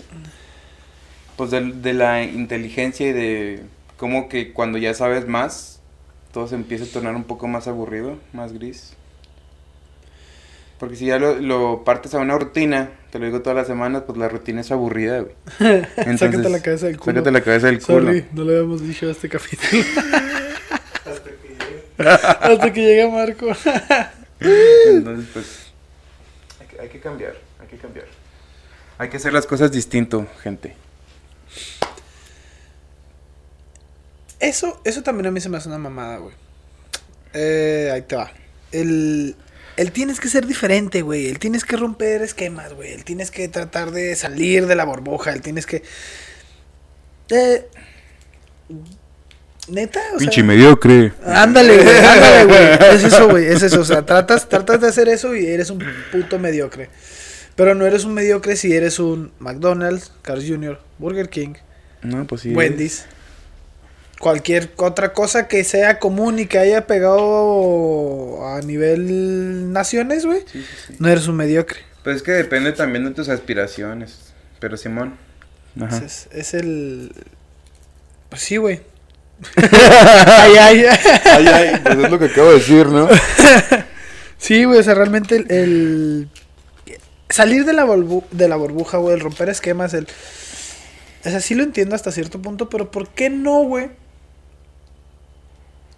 Pues 1.35 1.51
de, 1.51 1.73
de 1.73 1.93
la 1.93 2.23
inteligencia 2.23 3.09
y 3.09 3.11
de 3.11 3.63
cómo 3.97 4.29
que 4.29 4.53
cuando 4.53 4.77
ya 4.77 4.93
sabes 4.93 5.27
más, 5.27 5.81
todo 6.31 6.47
se 6.47 6.55
empieza 6.55 6.85
a 6.85 6.87
tornar 6.87 7.15
un 7.17 7.25
poco 7.25 7.49
más 7.49 7.67
aburrido, 7.67 8.17
más 8.31 8.53
gris. 8.53 8.93
Porque 10.79 10.95
si 10.95 11.05
ya 11.05 11.19
lo, 11.19 11.35
lo 11.35 11.83
partes 11.83 12.15
a 12.15 12.19
una 12.19 12.37
rutina, 12.37 12.89
te 13.11 13.19
lo 13.19 13.25
digo 13.25 13.41
todas 13.41 13.55
las 13.55 13.67
semanas, 13.67 14.03
pues 14.07 14.17
la 14.17 14.29
rutina 14.29 14.61
es 14.61 14.71
aburrida, 14.71 15.19
güey. 15.19 15.35
Sácate 16.17 16.49
la 16.49 16.61
cabeza 16.61 16.87
del 16.87 16.97
culo. 16.97 17.11
Sácate 17.11 17.31
la 17.31 17.41
cabeza 17.41 17.67
del 17.67 17.81
culo. 17.81 18.07
Sorry, 18.07 18.25
no 18.33 18.43
le 18.43 18.55
habíamos 18.55 18.81
dicho 18.81 19.07
a 19.07 19.11
este 19.11 19.29
capítulo. 19.29 19.83
Hasta 22.41 22.73
que 22.73 22.81
llega 22.81 23.09
Marco. 23.09 23.47
Entonces, 24.39 25.29
pues. 25.33 25.45
Hay 26.59 26.67
que, 26.67 26.81
hay 26.81 26.89
que 26.89 26.99
cambiar, 26.99 27.35
hay 27.59 27.67
que 27.67 27.77
cambiar. 27.77 28.05
Hay 28.97 29.09
que 29.09 29.17
hacer 29.17 29.33
las 29.33 29.45
cosas 29.45 29.71
distinto, 29.71 30.27
gente. 30.41 30.75
Eso, 34.39 34.81
eso 34.83 35.03
también 35.03 35.27
a 35.27 35.31
mí 35.31 35.39
se 35.39 35.49
me 35.49 35.57
hace 35.57 35.69
una 35.69 35.77
mamada, 35.77 36.17
güey. 36.17 36.33
Eh, 37.33 37.91
ahí 37.93 38.01
te 38.01 38.15
va. 38.15 38.31
El, 38.71 39.35
el 39.77 39.91
tienes 39.91 40.19
que 40.19 40.27
ser 40.29 40.47
diferente, 40.47 41.01
güey. 41.01 41.27
El 41.27 41.39
tienes 41.39 41.63
que 41.63 41.77
romper 41.77 42.21
esquemas, 42.21 42.73
güey. 42.73 42.91
El 42.91 43.03
tienes 43.03 43.31
que 43.31 43.47
tratar 43.47 43.91
de 43.91 44.15
salir 44.15 44.67
de 44.67 44.75
la 44.75 44.85
burbuja. 44.85 45.31
El 45.31 45.41
tienes 45.41 45.65
que... 45.65 45.83
Eh, 47.29 47.67
Neta, 49.71 50.01
o 50.15 50.19
sea... 50.19 50.43
mediocre. 50.43 51.13
Ándale, 51.25 51.81
güey, 51.81 51.97
ándale, 51.97 52.45
güey. 52.79 52.95
Es 52.95 53.03
eso, 53.05 53.29
güey, 53.29 53.45
es 53.47 53.63
eso. 53.63 53.79
O 53.79 53.85
sea, 53.85 54.05
tratas, 54.05 54.49
tratas 54.49 54.81
de 54.81 54.87
hacer 54.87 55.07
eso 55.07 55.33
y 55.35 55.45
eres 55.47 55.69
un 55.69 55.81
puto 56.11 56.37
mediocre. 56.39 56.89
Pero 57.55 57.73
no 57.73 57.85
eres 57.85 58.03
un 58.03 58.13
mediocre 58.13 58.55
si 58.57 58.73
eres 58.73 58.99
un 58.99 59.31
McDonald's, 59.39 60.11
Carl's 60.21 60.45
Jr., 60.47 60.79
Burger 60.97 61.29
King, 61.29 61.53
No, 62.01 62.25
pues 62.27 62.41
sí. 62.41 62.53
Wendy's. 62.53 63.05
Cualquier 64.19 64.71
otra 64.75 65.13
cosa 65.13 65.47
que 65.47 65.63
sea 65.63 65.99
común 65.99 66.37
y 66.39 66.45
que 66.45 66.59
haya 66.59 66.85
pegado 66.85 68.45
a 68.45 68.61
nivel 68.61 69.71
naciones, 69.71 70.25
güey. 70.25 70.41
Sí, 70.51 70.61
sí, 70.61 70.67
sí. 70.87 70.95
No 70.99 71.07
eres 71.07 71.27
un 71.27 71.37
mediocre. 71.37 71.79
Pues 72.03 72.17
es 72.17 72.23
que 72.23 72.31
depende 72.31 72.71
también 72.73 73.05
de 73.05 73.11
tus 73.11 73.29
aspiraciones. 73.29 74.33
Pero 74.59 74.77
Simón. 74.77 75.15
Ajá. 75.79 75.97
Ese 75.97 76.05
Es, 76.05 76.29
es 76.31 76.53
el... 76.53 77.11
Pues 78.29 78.41
sí, 78.43 78.57
güey. 78.57 78.81
Ay, 79.55 80.55
ay. 80.57 80.85
Ay, 81.25 81.47
ay, 81.47 81.79
pues 81.83 81.97
es 81.97 82.11
lo 82.11 82.19
que 82.19 82.25
acabo 82.25 82.49
de 82.49 82.55
decir, 82.55 82.87
¿no? 82.87 83.07
Sí, 84.37 84.63
güey, 84.65 84.79
o 84.79 84.83
sea, 84.83 84.93
realmente 84.95 85.35
el, 85.35 85.45
el 85.51 86.29
salir 87.29 87.65
de 87.65 87.73
la, 87.73 87.85
burbu- 87.85 88.27
de 88.31 88.47
la 88.47 88.55
burbuja, 88.55 88.97
güey, 88.97 89.15
el 89.15 89.21
romper 89.21 89.49
esquemas, 89.49 89.93
el... 89.93 90.07
O 91.23 91.29
sea, 91.29 91.39
sí 91.39 91.53
lo 91.53 91.63
entiendo 91.63 91.95
hasta 91.95 92.11
cierto 92.11 92.41
punto, 92.41 92.67
pero 92.69 92.89
¿por 92.89 93.09
qué 93.09 93.29
no, 93.29 93.61
güey? 93.63 93.89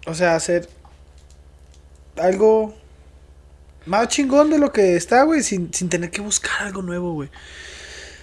O 0.06 0.14
sea, 0.14 0.34
hacer 0.36 0.68
algo 2.18 2.74
más 3.86 4.08
chingón 4.08 4.50
de 4.50 4.58
lo 4.58 4.70
que 4.72 4.96
está, 4.96 5.22
güey, 5.22 5.42
sin, 5.42 5.72
sin 5.72 5.88
tener 5.88 6.10
que 6.10 6.20
buscar 6.20 6.66
algo 6.66 6.82
nuevo, 6.82 7.14
güey. 7.14 7.30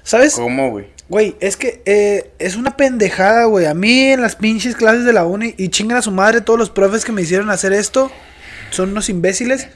¿Sabes? 0.03 0.36
¿Cómo, 0.36 0.69
güey? 0.69 0.88
Güey, 1.12 1.36
es 1.41 1.58
que 1.58 1.82
eh, 1.86 2.32
es 2.39 2.56
una 2.56 2.78
pendejada, 2.78 3.43
güey. 3.43 3.65
A 3.65 3.74
mí 3.74 4.00
en 4.04 4.21
las 4.21 4.38
pinches 4.38 4.78
clases 4.78 5.04
de 5.04 5.12
la 5.12 5.26
uni 5.26 5.54
y 5.58 5.67
chingan 5.67 5.97
a 5.97 6.02
su 6.02 6.10
madre 6.10 6.39
todos 6.39 6.58
los 6.58 6.69
profes 6.69 7.04
que 7.04 7.12
me 7.12 7.21
hicieron 7.21 7.50
hacer 7.50 7.74
esto. 7.74 8.10
Son 8.69 8.91
unos 8.91 9.10
imbéciles. 9.10 9.67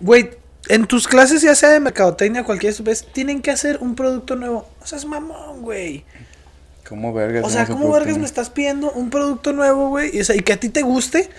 Güey, 0.00 0.30
en 0.66 0.86
tus 0.86 1.06
clases, 1.06 1.42
ya 1.42 1.54
sea 1.54 1.68
de 1.68 1.78
mercadotecnia 1.78 2.40
o 2.40 2.44
cualquier 2.44 2.70
estupidez, 2.70 3.06
tienen 3.12 3.40
que 3.40 3.52
hacer 3.52 3.78
un 3.80 3.94
producto 3.94 4.34
nuevo. 4.34 4.68
O 4.80 4.86
sea, 4.86 4.98
es 4.98 5.04
mamón, 5.04 5.62
güey. 5.62 6.04
¿Cómo 6.88 7.12
vergas? 7.12 7.44
O 7.44 7.50
sea, 7.50 7.64
¿cómo 7.64 7.92
vergas 7.92 8.18
me 8.18 8.24
estás 8.24 8.50
pidiendo 8.50 8.90
un 8.90 9.10
producto 9.10 9.52
nuevo, 9.52 9.90
güey? 9.90 10.10
Y, 10.16 10.22
o 10.22 10.24
sea, 10.24 10.34
y 10.34 10.40
que 10.40 10.54
a 10.54 10.58
ti 10.58 10.70
te 10.70 10.82
guste. 10.82 11.30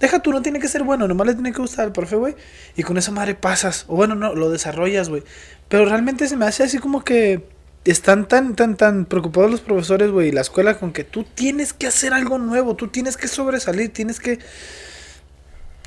Deja 0.00 0.20
tú, 0.20 0.32
no 0.32 0.42
tiene 0.42 0.58
que 0.60 0.68
ser 0.68 0.82
bueno, 0.82 1.08
nomás 1.08 1.28
le 1.28 1.32
tiene 1.32 1.52
que 1.52 1.62
gustar 1.62 1.86
al 1.86 1.92
profe, 1.92 2.16
güey. 2.16 2.34
Y 2.76 2.82
con 2.82 2.98
esa 2.98 3.10
madre 3.10 3.34
pasas. 3.36 3.86
O 3.88 3.96
bueno, 3.96 4.14
no, 4.14 4.34
lo 4.34 4.50
desarrollas, 4.50 5.08
güey. 5.08 5.22
Pero 5.70 5.86
realmente 5.86 6.28
se 6.28 6.36
me 6.36 6.44
hace 6.44 6.62
así 6.62 6.76
como 6.76 7.02
que 7.02 7.55
están 7.90 8.26
tan, 8.26 8.56
tan, 8.56 8.76
tan 8.76 9.04
preocupados 9.04 9.50
los 9.50 9.60
profesores, 9.60 10.10
güey, 10.10 10.28
y 10.28 10.32
la 10.32 10.40
escuela 10.40 10.78
con 10.78 10.92
que 10.92 11.04
tú 11.04 11.24
tienes 11.24 11.72
que 11.72 11.86
hacer 11.86 12.12
algo 12.12 12.38
nuevo, 12.38 12.76
tú 12.76 12.88
tienes 12.88 13.16
que 13.16 13.28
sobresalir, 13.28 13.92
tienes 13.92 14.20
que... 14.20 14.38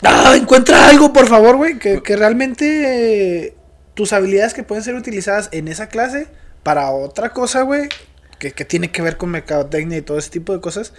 ¡Ah! 0.04 0.34
Encuentra 0.36 0.88
algo, 0.88 1.12
por 1.12 1.28
favor, 1.28 1.58
güey, 1.58 1.78
que, 1.78 2.02
que 2.02 2.16
realmente 2.16 3.46
eh, 3.46 3.54
tus 3.94 4.14
habilidades 4.14 4.54
que 4.54 4.64
pueden 4.64 4.84
ser 4.84 4.96
utilizadas 4.96 5.50
en 5.52 5.68
esa 5.68 5.90
clase 5.90 6.28
para 6.64 6.90
otra 6.92 7.34
cosa, 7.34 7.64
güey, 7.64 7.90
que, 8.40 8.52
que 8.54 8.66
tiene 8.66 8.92
que 8.92 9.02
ver 9.02 9.18
con 9.18 9.30
mercadotecnia 9.32 9.98
y 9.98 10.02
todo 10.02 10.18
ese 10.18 10.30
tipo 10.30 10.54
de 10.54 10.62
cosas, 10.62 10.94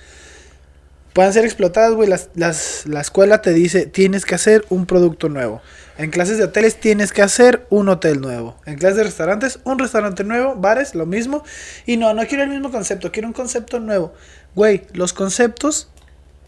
puedan 1.12 1.32
ser 1.32 1.44
explotadas, 1.44 1.94
güey. 1.94 2.08
Las, 2.08 2.30
las, 2.34 2.86
la 2.86 3.00
escuela 3.00 3.42
te 3.42 3.52
dice, 3.52 3.86
tienes 3.86 4.24
que 4.24 4.34
hacer 4.34 4.64
un 4.68 4.86
producto 4.86 5.28
nuevo. 5.28 5.60
En 5.98 6.10
clases 6.10 6.38
de 6.38 6.44
hoteles 6.44 6.80
tienes 6.80 7.12
que 7.12 7.22
hacer 7.22 7.66
un 7.68 7.88
hotel 7.88 8.20
nuevo. 8.20 8.56
En 8.64 8.78
clases 8.78 8.96
de 8.96 9.04
restaurantes, 9.04 9.60
un 9.64 9.78
restaurante 9.78 10.24
nuevo. 10.24 10.54
Bares, 10.56 10.94
lo 10.94 11.06
mismo. 11.06 11.44
Y 11.86 11.96
no, 11.96 12.14
no 12.14 12.26
quiero 12.26 12.44
el 12.44 12.50
mismo 12.50 12.70
concepto, 12.70 13.12
quiero 13.12 13.28
un 13.28 13.34
concepto 13.34 13.80
nuevo. 13.80 14.14
Güey, 14.54 14.82
los 14.92 15.12
conceptos 15.12 15.90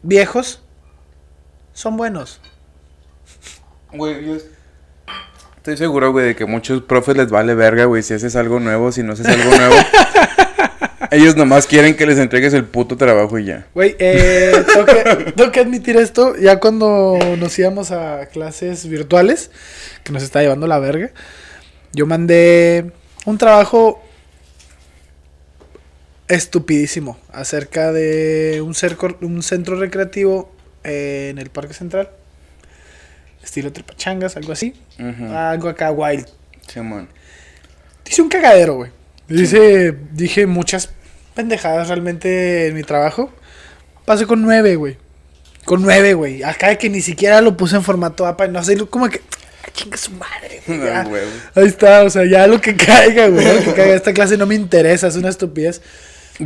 viejos 0.03 0.63
son 1.73 1.97
buenos. 1.97 2.41
Güey, 3.93 4.25
yo 4.25 4.37
estoy 5.57 5.77
seguro, 5.77 6.13
güey, 6.13 6.27
de 6.27 6.37
que 6.37 6.47
muchos 6.47 6.83
profes 6.83 7.17
les 7.17 7.31
vale 7.31 7.55
verga, 7.55 7.85
güey, 7.85 8.03
si 8.03 8.15
haces 8.15 8.37
algo 8.37 8.59
nuevo, 8.59 8.91
si 8.91 9.03
no 9.03 9.13
haces 9.13 9.27
algo 9.27 9.55
nuevo. 9.55 9.75
Ellos 11.13 11.37
nomás 11.37 11.67
quieren 11.67 11.95
que 11.95 12.07
les 12.07 12.19
entregues 12.19 12.55
el 12.55 12.65
puto 12.65 12.97
trabajo 12.97 13.39
y 13.39 13.45
ya. 13.45 13.67
Güey, 13.75 13.95
eh, 13.99 14.65
tengo, 14.73 14.85
que, 14.87 15.33
tengo 15.33 15.53
que 15.53 15.61
admitir 15.61 15.97
esto. 15.99 16.35
Ya 16.37 16.59
cuando 16.59 17.19
nos 17.39 17.59
íbamos 17.59 17.91
a 17.91 18.27
clases 18.33 18.89
virtuales, 18.89 19.51
que 20.05 20.13
nos 20.13 20.23
está 20.23 20.41
llevando 20.41 20.67
la 20.67 20.79
verga, 20.79 21.11
yo 21.93 22.07
mandé 22.07 22.93
un 23.27 23.37
trabajo 23.37 24.03
estupidísimo 26.29 27.19
acerca 27.33 27.93
de 27.93 28.63
un, 28.65 28.73
cerco- 28.75 29.19
un 29.21 29.43
centro 29.43 29.77
recreativo 29.79 30.51
eh, 30.85 31.29
en 31.31 31.39
el 31.39 31.51
Parque 31.51 31.75
Central. 31.75 32.09
estilo 33.45 33.73
tripachangas, 33.73 34.37
algo 34.37 34.53
así. 34.53 34.75
Algo 35.31 35.69
acá 35.69 35.91
wild. 35.91 36.27
Simón. 36.69 37.09
Dice 38.05 38.23
un 38.23 38.29
cagadero, 38.29 38.77
güey. 38.77 38.91
Dice, 39.29 39.95
dije 40.13 40.47
muchas 40.47 40.91
pendejadas 41.35 41.89
realmente 41.89 42.69
en 42.69 42.75
mi 42.75 42.83
trabajo. 42.83 43.31
Pasé 44.05 44.27
con 44.27 44.43
nueve, 44.43 44.77
güey. 44.77 44.97
Con 45.65 45.83
nueve, 45.83 46.15
güey. 46.15 46.43
Acá 46.43 46.69
de 46.69 46.79
que 46.79 46.91
ni 46.91 47.01
siquiera 47.01 47.41
lo 47.41 47.57
puse 47.57 47.77
en 47.77 47.83
formato 47.83 48.27
APA, 48.27 48.49
no 48.49 48.63
sé, 48.65 48.77
como 48.89 49.09
que... 49.09 49.21
"Ah, 49.65 49.69
Chinga 49.73 49.97
su 49.97 50.11
madre, 50.13 50.61
güey. 50.67 50.81
ya". 50.81 51.03
Ah. 51.03 51.09
Ahí 51.55 51.67
está, 51.67 52.03
o 52.03 52.11
sea, 52.11 52.25
ya 52.25 52.47
lo 52.47 52.61
que 52.61 52.75
caiga, 52.77 53.29
güey. 53.29 53.45
Lo 53.47 53.65
que 53.65 53.73
caiga. 53.73 53.95
Esta 53.95 54.13
clase 54.13 54.37
no 54.37 54.47
me 54.47 54.55
interesa, 54.57 55.07
es 55.07 55.17
una 55.17 55.29
estupidez. 55.29 55.81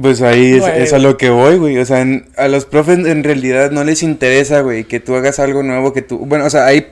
Pues 0.02 0.20
ahí 0.20 0.60
es, 0.76 0.92
a 0.92 0.98
lo 0.98 1.16
que 1.16 1.30
voy, 1.30 1.56
güey. 1.56 1.78
O 1.78 1.84
sea, 1.86 2.00
en- 2.02 2.28
a 2.36 2.48
los 2.48 2.66
profes 2.66 2.98
en 2.98 3.24
realidad 3.24 3.70
no 3.70 3.84
les 3.84 4.02
interesa, 4.02 4.60
güey, 4.60 4.84
que 4.84 5.00
tú 5.00 5.14
hagas 5.14 5.38
algo 5.38 5.62
nuevo, 5.62 5.92
que 5.94 6.02
tú... 6.02 6.18
Bueno, 6.18 6.44
o 6.44 6.50
sea, 6.50 6.66
hay, 6.66 6.88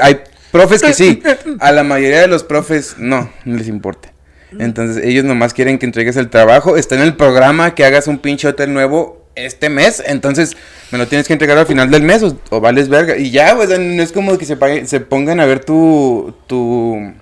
hay 0.00 0.20
profes 0.52 0.80
que 0.80 0.94
sí. 0.94 1.22
A 1.60 1.72
la 1.72 1.82
mayoría 1.82 2.20
de 2.22 2.28
los 2.28 2.44
profes 2.44 2.94
no, 2.98 3.30
no 3.44 3.56
les 3.58 3.68
importa. 3.68 4.12
Entonces 4.58 5.04
ellos 5.04 5.24
nomás 5.24 5.52
quieren 5.54 5.78
que 5.78 5.86
entregues 5.86 6.16
el 6.16 6.30
trabajo. 6.30 6.76
Está 6.76 6.94
en 6.94 7.02
el 7.02 7.16
programa 7.16 7.74
que 7.74 7.84
hagas 7.84 8.06
un 8.06 8.18
pinche 8.18 8.48
hotel 8.48 8.72
nuevo 8.72 9.24
este 9.34 9.68
mes. 9.68 10.02
Entonces 10.06 10.56
me 10.90 10.98
lo 10.98 11.06
tienes 11.08 11.26
que 11.26 11.32
entregar 11.32 11.58
al 11.58 11.66
final 11.66 11.90
del 11.90 12.02
mes 12.02 12.22
o, 12.50 12.60
vales 12.60 12.88
verga. 12.88 13.16
Y 13.16 13.30
ya, 13.30 13.54
güey, 13.54 13.68
no 13.68 14.02
es 14.02 14.12
como 14.12 14.38
que 14.38 14.46
se, 14.46 14.56
pague- 14.56 14.86
se 14.86 15.00
pongan 15.00 15.40
a 15.40 15.46
ver 15.46 15.64
tu, 15.64 16.34
tu 16.46 17.12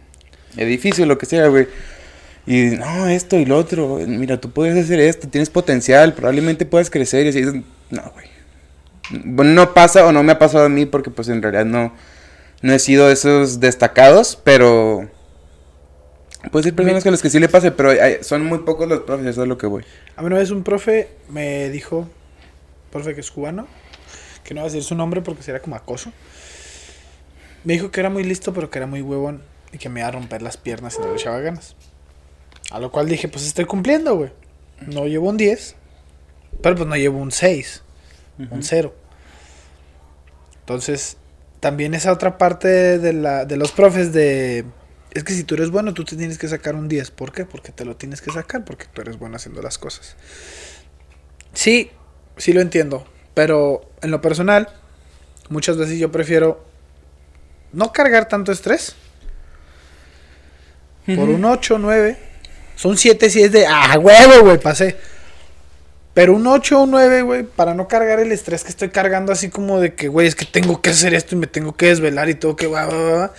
edificio, 0.56 1.06
lo 1.06 1.18
que 1.18 1.26
sea, 1.26 1.48
güey. 1.48 1.66
Y 2.46 2.76
no, 2.76 3.08
esto 3.08 3.36
y 3.36 3.46
lo 3.46 3.56
otro, 3.56 4.00
mira, 4.06 4.38
tú 4.38 4.50
puedes 4.50 4.76
hacer 4.84 5.00
esto, 5.00 5.28
tienes 5.28 5.48
potencial, 5.48 6.12
probablemente 6.12 6.66
puedas 6.66 6.90
crecer 6.90 7.24
y 7.24 7.30
así. 7.30 7.64
No, 7.90 8.02
güey. 8.12 8.26
No 9.24 9.72
pasa 9.74 10.06
o 10.06 10.12
no 10.12 10.22
me 10.22 10.32
ha 10.32 10.38
pasado 10.38 10.64
a 10.66 10.68
mí 10.68 10.84
porque 10.86 11.10
pues 11.10 11.28
en 11.28 11.40
realidad 11.42 11.64
no, 11.64 11.94
no 12.60 12.72
he 12.74 12.78
sido 12.78 13.06
de 13.08 13.14
esos 13.14 13.60
destacados, 13.60 14.38
pero... 14.44 15.08
Puede 16.50 16.64
ser 16.64 16.74
personas 16.74 17.02
que 17.02 17.08
a 17.08 17.12
los 17.12 17.22
que 17.22 17.30
sí 17.30 17.38
le 17.40 17.48
pase, 17.48 17.70
pero 17.72 17.90
hay- 17.90 18.18
son 18.22 18.44
muy 18.44 18.58
pocos 18.58 18.86
los 18.88 19.00
profes, 19.00 19.26
eso 19.26 19.42
es 19.42 19.48
lo 19.48 19.58
que 19.58 19.66
voy. 19.66 19.84
A 20.16 20.20
mí 20.22 20.26
una 20.26 20.36
vez 20.36 20.50
un 20.50 20.62
profe 20.62 21.08
me 21.28 21.70
dijo, 21.70 22.08
profe 22.92 23.14
que 23.14 23.20
es 23.20 23.30
cubano, 23.30 23.66
que 24.44 24.54
no 24.54 24.60
voy 24.60 24.68
a 24.68 24.72
decir 24.72 24.84
su 24.84 24.94
nombre 24.94 25.20
porque 25.22 25.42
sería 25.42 25.60
como 25.60 25.76
acoso. 25.76 26.12
Me 27.64 27.72
dijo 27.72 27.90
que 27.90 28.00
era 28.00 28.10
muy 28.10 28.24
listo, 28.24 28.52
pero 28.52 28.70
que 28.70 28.78
era 28.78 28.86
muy 28.86 29.00
huevón 29.00 29.42
y 29.72 29.78
que 29.78 29.88
me 29.88 30.00
iba 30.00 30.08
a 30.08 30.12
romper 30.12 30.42
las 30.42 30.56
piernas 30.56 30.94
si 30.94 31.00
no 31.00 31.08
le 31.08 31.14
echaba 31.14 31.40
ganas. 31.40 31.74
A 32.70 32.78
lo 32.78 32.90
cual 32.92 33.08
dije, 33.08 33.28
pues 33.28 33.46
estoy 33.46 33.64
cumpliendo, 33.64 34.14
güey. 34.16 34.30
No 34.86 35.06
llevo 35.06 35.28
un 35.30 35.36
10, 35.36 35.76
pero 36.62 36.76
pues 36.76 36.88
no 36.88 36.96
llevo 36.96 37.18
un 37.18 37.32
6, 37.32 37.82
un 38.50 38.62
0. 38.62 38.94
Entonces, 40.60 41.16
también 41.60 41.94
esa 41.94 42.12
otra 42.12 42.36
parte 42.38 42.98
de, 42.98 43.12
la, 43.12 43.44
de 43.44 43.56
los 43.56 43.72
profes 43.72 44.12
de... 44.12 44.64
Es 45.14 45.22
que 45.22 45.32
si 45.32 45.44
tú 45.44 45.54
eres 45.54 45.70
bueno, 45.70 45.94
tú 45.94 46.04
te 46.04 46.16
tienes 46.16 46.38
que 46.38 46.48
sacar 46.48 46.74
un 46.74 46.88
10. 46.88 47.12
¿Por 47.12 47.32
qué? 47.32 47.44
Porque 47.44 47.70
te 47.70 47.84
lo 47.84 47.96
tienes 47.96 48.20
que 48.20 48.32
sacar, 48.32 48.64
porque 48.64 48.86
tú 48.92 49.00
eres 49.00 49.18
bueno 49.18 49.36
haciendo 49.36 49.62
las 49.62 49.78
cosas. 49.78 50.16
Sí, 51.52 51.90
sí 52.36 52.52
lo 52.52 52.60
entiendo. 52.60 53.06
Pero 53.32 53.92
en 54.02 54.10
lo 54.10 54.20
personal, 54.20 54.68
muchas 55.48 55.76
veces 55.76 55.98
yo 55.98 56.10
prefiero 56.10 56.64
no 57.72 57.92
cargar 57.92 58.28
tanto 58.28 58.50
estrés. 58.50 58.96
Por 61.06 61.28
un 61.28 61.44
8, 61.44 61.78
9. 61.78 62.18
Son 62.76 62.96
7 62.96 63.30
si 63.30 63.42
es 63.42 63.52
de, 63.52 63.66
ah, 63.66 63.96
huevo, 63.98 64.44
güey, 64.44 64.58
pasé. 64.58 64.96
Pero 66.14 66.34
un 66.36 66.46
8 66.46 66.78
o 66.78 66.82
un 66.84 66.92
9, 66.92 67.22
güey, 67.22 67.42
para 67.42 67.74
no 67.74 67.88
cargar 67.88 68.20
el 68.20 68.30
estrés 68.30 68.62
que 68.62 68.70
estoy 68.70 68.90
cargando 68.90 69.32
así 69.32 69.50
como 69.50 69.80
de 69.80 69.94
que, 69.94 70.06
güey, 70.06 70.28
es 70.28 70.36
que 70.36 70.44
tengo 70.44 70.80
que 70.80 70.90
hacer 70.90 71.12
esto 71.12 71.34
y 71.34 71.38
me 71.38 71.48
tengo 71.48 71.76
que 71.76 71.86
desvelar 71.86 72.28
y 72.28 72.36
todo 72.36 72.54
que 72.54 72.68
va, 72.68 72.86
va, 72.86 73.10
va. 73.10 73.32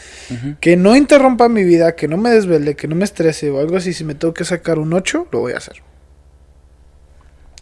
Que 0.59 0.75
no 0.75 0.95
interrumpa 0.97 1.47
mi 1.47 1.63
vida, 1.63 1.95
que 1.95 2.09
no 2.09 2.17
me 2.17 2.31
desvele, 2.31 2.75
que 2.75 2.89
no 2.89 2.95
me 2.95 3.05
estrese 3.05 3.49
o 3.49 3.59
algo 3.59 3.77
así. 3.77 3.93
Si 3.93 4.03
me 4.03 4.13
tengo 4.13 4.33
que 4.33 4.43
sacar 4.43 4.77
un 4.77 4.93
8, 4.93 5.29
lo 5.31 5.39
voy 5.39 5.53
a 5.53 5.57
hacer. 5.57 5.81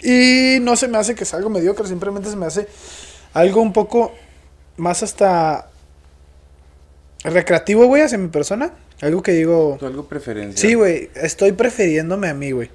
Y 0.02 0.58
no 0.62 0.76
se 0.76 0.88
me 0.88 0.98
hace 0.98 1.14
que 1.16 1.26
sea 1.26 1.38
algo 1.38 1.50
mediocre, 1.50 1.88
simplemente 1.88 2.30
se 2.30 2.36
me 2.36 2.46
hace 2.48 2.68
algo 3.34 3.62
un 3.62 3.72
poco 3.72 4.12
más 4.78 5.04
hasta 5.04 5.70
recreativo, 7.24 7.86
güey, 7.86 8.02
hacia 8.02 8.18
mi 8.18 8.28
persona. 8.30 8.74
Algo 9.02 9.22
que 9.22 9.32
digo, 9.34 9.78
Algo 9.82 10.08
preferencial. 10.08 10.58
sí, 10.58 10.74
güey, 10.76 11.10
estoy 11.16 11.52
prefiriéndome 11.52 12.30
a 12.30 12.34
mí, 12.34 12.52
güey. 12.52 12.70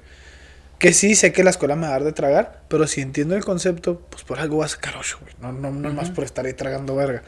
Que 0.79 0.93
sí, 0.93 1.13
sé 1.13 1.33
que 1.33 1.43
la 1.43 1.49
escuela 1.49 1.75
me 1.75 1.83
va 1.83 1.89
a 1.89 1.91
dar 1.91 2.03
de 2.05 2.13
tragar, 2.13 2.63
pero 2.69 2.87
si 2.87 3.01
entiendo 3.01 3.35
el 3.35 3.43
concepto, 3.43 4.01
pues 4.09 4.23
por 4.23 4.39
algo 4.39 4.55
voy 4.55 4.65
a 4.65 4.69
sacar 4.69 4.95
8, 4.97 5.19
güey. 5.21 5.33
No, 5.41 5.51
no, 5.51 5.71
no 5.71 5.93
más 5.93 6.09
por 6.09 6.23
estar 6.23 6.45
ahí 6.45 6.53
tragando 6.53 6.95
verga. 6.95 7.21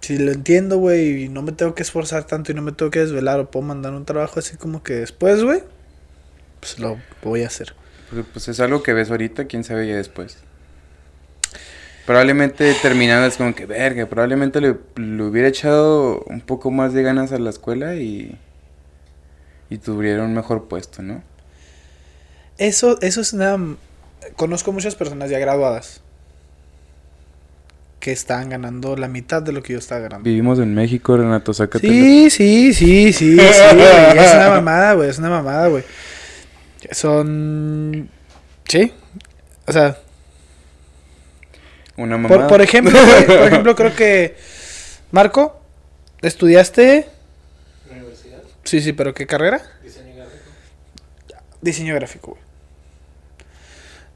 Si 0.00 0.16
lo 0.16 0.32
entiendo, 0.32 0.78
güey, 0.78 1.24
y 1.24 1.28
no 1.28 1.42
me 1.42 1.52
tengo 1.52 1.74
que 1.74 1.82
esforzar 1.82 2.24
tanto 2.24 2.50
y 2.50 2.54
no 2.54 2.62
me 2.62 2.72
tengo 2.72 2.90
que 2.90 3.00
desvelar 3.00 3.38
o 3.38 3.50
puedo 3.50 3.66
mandar 3.66 3.92
un 3.92 4.06
trabajo 4.06 4.38
así 4.38 4.56
como 4.56 4.82
que 4.82 4.94
después, 4.94 5.44
güey, 5.44 5.62
pues 6.60 6.78
lo 6.78 6.98
voy 7.22 7.42
a 7.42 7.48
hacer. 7.48 7.74
Pues, 8.10 8.24
pues 8.32 8.48
es 8.48 8.60
algo 8.60 8.82
que 8.82 8.94
ves 8.94 9.10
ahorita, 9.10 9.46
quién 9.46 9.62
sabe 9.62 9.86
ya 9.86 9.96
después. 9.96 10.38
Probablemente 12.06 12.72
terminando 12.80 13.26
es 13.26 13.36
como 13.36 13.54
que, 13.54 13.66
verga, 13.66 14.06
probablemente 14.06 14.62
le, 14.62 14.76
le 14.96 15.22
hubiera 15.22 15.48
echado 15.48 16.22
un 16.22 16.40
poco 16.40 16.70
más 16.70 16.94
de 16.94 17.02
ganas 17.02 17.32
a 17.32 17.38
la 17.38 17.50
escuela 17.50 17.96
y, 17.96 18.38
y 19.68 19.76
tuviera 19.76 20.22
un 20.22 20.32
mejor 20.32 20.68
puesto, 20.68 21.02
¿no? 21.02 21.22
Eso, 22.58 22.98
eso 23.00 23.20
es 23.20 23.32
una... 23.32 23.56
Conozco 24.36 24.72
muchas 24.72 24.94
personas 24.94 25.30
ya 25.30 25.38
graduadas 25.38 26.02
que 28.00 28.12
están 28.12 28.48
ganando 28.48 28.96
la 28.96 29.08
mitad 29.08 29.42
de 29.42 29.52
lo 29.52 29.62
que 29.62 29.72
yo 29.72 29.78
estaba 29.80 30.02
ganando. 30.02 30.24
Vivimos 30.24 30.58
en 30.60 30.74
México, 30.74 31.16
Renato, 31.16 31.52
sácate. 31.54 31.88
Sí, 31.88 32.30
sí, 32.30 32.72
sí, 32.72 33.12
sí, 33.12 33.12
sí, 33.12 33.36
güey. 33.36 33.48
Es 34.18 34.34
una 34.34 34.50
mamada, 34.54 34.92
güey. 34.94 35.08
Es 35.10 35.18
una 35.18 35.30
mamada, 35.30 35.66
güey. 35.68 35.82
Son. 36.92 38.08
Sí. 38.68 38.92
O 39.66 39.72
sea, 39.72 39.98
Una 41.96 42.16
mamá. 42.18 42.28
por, 42.28 42.46
por 42.46 42.60
ejemplo, 42.62 42.96
güey, 43.04 43.26
por 43.26 43.46
ejemplo, 43.48 43.74
creo 43.76 43.94
que. 43.94 44.36
Marco, 45.10 45.60
¿estudiaste? 46.22 47.08
Universidad, 47.90 48.42
Sí, 48.64 48.80
sí, 48.80 48.92
pero 48.92 49.12
¿qué 49.14 49.26
carrera? 49.26 49.60
diseño 49.82 50.14
gráfico. 50.14 50.50
Diseño 51.60 51.94
gráfico, 51.96 52.30
güey. 52.32 52.42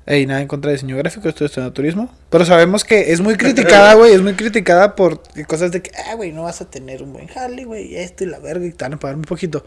Ey, 0.05 0.27
nada 0.27 0.41
en 0.41 0.49
contra 0.49 0.71
de 0.71 0.77
diseño 0.77 0.97
gráfico, 0.97 1.29
estoy 1.29 1.47
estudiando 1.47 1.73
turismo. 1.73 2.13
Pero 2.29 2.45
sabemos 2.45 2.83
que 2.85 3.13
es 3.13 3.21
muy 3.21 3.37
criticada, 3.37 3.95
güey. 3.97 4.13
Es 4.13 4.21
muy 4.21 4.35
criticada 4.35 4.97
por 4.97 5.23
cosas 5.47 5.71
de 5.71 5.81
que, 5.83 5.93
ah, 6.09 6.15
güey, 6.15 6.33
no 6.33 6.43
vas 6.43 6.61
a 6.61 6.69
tener 6.69 7.03
un 7.03 7.13
buen 7.13 7.29
jale, 7.29 7.65
güey, 7.65 7.95
esto 7.97 8.25
y 8.25 8.27
la 8.27 8.41
verga, 8.41 8.67
y 8.67 8.73
te 8.73 8.85
van 8.85 8.95
a 8.95 8.99
pagar 8.99 9.17
muy 9.17 9.27
poquito. 9.27 9.65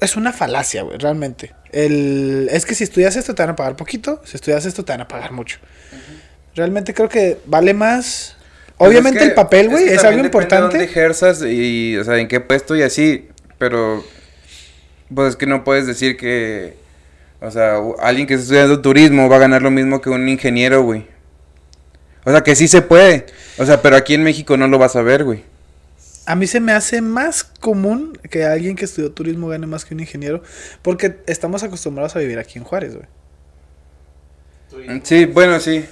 Es 0.00 0.16
una 0.16 0.32
falacia, 0.32 0.82
güey, 0.82 0.98
realmente. 0.98 1.52
El, 1.72 2.48
es 2.52 2.66
que 2.66 2.74
si 2.74 2.84
estudias 2.84 3.16
esto 3.16 3.34
te 3.34 3.42
van 3.42 3.50
a 3.50 3.56
pagar 3.56 3.76
poquito, 3.76 4.20
si 4.24 4.36
estudias 4.36 4.66
esto 4.66 4.84
te 4.84 4.92
van 4.92 5.00
a 5.00 5.08
pagar 5.08 5.32
mucho. 5.32 5.58
Realmente 6.54 6.92
creo 6.94 7.08
que 7.08 7.38
vale 7.46 7.72
más. 7.74 8.36
Pues 8.76 8.90
Obviamente 8.90 9.18
es 9.20 9.24
que- 9.24 9.28
el 9.30 9.34
papel, 9.34 9.68
güey, 9.70 9.84
que 9.86 9.94
es, 9.94 10.04
algo 10.04 10.22
depende 10.22 10.22
de 10.22 10.26
importante. 10.26 10.84
ejerzas 10.84 11.42
y, 11.42 11.96
o 11.96 12.04
sea, 12.04 12.18
en 12.18 12.28
qué 12.28 12.40
puesto 12.40 12.76
y 12.76 12.82
así, 12.82 13.28
pero, 13.56 14.04
pues 15.14 15.30
es 15.30 15.36
que 15.36 15.46
no 15.46 15.62
puedes 15.64 15.86
decir 15.86 16.16
que, 16.16 16.76
o 17.44 17.50
sea, 17.50 17.76
alguien 18.00 18.26
que 18.26 18.34
está 18.34 18.42
estudiando 18.44 18.80
turismo 18.80 19.28
va 19.28 19.36
a 19.36 19.40
ganar 19.40 19.62
lo 19.62 19.70
mismo 19.70 20.00
que 20.00 20.10
un 20.10 20.28
ingeniero, 20.28 20.82
güey. 20.82 21.06
O 22.24 22.30
sea, 22.30 22.42
que 22.42 22.56
sí 22.56 22.68
se 22.68 22.80
puede, 22.82 23.26
o 23.58 23.66
sea, 23.66 23.82
pero 23.82 23.96
aquí 23.96 24.14
en 24.14 24.22
México 24.22 24.56
no 24.56 24.66
lo 24.66 24.78
vas 24.78 24.96
a 24.96 25.02
ver, 25.02 25.24
güey. 25.24 25.44
A 26.26 26.34
mí 26.36 26.46
se 26.46 26.58
me 26.58 26.72
hace 26.72 27.02
más 27.02 27.44
común 27.44 28.18
que 28.30 28.44
alguien 28.46 28.76
que 28.76 28.86
estudió 28.86 29.12
turismo 29.12 29.48
gane 29.48 29.66
más 29.66 29.84
que 29.84 29.92
un 29.94 30.00
ingeniero, 30.00 30.42
porque 30.80 31.18
estamos 31.26 31.62
acostumbrados 31.62 32.16
a 32.16 32.20
vivir 32.20 32.38
aquí 32.38 32.58
en 32.58 32.64
Juárez, 32.64 32.94
güey. 32.94 33.06
Sí, 35.02 35.26
bueno, 35.26 35.60
sí. 35.60 35.84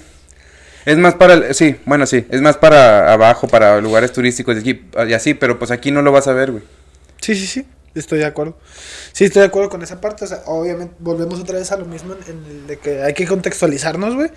Es 0.84 0.96
más 0.98 1.14
para, 1.14 1.34
el- 1.34 1.54
sí, 1.54 1.76
bueno, 1.84 2.06
sí, 2.06 2.26
es 2.30 2.40
más 2.40 2.56
para 2.56 3.12
abajo, 3.12 3.46
para 3.46 3.80
lugares 3.80 4.10
turísticos 4.12 4.56
y 4.56 4.58
aquí- 4.60 4.82
y 5.08 5.12
así, 5.12 5.34
pero 5.34 5.58
pues 5.58 5.70
aquí 5.70 5.90
no 5.92 6.02
lo 6.02 6.10
vas 6.10 6.26
a 6.26 6.32
ver, 6.32 6.50
güey. 6.50 6.64
Sí, 7.20 7.36
sí, 7.36 7.46
sí, 7.46 7.66
estoy 7.94 8.18
de 8.18 8.26
acuerdo. 8.26 8.58
Sí, 9.12 9.24
estoy 9.24 9.40
de 9.40 9.46
acuerdo 9.46 9.70
con 9.70 9.82
esa 9.82 10.00
parte. 10.00 10.24
O 10.24 10.28
sea, 10.28 10.42
obviamente 10.46 10.94
volvemos 10.98 11.40
otra 11.40 11.58
vez 11.58 11.72
a 11.72 11.76
lo 11.76 11.84
mismo 11.84 12.14
en, 12.14 12.30
en 12.30 12.44
el 12.44 12.66
de 12.66 12.78
que 12.78 13.02
hay 13.02 13.14
que 13.14 13.26
contextualizarnos, 13.26 14.14
güey. 14.14 14.30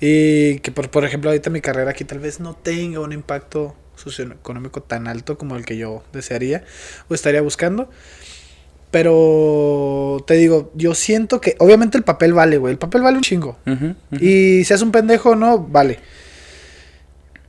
Y 0.00 0.58
que, 0.60 0.72
por, 0.72 0.90
por 0.90 1.04
ejemplo, 1.04 1.30
ahorita 1.30 1.50
mi 1.50 1.60
carrera 1.60 1.90
aquí 1.90 2.04
tal 2.04 2.18
vez 2.18 2.40
no 2.40 2.54
tenga 2.54 3.00
un 3.00 3.12
impacto 3.12 3.74
socioeconómico 3.96 4.82
tan 4.82 5.08
alto 5.08 5.38
como 5.38 5.56
el 5.56 5.64
que 5.64 5.76
yo 5.76 6.04
desearía 6.12 6.64
o 7.08 7.14
estaría 7.14 7.40
buscando. 7.40 7.90
Pero 8.90 10.22
te 10.26 10.34
digo, 10.34 10.70
yo 10.74 10.94
siento 10.94 11.40
que 11.40 11.56
obviamente 11.58 11.98
el 11.98 12.04
papel 12.04 12.32
vale, 12.32 12.56
güey. 12.58 12.72
El 12.72 12.78
papel 12.78 13.02
vale 13.02 13.16
un 13.16 13.22
chingo. 13.22 13.58
Ujú, 13.66 13.94
ujú. 14.12 14.24
Y 14.24 14.64
si 14.64 14.72
es 14.72 14.82
un 14.82 14.92
pendejo 14.92 15.30
o 15.30 15.36
no, 15.36 15.58
vale. 15.58 15.98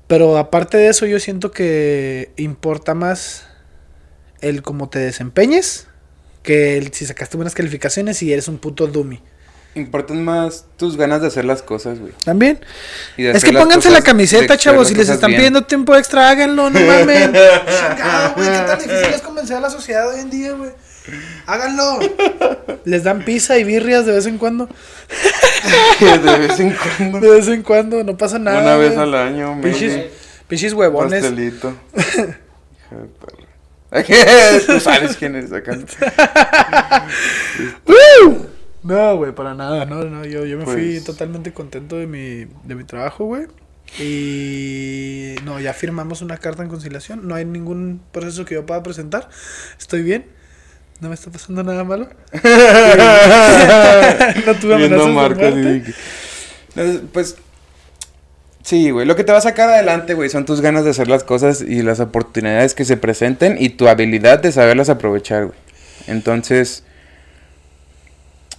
Pero 0.07 0.37
aparte 0.37 0.77
de 0.77 0.87
eso, 0.87 1.05
yo 1.05 1.19
siento 1.19 1.51
que 1.51 2.31
importa 2.37 2.93
más 2.93 3.45
el 4.41 4.61
cómo 4.61 4.89
te 4.89 4.99
desempeñes 4.99 5.87
que 6.43 6.77
el 6.77 6.93
si 6.93 7.05
sacaste 7.05 7.35
buenas 7.37 7.53
calificaciones 7.53 8.21
y 8.23 8.31
eres 8.31 8.47
un 8.47 8.57
puto 8.57 8.87
dummy. 8.87 9.21
Importan 9.75 10.23
más 10.23 10.65
tus 10.77 10.97
ganas 10.97 11.21
de 11.21 11.27
hacer 11.27 11.45
las 11.45 11.61
cosas, 11.61 11.99
güey. 11.99 12.13
También. 12.23 12.59
Es 13.17 13.43
que 13.43 13.53
pónganse 13.53 13.91
la 13.91 14.01
camiseta, 14.01 14.57
chavos. 14.57 14.87
Si 14.87 14.95
les 14.95 15.09
están 15.09 15.29
bien. 15.29 15.39
pidiendo 15.39 15.65
tiempo 15.65 15.95
extra, 15.95 16.29
háganlo, 16.29 16.69
no 16.69 16.79
mamen. 16.87 17.33
Chingado, 17.33 18.33
güey. 18.35 18.49
Qué 18.49 18.59
tan 18.65 18.79
difícil 18.79 19.13
es 19.13 19.21
convencer 19.21 19.57
a 19.57 19.59
la 19.59 19.69
sociedad 19.69 20.07
hoy 20.09 20.21
en 20.21 20.29
día, 20.31 20.53
güey. 20.53 20.71
Háganlo. 21.45 21.99
Les 22.85 23.03
dan 23.03 23.23
pizza 23.23 23.57
y 23.57 23.63
birrias 23.63 24.05
de 24.05 24.13
vez 24.13 24.25
en 24.25 24.37
cuando. 24.37 24.67
de 25.99 26.39
vez 26.39 26.59
en 26.59 26.75
cuando. 26.75 27.19
De 27.19 27.29
vez 27.29 27.47
en 27.47 27.61
cuando, 27.61 28.03
no 28.03 28.17
pasa 28.17 28.39
nada. 28.39 28.61
Una 28.61 28.75
vez 28.77 28.93
güey. 28.93 29.03
al 29.03 29.15
año, 29.15 29.61
Pinches, 29.61 30.05
pinches 30.47 30.73
huevones. 30.73 31.21
pastelito. 31.23 31.73
Tú 34.67 34.79
sabes 34.79 35.15
quién 35.17 35.35
eres 35.35 35.51
acá. 35.53 35.77
No, 38.83 39.17
güey, 39.17 39.33
para 39.33 39.53
nada, 39.53 39.85
no, 39.85 40.03
no, 40.05 40.23
yo, 40.23 40.45
yo 40.45 40.57
me 40.57 40.63
fui 40.63 40.91
Pues- 40.93 41.03
totalmente 41.03 41.51
contento 41.51 41.97
de 41.97 42.07
mi, 42.07 42.45
de 42.63 42.75
mi 42.75 42.85
trabajo, 42.85 43.25
güey. 43.25 43.47
Y 43.99 45.35
no, 45.43 45.59
ya 45.59 45.73
firmamos 45.73 46.21
una 46.21 46.37
carta 46.37 46.63
en 46.63 46.69
conciliación, 46.69 47.27
no 47.27 47.35
hay 47.35 47.43
ningún 47.43 47.99
proceso 48.13 48.45
que 48.45 48.55
yo 48.55 48.65
pueda 48.65 48.81
presentar, 48.83 49.27
estoy 49.77 50.03
bien, 50.03 50.27
no 51.01 51.09
me 51.09 51.15
está 51.15 51.29
pasando 51.31 51.63
nada 51.63 51.83
malo. 51.83 52.07
no 54.45 54.55
tuve 54.55 54.75
amenazas 54.75 55.05
de 55.05 55.11
muerte. 55.11 55.83
Pues. 57.11 57.35
Sí, 58.67 58.91
güey. 58.91 59.05
Lo 59.05 59.15
que 59.15 59.23
te 59.23 59.31
va 59.31 59.37
a 59.37 59.41
sacar 59.41 59.69
adelante, 59.69 60.13
güey, 60.13 60.29
son 60.29 60.43
tus 60.43 60.59
ganas 60.59 60.83
de 60.83 60.89
hacer 60.89 61.07
las 61.07 61.23
cosas 61.23 61.61
y 61.61 61.83
las 61.83 62.01
oportunidades 62.01 62.73
que 62.73 62.83
se 62.83 62.97
presenten 62.97 63.55
y 63.57 63.69
tu 63.69 63.87
habilidad 63.87 64.39
de 64.39 64.51
saberlas 64.51 64.89
aprovechar, 64.89 65.45
güey. 65.45 65.57
Entonces. 66.07 66.83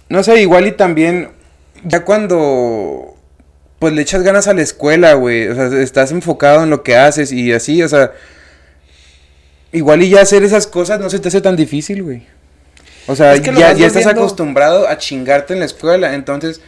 No 0.09 0.23
sé, 0.23 0.41
igual 0.41 0.65
y 0.65 0.71
también. 0.71 1.29
Ya 1.83 2.05
cuando. 2.05 3.15
Pues 3.77 3.93
le 3.93 4.01
echas 4.01 4.23
ganas 4.23 4.47
a 4.47 4.55
la 4.55 4.63
escuela, 4.63 5.13
güey. 5.13 5.47
O 5.47 5.53
sea, 5.53 5.79
estás 5.79 6.11
enfocado 6.11 6.63
en 6.63 6.71
lo 6.71 6.81
que 6.81 6.95
haces 6.97 7.31
y 7.31 7.53
así, 7.53 7.83
o 7.83 7.87
sea. 7.87 8.11
Igual 9.71 10.01
y 10.01 10.09
ya 10.09 10.21
hacer 10.21 10.41
esas 10.41 10.65
cosas 10.65 10.99
no 10.99 11.11
se 11.11 11.19
te 11.19 11.27
hace 11.27 11.39
tan 11.39 11.55
difícil, 11.55 12.01
güey. 12.01 12.25
O 13.05 13.15
sea, 13.15 13.35
Es 13.35 13.41
que 13.41 13.51
lo 13.51 13.59
ya, 13.59 13.73
ya 13.73 13.85
estás 13.85 14.07
acostumbrado 14.07 14.87
a 14.87 14.97
chingarte 14.97 15.53
en 15.53 15.59
la 15.59 15.65
escuela, 15.65 16.15
entonces 16.15 16.61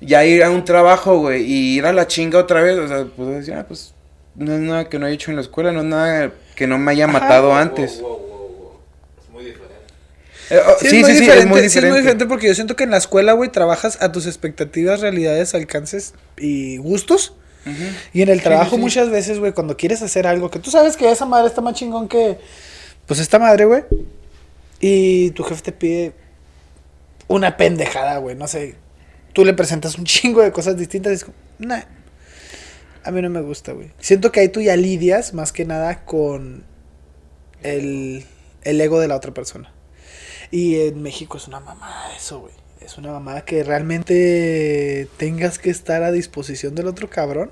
ya 0.00 0.24
ir 0.24 0.42
a 0.42 0.50
un 0.50 0.64
trabajo, 0.64 1.18
güey, 1.18 1.42
y 1.42 1.76
ir 1.78 1.86
a 1.86 1.92
la 1.92 2.06
chinga 2.06 2.38
otra 2.38 2.62
vez, 2.62 2.78
o 2.78 2.88
sea, 2.88 3.04
pues 3.16 3.28
decir, 3.28 3.54
ah, 3.54 3.64
pues 3.66 3.94
no 4.34 4.54
es 4.54 4.60
nada 4.60 4.88
que 4.88 4.98
no 4.98 5.06
he 5.06 5.12
hecho 5.12 5.30
en 5.30 5.36
la 5.36 5.42
escuela, 5.42 5.72
no 5.72 5.80
es 5.80 5.86
nada 5.86 6.32
que 6.54 6.66
no 6.66 6.78
me 6.78 6.92
haya 6.92 7.06
matado 7.06 7.54
antes. 7.54 8.00
Wow, 8.00 8.10
wow, 8.10 8.18
wow, 8.18 8.48
wow. 8.58 8.80
Es 9.20 9.30
muy 9.30 9.44
diferente. 9.44 9.74
Eh, 10.50 10.60
oh, 10.64 10.76
Sí, 10.80 10.88
sí, 10.88 10.96
es 10.96 11.02
muy 11.02 11.12
sí, 11.14 11.20
diferente, 11.20 11.40
es 11.40 11.46
muy 11.46 11.60
sí, 11.60 11.66
es 11.66 11.72
diferente. 11.72 11.90
muy 11.90 12.00
diferente 12.00 12.26
porque 12.26 12.46
yo 12.46 12.54
siento 12.54 12.76
que 12.76 12.84
en 12.84 12.90
la 12.90 12.98
escuela, 12.98 13.32
güey, 13.32 13.50
trabajas 13.50 14.00
a 14.00 14.12
tus 14.12 14.26
expectativas, 14.26 15.00
realidades, 15.00 15.54
alcances 15.54 16.14
y 16.36 16.76
gustos. 16.78 17.34
Y 18.14 18.22
en 18.22 18.30
el 18.30 18.40
trabajo 18.40 18.70
sí, 18.70 18.76
sí. 18.76 18.80
muchas 18.82 19.10
veces, 19.10 19.38
güey, 19.40 19.52
cuando 19.52 19.76
quieres 19.76 20.00
hacer 20.00 20.26
algo 20.26 20.50
que 20.50 20.58
tú 20.58 20.70
sabes 20.70 20.96
que 20.96 21.10
esa 21.10 21.26
madre 21.26 21.48
está 21.48 21.60
más 21.60 21.74
chingón 21.74 22.08
que, 22.08 22.38
pues 23.04 23.20
esta 23.20 23.38
madre, 23.38 23.66
güey. 23.66 23.84
Y 24.80 25.32
tu 25.32 25.42
jefe 25.42 25.60
te 25.60 25.72
pide 25.72 26.12
una 27.26 27.58
pendejada, 27.58 28.16
güey, 28.18 28.36
no 28.36 28.48
sé. 28.48 28.76
Tú 29.32 29.44
le 29.44 29.54
presentas 29.54 29.98
un 29.98 30.04
chingo 30.06 30.42
de 30.42 30.52
cosas 30.52 30.76
distintas 30.76 31.12
y 31.12 31.14
es 31.16 31.24
como, 31.24 31.36
nah, 31.58 31.82
a 33.04 33.10
mí 33.10 33.22
no 33.22 33.30
me 33.30 33.40
gusta, 33.40 33.72
güey. 33.72 33.90
Siento 33.98 34.32
que 34.32 34.40
ahí 34.40 34.48
tú 34.48 34.60
ya 34.60 34.76
lidias 34.76 35.34
más 35.34 35.52
que 35.52 35.64
nada 35.64 36.04
con 36.04 36.64
el, 37.62 38.24
el 38.62 38.80
ego 38.80 39.00
de 39.00 39.08
la 39.08 39.16
otra 39.16 39.32
persona. 39.32 39.72
Y 40.50 40.80
en 40.80 41.02
México 41.02 41.36
es 41.36 41.48
una 41.48 41.60
mamada 41.60 42.14
eso, 42.16 42.40
güey. 42.40 42.54
Es 42.80 42.96
una 42.96 43.12
mamada 43.12 43.44
que 43.44 43.62
realmente 43.64 45.08
tengas 45.18 45.58
que 45.58 45.68
estar 45.70 46.02
a 46.02 46.12
disposición 46.12 46.74
del 46.74 46.86
otro 46.86 47.10
cabrón. 47.10 47.50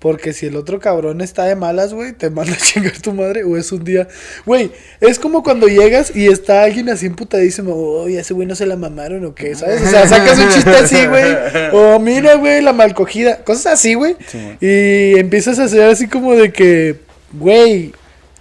Porque 0.00 0.32
si 0.32 0.46
el 0.46 0.56
otro 0.56 0.80
cabrón 0.80 1.20
está 1.20 1.44
de 1.44 1.54
malas, 1.54 1.92
güey, 1.92 2.12
te 2.12 2.30
manda 2.30 2.54
a 2.54 2.56
chingar 2.56 2.98
tu 3.00 3.12
madre. 3.12 3.44
O 3.44 3.56
es 3.56 3.70
un 3.70 3.84
día. 3.84 4.08
Güey, 4.46 4.72
es 4.98 5.18
como 5.18 5.42
cuando 5.42 5.68
llegas 5.68 6.16
y 6.16 6.26
está 6.26 6.62
alguien 6.62 6.88
así 6.88 7.06
emputadísimo. 7.06 7.74
Oye, 7.74 8.18
ese 8.18 8.32
güey 8.32 8.48
no 8.48 8.54
se 8.54 8.64
la 8.64 8.76
mamaron 8.76 9.24
o 9.26 9.34
qué, 9.34 9.54
¿sabes? 9.54 9.82
O 9.82 9.86
sea, 9.86 10.08
sacas 10.08 10.38
un 10.38 10.48
chiste 10.48 10.70
así, 10.70 11.06
güey. 11.06 11.36
O 11.72 12.00
mira, 12.00 12.34
güey, 12.36 12.62
la 12.62 12.72
malcogida. 12.72 13.44
Cosas 13.44 13.74
así, 13.74 13.92
güey. 13.92 14.16
Sí. 14.26 14.38
Y 14.60 15.18
empiezas 15.18 15.58
a 15.58 15.64
hacer 15.64 15.82
así 15.82 16.08
como 16.08 16.34
de 16.34 16.50
que, 16.50 17.00
güey, 17.32 17.92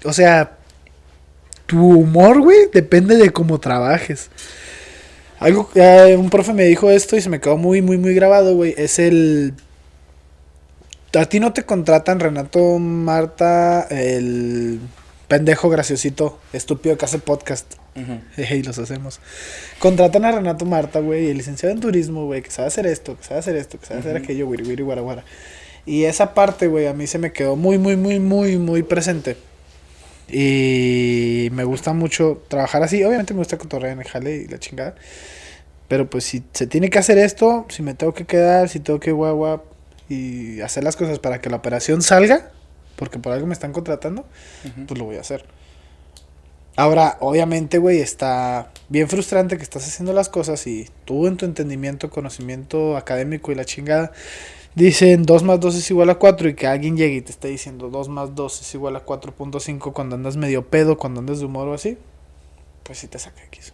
o 0.05 0.14
sea, 0.14 0.57
tu 1.66 1.99
humor, 1.99 2.39
güey, 2.39 2.70
depende 2.74 3.18
de 3.18 3.32
cómo 3.32 3.60
trabajes. 3.60 4.30
Algo, 5.39 5.70
eh, 5.76 6.16
un 6.18 6.30
profe 6.30 6.53
me 6.53 6.64
dijo 6.64 6.89
esto 6.89 7.18
y 7.18 7.22
se 7.22 7.30
me 7.30 7.41
quedó 7.41 7.57
muy, 7.57 7.82
muy, 7.82 7.97
muy 7.97 8.14
grabado, 8.14 8.55
güey. 8.55 8.74
Es 8.78 8.97
el... 8.97 9.53
A 11.16 11.26
ti 11.26 11.39
no 11.39 11.53
te 11.53 11.64
contratan 11.64 12.20
Renato, 12.20 12.78
Marta, 12.78 13.88
el 13.89 14.80
pendejo 15.28 15.70
graciosito, 15.70 16.39
estúpido 16.53 16.97
que 16.97 17.05
hace 17.05 17.18
podcast. 17.20 17.74
Jeje, 18.36 18.57
y 18.57 18.64
los 18.64 18.78
hacemos. 18.78 19.20
Contratan 19.80 20.26
a 20.26 20.32
Renato 20.32 20.66
Marta, 20.66 20.99
güey, 20.99 21.30
el 21.30 21.38
licenciado 21.38 21.74
en 21.74 21.82
turismo, 21.82 22.26
güey, 22.28 22.43
que 22.43 22.51
sabe 22.51 22.68
hacer 22.68 22.86
esto, 22.86 23.18
que 23.18 23.24
sabe 23.24 23.39
hacer 23.39 23.55
esto, 23.55 23.80
que 23.80 23.88
sabe 23.88 24.01
hacer 24.01 24.16
Ujú. 24.16 24.24
aquello, 24.24 24.45
güey, 24.45 24.64
güey, 24.64 24.76
guara, 24.78 25.01
guara. 25.01 25.24
Y 25.86 26.03
esa 26.03 26.36
parte, 26.36 26.68
güey, 26.68 26.86
a 26.86 26.93
mí 26.93 27.07
se 27.07 27.18
me 27.18 27.32
quedó 27.34 27.55
muy, 27.55 27.80
muy, 27.80 27.95
muy, 27.97 28.20
muy, 28.20 28.57
muy 28.57 28.84
presente. 28.84 29.36
Y 30.32 31.49
me 31.53 31.64
gusta 31.64 31.93
mucho 31.93 32.43
trabajar 32.47 32.84
así. 32.84 33.03
Obviamente 33.03 33.34
me 33.34 33.39
gusta 33.39 33.57
cotorrear 33.57 33.93
en 33.93 34.01
el 34.01 34.07
jale 34.07 34.36
y 34.38 34.47
la 34.47 34.60
chingada. 34.60 34.93
Pero 35.88 36.07
pues 36.07 36.24
si 36.24 36.43
se 36.53 36.68
tiene 36.68 36.91
que 36.91 36.99
hacer 36.99 37.18
esto, 37.18 37.66
si 37.70 37.82
me 37.82 37.95
tengo 37.95 38.14
que 38.14 38.26
quedar, 38.26 38.70
si 38.70 38.80
tengo 38.80 38.99
que 38.99 39.12
guagua 39.12 39.64
y 40.10 40.62
hacer 40.62 40.84
las 40.84 40.95
cosas 40.95 41.20
para 41.20 41.39
que 41.39 41.49
la 41.49 41.57
operación 41.57 42.01
salga, 42.01 42.51
porque 42.95 43.20
por 43.20 43.32
algo 43.32 43.47
me 43.47 43.53
están 43.53 43.72
contratando, 43.72 44.26
pues 44.88 44.97
lo 44.99 45.05
voy 45.05 45.18
a 45.18 45.22
hacer. 45.22 45.45
Ahora, 46.76 47.18
obviamente, 47.20 47.78
güey, 47.78 47.99
está 47.99 48.72
bien 48.88 49.10
frustrante 49.10 49.57
que 49.57 49.64
estás 49.64 49.86
haciendo 49.86 50.14
las 50.14 50.30
cosas 50.30 50.66
y 50.66 50.89
tú 51.05 51.28
en 51.28 51.38
tu 51.38 51.45
entendimiento, 51.45 52.10
conocimiento 52.10 52.95
académico 52.97 53.51
y 53.51 53.55
la 53.55 53.66
chingada, 53.66 54.12
dicen 54.76 55.24
2 55.24 55.43
más 55.43 55.60
2 55.60 55.76
es 55.76 55.91
igual 55.91 56.10
a 56.10 56.16
4 56.16 56.49
y 56.49 56.53
que 56.55 56.68
alguien 56.68 56.95
llegue 56.95 57.16
y 57.16 57.22
te 57.22 57.32
esté 57.32 57.49
diciendo 57.49 57.89
2 57.89 58.10
más 58.10 58.34
2 58.34 58.62
es 58.62 58.74
igual 58.76 58.95
a 58.95 59.05
4.5 59.05 59.91
cuando 59.93 60.16
andas 60.16 60.38
medio 60.38 60.68
pedo, 60.68 60.97
cuando 60.97 61.20
andas 61.20 61.39
de 61.39 61.45
humor 61.45 61.68
o 61.68 61.74
así, 61.74 61.97
pues 62.84 62.99
sí 62.99 63.07
te 63.07 63.20
saca 63.20 63.43
X. 63.45 63.74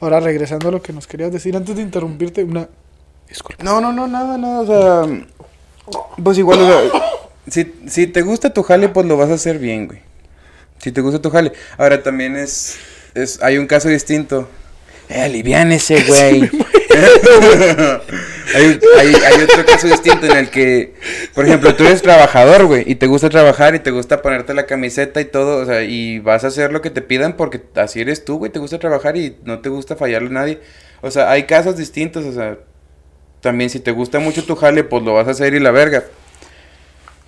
Ahora, 0.00 0.18
regresando 0.18 0.68
a 0.68 0.72
lo 0.72 0.82
que 0.82 0.92
nos 0.92 1.06
querías 1.06 1.30
decir 1.30 1.56
antes 1.56 1.76
de 1.76 1.82
interrumpirte, 1.82 2.42
una... 2.42 2.68
Disculpa. 3.30 3.64
No, 3.64 3.80
no, 3.80 3.92
no, 3.92 4.06
nada, 4.06 4.36
nada, 4.36 4.60
o 4.60 4.66
sea, 4.66 5.24
pues 6.22 6.36
igual, 6.36 6.60
o 6.60 6.66
sea, 6.66 7.02
si, 7.48 7.72
si 7.86 8.06
te 8.06 8.22
gusta 8.22 8.52
tu 8.52 8.62
jale, 8.62 8.88
pues 8.88 9.06
lo 9.06 9.16
vas 9.16 9.30
a 9.30 9.34
hacer 9.34 9.58
bien, 9.58 9.86
güey. 9.86 10.00
Si 10.78 10.92
te 10.92 11.00
gusta 11.00 11.22
tu 11.22 11.30
jale. 11.30 11.52
Ahora 11.78 12.02
también 12.02 12.36
es, 12.36 12.76
es 13.14 13.42
hay 13.42 13.58
un 13.58 13.66
caso 13.66 13.88
distinto. 13.88 14.48
Eh, 15.08 15.22
aliviánese, 15.22 16.02
güey. 16.08 16.42
hay, 18.54 18.80
hay, 18.98 19.14
hay 19.14 19.42
otro 19.42 19.64
caso 19.64 19.86
distinto 19.86 20.26
en 20.26 20.36
el 20.36 20.50
que, 20.50 20.94
por 21.34 21.44
ejemplo, 21.46 21.74
tú 21.74 21.84
eres 21.84 22.02
trabajador, 22.02 22.66
güey, 22.66 22.84
y 22.86 22.96
te 22.96 23.06
gusta 23.06 23.28
trabajar 23.28 23.74
y 23.74 23.80
te 23.80 23.90
gusta 23.90 24.22
ponerte 24.22 24.54
la 24.54 24.66
camiseta 24.66 25.20
y 25.20 25.24
todo, 25.24 25.62
o 25.62 25.66
sea, 25.66 25.82
y 25.82 26.18
vas 26.18 26.44
a 26.44 26.48
hacer 26.48 26.72
lo 26.72 26.80
que 26.80 26.90
te 26.90 27.02
pidan 27.02 27.36
porque 27.36 27.60
así 27.76 28.00
eres 28.00 28.24
tú, 28.24 28.38
güey, 28.38 28.50
te 28.50 28.58
gusta 28.58 28.78
trabajar 28.78 29.16
y 29.16 29.36
no 29.44 29.60
te 29.60 29.68
gusta 29.68 29.96
fallarle 29.96 30.28
a 30.28 30.32
nadie. 30.32 30.60
O 31.00 31.10
sea, 31.10 31.30
hay 31.30 31.44
casos 31.44 31.76
distintos, 31.76 32.24
o 32.24 32.32
sea, 32.32 32.58
también 33.40 33.70
si 33.70 33.80
te 33.80 33.90
gusta 33.92 34.18
mucho 34.20 34.44
tu 34.44 34.56
jale, 34.56 34.84
pues 34.84 35.02
lo 35.02 35.14
vas 35.14 35.28
a 35.28 35.32
hacer 35.32 35.54
y 35.54 35.60
la 35.60 35.70
verga. 35.70 36.04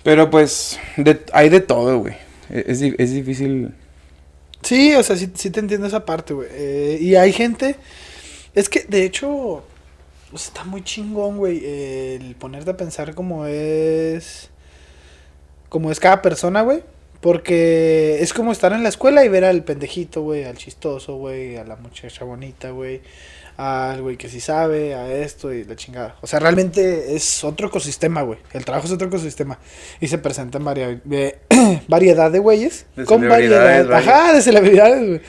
Pero 0.03 0.29
pues, 0.29 0.79
de- 0.97 1.21
hay 1.31 1.49
de 1.49 1.59
todo, 1.61 1.99
güey. 1.99 2.13
E- 2.49 2.65
Es, 2.67 2.81
es 2.81 3.11
difícil. 3.13 3.73
Sí, 4.61 4.93
o 4.95 5.03
sea, 5.03 5.15
sí, 5.17 5.27
te 5.27 5.59
entiendo 5.59 5.87
esa 5.87 6.05
parte, 6.05 6.33
güey. 6.33 6.47
Eh, 6.51 6.97
y 7.01 7.15
hay 7.15 7.31
gente. 7.33 7.75
Es 8.55 8.69
que, 8.69 8.81
de 8.87 9.03
hecho, 9.05 9.63
está 10.33 10.63
muy 10.63 10.83
chingón, 10.83 11.37
güey. 11.37 11.63
El 11.65 12.35
ponerte 12.35 12.71
a 12.71 12.77
pensar 12.77 13.15
cómo 13.15 13.45
es. 13.45 14.49
Cómo 15.69 15.91
es 15.91 15.99
cada 15.99 16.21
persona, 16.21 16.61
güey. 16.61 16.81
Porque 17.21 18.17
es 18.19 18.33
como 18.33 18.51
estar 18.51 18.73
en 18.73 18.83
la 18.83 18.89
escuela 18.89 19.23
y 19.23 19.29
ver 19.29 19.45
al 19.45 19.63
pendejito, 19.63 20.21
güey, 20.21 20.43
al 20.43 20.57
chistoso, 20.57 21.15
güey, 21.15 21.55
a 21.55 21.63
la 21.63 21.77
muchacha 21.77 22.25
bonita, 22.25 22.71
güey, 22.71 22.99
al 23.57 24.01
güey 24.01 24.17
que 24.17 24.29
sí 24.29 24.39
sabe, 24.39 24.95
a 24.95 25.13
esto 25.13 25.53
y 25.53 25.63
la 25.63 25.75
chingada. 25.75 26.15
O 26.21 26.27
sea, 26.27 26.39
realmente 26.39 27.15
es 27.15 27.43
otro 27.43 27.67
ecosistema, 27.67 28.21
güey. 28.23 28.39
El 28.53 28.65
trabajo 28.65 28.87
es 28.87 28.93
otro 28.93 29.07
ecosistema. 29.07 29.59
Y 29.99 30.07
se 30.07 30.17
presentan 30.17 30.63
varia- 30.63 30.99
variedad 31.87 32.31
de 32.31 32.39
güeyes. 32.39 32.85
De 32.95 33.05
con 33.05 33.27
variedad. 33.27 33.85
vaya. 33.87 34.11
Ajá, 34.11 34.33
de 34.33 34.41
celebridades, 34.41 35.07
güey. 35.07 35.21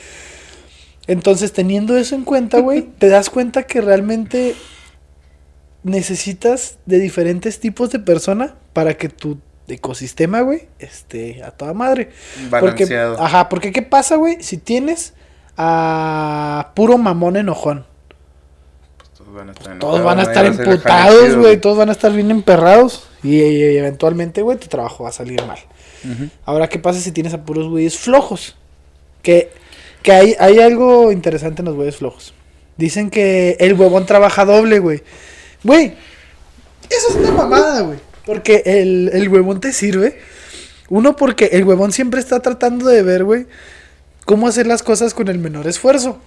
Entonces, 1.07 1.53
teniendo 1.53 1.97
eso 1.99 2.15
en 2.15 2.25
cuenta, 2.25 2.61
güey, 2.61 2.83
te 2.99 3.09
das 3.09 3.29
cuenta 3.31 3.65
que 3.65 3.81
realmente 3.81 4.55
necesitas 5.83 6.79
de 6.87 6.99
diferentes 6.99 7.61
tipos 7.61 7.91
de 7.91 7.99
persona 7.99 8.55
para 8.73 8.95
que 8.97 9.09
tu 9.09 9.39
ecosistema, 9.69 10.41
güey, 10.41 10.69
esté 10.79 11.43
a 11.43 11.51
toda 11.51 11.75
madre. 11.75 12.11
Porque, 12.51 12.85
Balanceado. 12.85 13.21
ajá, 13.21 13.49
porque 13.49 13.73
¿qué 13.73 13.83
pasa, 13.83 14.17
güey? 14.17 14.43
Si 14.43 14.57
tienes 14.57 15.15
a 15.57 16.73
puro 16.75 16.99
mamón 16.99 17.37
enojón. 17.37 17.87
Van 19.35 19.49
a 19.51 19.53
estar 19.53 19.79
Todos 19.79 20.03
van 20.03 20.19
a 20.19 20.23
estar 20.23 20.47
emputados, 20.47 21.37
güey. 21.37 21.61
Todos 21.61 21.77
van 21.77 21.89
a 21.89 21.93
estar 21.93 22.13
bien 22.13 22.31
emperrados. 22.31 23.09
Y, 23.23 23.37
y 23.41 23.77
eventualmente, 23.77 24.43
güey, 24.43 24.59
tu 24.59 24.69
trabajo 24.69 25.05
va 25.05 25.11
a 25.11 25.13
salir 25.13 25.43
mal. 25.45 25.59
Ahora, 26.45 26.69
¿qué 26.69 26.79
pasa 26.79 27.01
si 27.01 27.13
tienes 27.13 27.33
a 27.33 27.45
puros 27.45 27.69
güeyes 27.69 27.99
flojos? 27.99 28.57
Que, 29.23 29.51
que 30.03 30.13
hay, 30.13 30.37
hay 30.39 30.61
algo 30.61 31.11
interesante 31.13 31.63
en 31.63 31.67
los 31.67 31.75
güeyes 31.75 31.97
flojos. 31.97 32.35
Dicen 32.77 33.09
que 33.11 33.57
el 33.61 33.75
huevón 33.75 34.05
trabaja 34.05 34.45
doble, 34.45 34.81
güey. 34.81 35.03
Güey, 35.63 35.95
eso 36.91 37.09
es 37.09 37.15
una 37.17 37.31
mamada, 37.31 37.81
güey. 37.81 37.99
Porque 38.27 38.63
el, 38.67 39.11
el 39.13 39.29
huevón 39.29 39.61
te 39.61 39.73
sirve. 39.73 40.19
Uno, 40.91 41.17
porque 41.17 41.47
el 41.53 41.65
huevón 41.65 41.93
siempre 41.93 42.21
está 42.21 42.41
tratando 42.41 42.87
de 42.89 43.03
ver, 43.03 43.25
güey, 43.25 43.47
cómo 44.27 44.47
hacer 44.47 44.67
las 44.67 44.83
cosas 44.83 45.15
con 45.15 45.29
el 45.29 45.39
menor 45.39 45.67
esfuerzo. 45.67 46.21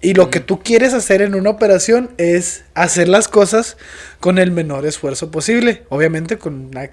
Y 0.00 0.14
lo 0.14 0.30
que 0.30 0.38
tú 0.40 0.60
quieres 0.62 0.94
hacer 0.94 1.22
en 1.22 1.34
una 1.34 1.50
operación 1.50 2.10
es 2.18 2.64
hacer 2.74 3.08
las 3.08 3.26
cosas 3.28 3.76
con 4.20 4.38
el 4.38 4.52
menor 4.52 4.86
esfuerzo 4.86 5.30
posible. 5.30 5.84
Obviamente 5.88 6.38
con 6.38 6.66
una- 6.66 6.90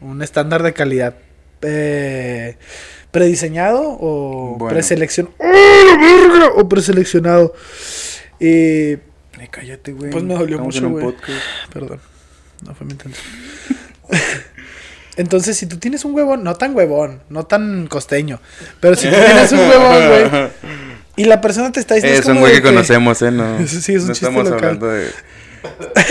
un 0.00 0.22
estándar 0.22 0.62
de 0.64 0.72
calidad 0.72 1.14
eh, 1.62 2.56
prediseñado 3.12 3.80
o 4.00 4.56
Bueno. 4.58 4.74
preseleccionado. 4.74 5.36
O 6.56 6.68
preseleccionado. 6.68 7.54
Y 8.40 8.94
Ay, 9.38 9.48
cállate, 9.50 9.92
güey. 9.92 10.10
Pues 10.10 10.24
me 10.24 10.34
dolió 10.34 10.56
Estamos 10.56 10.74
mucho, 10.80 10.90
güey. 10.90 11.14
Perdón, 11.72 12.00
no 12.66 12.74
fue 12.74 12.86
mi 12.86 12.92
intención. 12.94 13.24
Entonces, 15.16 15.56
si 15.58 15.66
tú 15.66 15.76
tienes 15.78 16.04
un 16.06 16.14
huevón, 16.14 16.42
no 16.42 16.54
tan 16.54 16.74
huevón, 16.74 17.22
no 17.28 17.44
tan 17.44 17.86
costeño, 17.86 18.40
pero 18.80 18.94
si 18.96 19.08
tú 19.08 19.14
tienes 19.14 19.52
un 19.52 19.58
huevón, 19.58 20.08
güey, 20.08 20.24
y 21.16 21.24
la 21.24 21.40
persona 21.40 21.72
te 21.72 21.80
está 21.80 21.94
diciendo... 21.94 22.18
Es 22.18 22.24
como 22.24 22.36
un 22.36 22.40
güey 22.40 22.54
que 22.54 22.62
conocemos, 22.62 23.20
¿eh? 23.22 23.30
No, 23.30 23.58
Sí, 23.66 23.80
sí, 23.80 23.94
es 23.94 24.02
un 24.02 24.08
no 24.08 24.14
chiste 24.14 24.26
estamos 24.26 24.44
local. 24.44 24.64
hablando 24.64 24.88
de, 24.88 25.04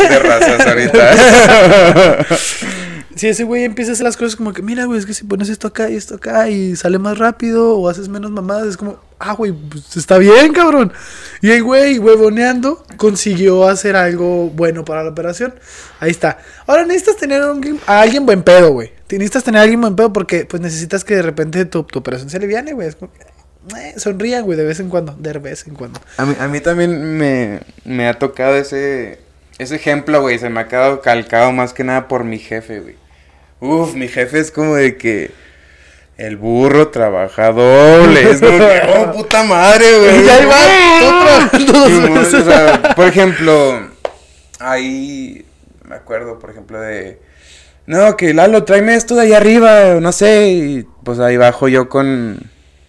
de 0.09 0.19
razas 0.19 0.67
ahorita. 0.67 2.25
Si 3.13 3.27
ese 3.27 3.43
güey 3.43 3.65
empieza 3.65 3.91
a 3.91 3.93
hacer 3.93 4.05
las 4.05 4.15
cosas 4.15 4.37
como 4.37 4.53
que, 4.53 4.61
mira, 4.61 4.85
güey, 4.85 4.97
es 4.97 5.05
que 5.05 5.13
si 5.13 5.25
pones 5.25 5.49
esto 5.49 5.67
acá 5.67 5.89
y 5.89 5.95
esto 5.95 6.15
acá 6.15 6.49
y 6.49 6.75
sale 6.77 6.97
más 6.97 7.17
rápido 7.17 7.77
o 7.77 7.89
haces 7.89 8.07
menos 8.07 8.31
mamadas, 8.31 8.67
es 8.67 8.77
como, 8.77 8.99
ah, 9.19 9.33
güey, 9.33 9.51
pues 9.51 9.97
está 9.97 10.17
bien, 10.17 10.53
cabrón. 10.53 10.93
Y 11.41 11.51
el 11.51 11.61
güey, 11.61 11.99
huevoneando, 11.99 12.83
consiguió 12.95 13.67
hacer 13.67 13.97
algo 13.97 14.49
bueno 14.49 14.85
para 14.85 15.03
la 15.03 15.09
operación. 15.09 15.53
Ahí 15.99 16.09
está. 16.09 16.39
Ahora 16.65 16.85
necesitas 16.85 17.17
tener 17.17 17.41
a 17.41 17.51
alguien, 17.51 17.79
a 17.85 18.01
alguien 18.01 18.25
buen 18.25 18.43
pedo, 18.43 18.71
güey. 18.71 18.91
Necesitas 19.11 19.43
tener 19.43 19.59
a 19.59 19.63
alguien 19.63 19.81
buen 19.81 19.95
pedo 19.97 20.13
porque, 20.13 20.45
pues, 20.45 20.61
necesitas 20.61 21.03
que 21.03 21.15
de 21.15 21.21
repente 21.21 21.65
tu, 21.65 21.83
tu 21.83 21.99
operación 21.99 22.29
se 22.29 22.37
aliviane, 22.37 22.71
güey. 22.73 22.87
Es 22.87 22.95
como 22.95 23.11
eh, 23.77 23.93
sonrían, 23.97 24.43
güey, 24.43 24.57
de 24.57 24.65
vez 24.65 24.79
en 24.79 24.89
cuando, 24.89 25.13
de 25.13 25.33
vez 25.39 25.67
en 25.67 25.75
cuando. 25.75 25.99
A 26.17 26.25
mí, 26.25 26.35
a 26.39 26.47
mí 26.47 26.59
también 26.59 27.17
me, 27.17 27.59
me 27.85 28.07
ha 28.07 28.15
tocado 28.15 28.55
ese, 28.55 29.19
ese 29.59 29.75
ejemplo, 29.75 30.21
güey. 30.21 30.39
Se 30.39 30.49
me 30.49 30.61
ha 30.61 30.67
quedado 30.67 31.01
calcado 31.01 31.51
más 31.51 31.73
que 31.73 31.83
nada 31.83 32.07
por 32.07 32.23
mi 32.23 32.39
jefe, 32.39 32.79
güey. 32.79 32.95
Uf, 33.59 33.93
mi 33.93 34.07
jefe 34.07 34.39
es 34.39 34.51
como 34.51 34.75
de 34.75 34.97
que 34.97 35.31
el 36.17 36.37
burro 36.37 36.87
trabaja 36.89 37.51
doble. 37.51 38.31
Es 38.31 38.39
como 38.39 38.57
que, 38.57 38.81
oh, 38.97 39.11
puta 39.15 39.43
madre, 39.43 39.85
güey. 39.99 40.25
Y 40.25 40.29
ahí 40.29 40.45
va, 40.45 41.49
todo 41.51 41.85
trabajando 41.85 42.21
o 42.21 42.43
sea, 42.43 42.95
por 42.95 43.07
ejemplo, 43.07 43.89
ahí 44.59 45.45
me 45.87 45.95
acuerdo, 45.95 46.39
por 46.39 46.49
ejemplo, 46.49 46.81
de. 46.81 47.19
No, 47.85 48.17
que 48.17 48.33
Lalo, 48.33 48.63
tráeme 48.63 48.95
esto 48.95 49.15
de 49.15 49.21
ahí 49.23 49.33
arriba, 49.33 49.99
no 50.01 50.11
sé. 50.11 50.49
Y 50.49 50.87
pues 51.03 51.19
ahí 51.19 51.37
bajo 51.37 51.67
yo 51.67 51.89
con 51.89 52.39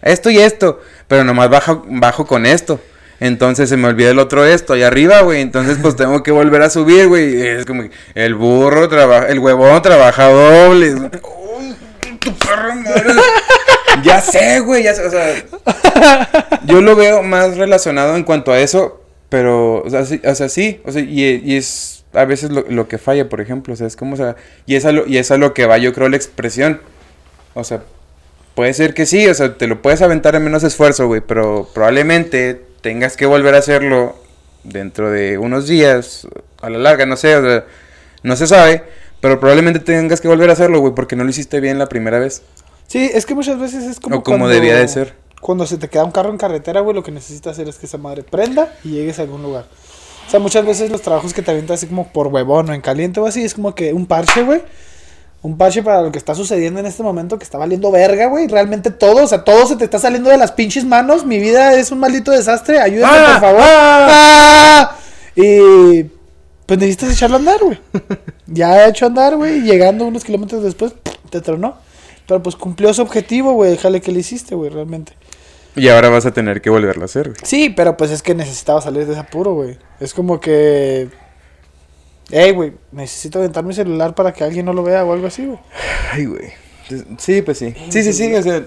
esto 0.03 0.29
y 0.29 0.37
esto. 0.39 0.81
Pero 1.07 1.23
nomás 1.23 1.49
bajo, 1.49 1.83
bajo 1.87 2.25
con 2.27 2.45
esto. 2.45 2.79
Entonces 3.19 3.69
se 3.69 3.77
me 3.77 3.87
olvida 3.87 4.09
el 4.09 4.19
otro 4.19 4.45
esto 4.45 4.73
allá 4.73 4.87
arriba, 4.87 5.21
güey. 5.21 5.41
Entonces 5.41 5.77
pues 5.81 5.95
tengo 5.95 6.23
que 6.23 6.31
volver 6.31 6.61
a 6.61 6.69
subir, 6.69 7.07
güey. 7.07 7.41
Es 7.41 7.65
como 7.65 7.83
el 8.15 8.35
burro 8.35 8.89
trabaja, 8.89 9.27
el 9.27 9.39
huevón 9.39 9.81
trabaja 9.81 10.29
doble. 10.29 10.87
Es 10.87 10.95
como 10.95 11.11
que, 11.11 11.19
"Uy, 11.19 11.75
tu 12.19 12.31
madre". 12.31 13.13
Ya 14.03 14.21
sé, 14.21 14.59
güey, 14.59 14.83
ya 14.83 14.95
sé, 14.95 15.05
o 15.05 15.11
sea, 15.11 15.45
yo 16.65 16.81
lo 16.81 16.95
veo 16.95 17.21
más 17.21 17.57
relacionado 17.57 18.15
en 18.15 18.23
cuanto 18.23 18.51
a 18.51 18.59
eso, 18.59 19.01
pero, 19.29 19.83
o 19.83 19.89
sea, 19.89 20.03
sí, 20.05 20.19
o 20.25 20.33
sea, 20.33 20.49
sí, 20.49 20.81
o 20.83 20.91
sea, 20.91 21.01
y, 21.01 21.41
y 21.45 21.55
es 21.57 22.03
a 22.13 22.25
veces 22.25 22.51
lo, 22.51 22.65
lo 22.69 22.87
que 22.87 22.97
falla, 22.97 23.29
por 23.29 23.39
ejemplo, 23.39 23.73
o 23.73 23.77
sea, 23.77 23.85
es 23.85 23.95
como, 23.95 24.15
o 24.15 24.17
sea, 24.17 24.35
y 24.65 24.75
es, 24.75 24.85
a 24.85 24.91
lo, 24.91 25.05
y 25.05 25.17
es 25.17 25.29
a 25.31 25.37
lo 25.37 25.53
que 25.53 25.67
va, 25.67 25.77
yo 25.77 25.93
creo, 25.93 26.09
la 26.09 26.15
expresión, 26.17 26.81
o 27.53 27.63
sea, 27.63 27.83
puede 28.55 28.73
ser 28.73 28.93
que 28.93 29.05
sí, 29.05 29.27
o 29.27 29.33
sea, 29.33 29.57
te 29.57 29.67
lo 29.67 29.81
puedes 29.81 30.01
aventar 30.01 30.35
en 30.35 30.43
menos 30.43 30.63
esfuerzo, 30.63 31.07
güey, 31.07 31.21
pero 31.21 31.67
probablemente 31.73 32.61
tengas 32.81 33.17
que 33.17 33.25
volver 33.25 33.55
a 33.55 33.59
hacerlo 33.59 34.15
dentro 34.63 35.09
de 35.11 35.37
unos 35.37 35.67
días, 35.67 36.27
a 36.61 36.69
la 36.69 36.77
larga, 36.77 37.05
no 37.05 37.15
sé, 37.17 37.35
o 37.35 37.41
sea, 37.41 37.65
no 38.23 38.35
se 38.35 38.47
sabe, 38.47 38.83
pero 39.21 39.39
probablemente 39.39 39.79
tengas 39.79 40.21
que 40.21 40.27
volver 40.27 40.49
a 40.49 40.53
hacerlo, 40.53 40.79
güey, 40.79 40.93
porque 40.93 41.15
no 41.15 41.23
lo 41.23 41.29
hiciste 41.29 41.59
bien 41.59 41.77
la 41.79 41.87
primera 41.87 42.19
vez, 42.19 42.41
Sí, 42.85 43.09
es 43.11 43.25
que 43.25 43.33
muchas 43.33 43.57
veces 43.59 43.85
es 43.85 43.99
como 43.99 44.17
o 44.17 44.23
como 44.23 44.39
cuando- 44.39 44.53
debía 44.53 44.75
de 44.77 44.87
ser. 44.87 45.15
Cuando 45.41 45.65
se 45.65 45.77
te 45.77 45.87
queda 45.89 46.03
un 46.03 46.11
carro 46.11 46.29
en 46.29 46.37
carretera, 46.37 46.81
güey, 46.81 46.93
lo 46.95 47.01
que 47.01 47.11
necesitas 47.11 47.53
hacer 47.53 47.67
es 47.67 47.77
que 47.77 47.85
esa 47.87 47.97
madre 47.97 48.23
prenda 48.23 48.71
y 48.83 48.89
llegues 48.91 49.17
a 49.19 49.23
algún 49.23 49.41
lugar. 49.41 49.65
O 50.27 50.29
sea, 50.29 50.39
muchas 50.39 50.65
veces 50.65 50.91
los 50.91 51.01
trabajos 51.01 51.33
que 51.33 51.41
te 51.41 51.49
avientas 51.51 51.79
así 51.79 51.87
como 51.87 52.07
por 52.11 52.27
huevón 52.27 52.69
o 52.69 52.73
en 52.73 52.81
caliente 52.81 53.19
o 53.19 53.25
así, 53.25 53.43
es 53.43 53.53
como 53.55 53.73
que 53.73 53.93
un 53.93 54.05
parche, 54.05 54.43
güey. 54.43 54.61
Un 55.43 55.57
parche 55.57 55.83
para 55.83 56.01
lo 56.01 56.11
que 56.11 56.17
está 56.17 56.33
sucediendo 56.33 56.79
en 56.79 56.85
este 56.85 57.03
momento 57.03 57.37
que 57.37 57.43
está 57.43 57.57
valiendo 57.57 57.91
verga, 57.91 58.27
güey. 58.27 58.47
Realmente 58.47 58.91
todo, 58.91 59.23
o 59.23 59.27
sea, 59.27 59.43
todo 59.43 59.67
se 59.67 59.75
te 59.75 59.83
está 59.83 59.99
saliendo 59.99 60.29
de 60.29 60.37
las 60.37 60.53
pinches 60.53 60.85
manos. 60.85 61.25
Mi 61.25 61.37
vida 61.37 61.73
es 61.75 61.91
un 61.91 61.99
maldito 61.99 62.31
desastre. 62.31 62.79
Ayúdame, 62.79 63.17
¡Ah! 63.17 63.27
por 63.27 63.41
favor. 63.41 63.61
¡Ah! 63.61 64.97
Y 65.35 66.03
pues 66.65 66.79
necesitas 66.79 67.11
echarlo 67.11 67.35
a 67.35 67.39
andar, 67.39 67.59
güey. 67.61 67.77
Ya 68.47 68.85
he 68.85 68.89
hecho 68.89 69.05
andar, 69.05 69.35
güey. 69.35 69.61
Llegando 69.61 70.05
unos 70.05 70.23
kilómetros 70.23 70.63
después, 70.63 70.93
te 71.29 71.41
tronó. 71.41 71.77
Pero 72.25 72.41
pues 72.41 72.55
cumplió 72.55 72.93
su 72.93 73.01
objetivo, 73.01 73.51
güey. 73.51 73.71
Déjale 73.71 73.99
que 73.99 74.13
le 74.13 74.21
hiciste, 74.21 74.55
güey, 74.55 74.69
realmente. 74.69 75.11
Y 75.75 75.89
ahora 75.89 76.09
vas 76.09 76.25
a 76.25 76.31
tener 76.31 76.61
que 76.61 76.69
volverlo 76.69 77.01
a 77.01 77.05
hacer, 77.05 77.29
güey. 77.29 77.41
Sí, 77.43 77.69
pero 77.69 77.97
pues 77.97 78.11
es 78.11 78.21
que 78.21 78.33
necesitaba 78.35 78.79
salir 78.79 79.05
de 79.05 79.11
ese 79.11 79.21
apuro, 79.21 79.55
güey. 79.55 79.77
Es 79.99 80.13
como 80.13 80.39
que. 80.39 81.09
Ey, 82.33 82.49
güey, 82.49 82.73
necesito 82.91 83.37
aventar 83.37 83.63
mi 83.63 83.75
celular 83.75 84.15
para 84.15 84.33
que 84.33 84.43
alguien 84.43 84.65
no 84.65 84.73
lo 84.73 84.81
vea 84.81 85.05
o 85.05 85.13
algo 85.13 85.27
así, 85.27 85.45
güey. 85.45 85.59
Ay, 86.11 86.25
güey. 86.25 86.51
Sí, 87.19 87.43
pues 87.43 87.59
sí. 87.59 87.75
Sí, 87.89 88.01
sí, 88.01 88.11
sí. 88.11 88.33
O 88.33 88.41
sea, 88.41 88.63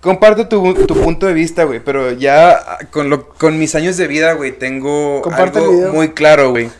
comparto 0.00 0.46
tu, 0.46 0.74
tu 0.86 0.94
punto 0.94 1.26
de 1.26 1.32
vista, 1.32 1.64
güey. 1.64 1.80
Pero 1.80 2.12
ya 2.12 2.52
ah, 2.52 2.78
con, 2.92 3.10
lo, 3.10 3.30
con 3.30 3.58
mis 3.58 3.74
años 3.74 3.96
de 3.96 4.06
vida, 4.06 4.34
güey, 4.34 4.52
tengo 4.52 5.22
Comparte 5.22 5.58
algo 5.58 5.92
muy 5.92 6.10
claro, 6.10 6.50
güey. 6.50 6.70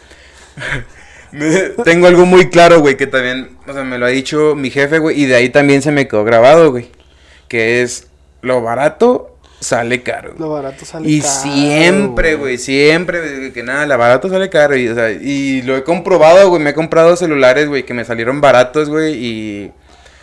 Tengo 1.84 2.06
algo 2.06 2.24
muy 2.24 2.48
claro, 2.48 2.80
güey, 2.80 2.96
que 2.96 3.06
también, 3.06 3.58
o 3.66 3.72
sea, 3.74 3.82
me 3.82 3.98
lo 3.98 4.06
ha 4.06 4.08
dicho 4.08 4.54
mi 4.54 4.70
jefe, 4.70 5.00
güey. 5.00 5.20
Y 5.20 5.26
de 5.26 5.34
ahí 5.34 5.48
también 5.50 5.82
se 5.82 5.90
me 5.90 6.06
quedó 6.06 6.22
grabado, 6.22 6.70
güey. 6.70 6.90
Que 7.48 7.82
es 7.82 8.06
lo 8.40 8.62
barato 8.62 9.37
sale 9.60 10.02
caro. 10.02 10.34
Lo 10.38 10.50
barato 10.50 10.84
sale 10.84 11.08
Y 11.08 11.20
caro, 11.20 11.32
siempre, 11.32 12.34
güey, 12.36 12.58
siempre, 12.58 13.52
que 13.52 13.62
nada, 13.62 13.86
la 13.86 13.96
barato 13.96 14.28
sale 14.28 14.48
caro. 14.48 14.76
Y, 14.76 14.88
o 14.88 14.94
sea, 14.94 15.10
y 15.10 15.62
lo 15.62 15.76
he 15.76 15.84
comprobado, 15.84 16.48
güey, 16.48 16.62
me 16.62 16.70
he 16.70 16.74
comprado 16.74 17.16
celulares, 17.16 17.68
güey, 17.68 17.84
que 17.84 17.94
me 17.94 18.04
salieron 18.04 18.40
baratos, 18.40 18.88
güey, 18.88 19.14
y 19.14 19.72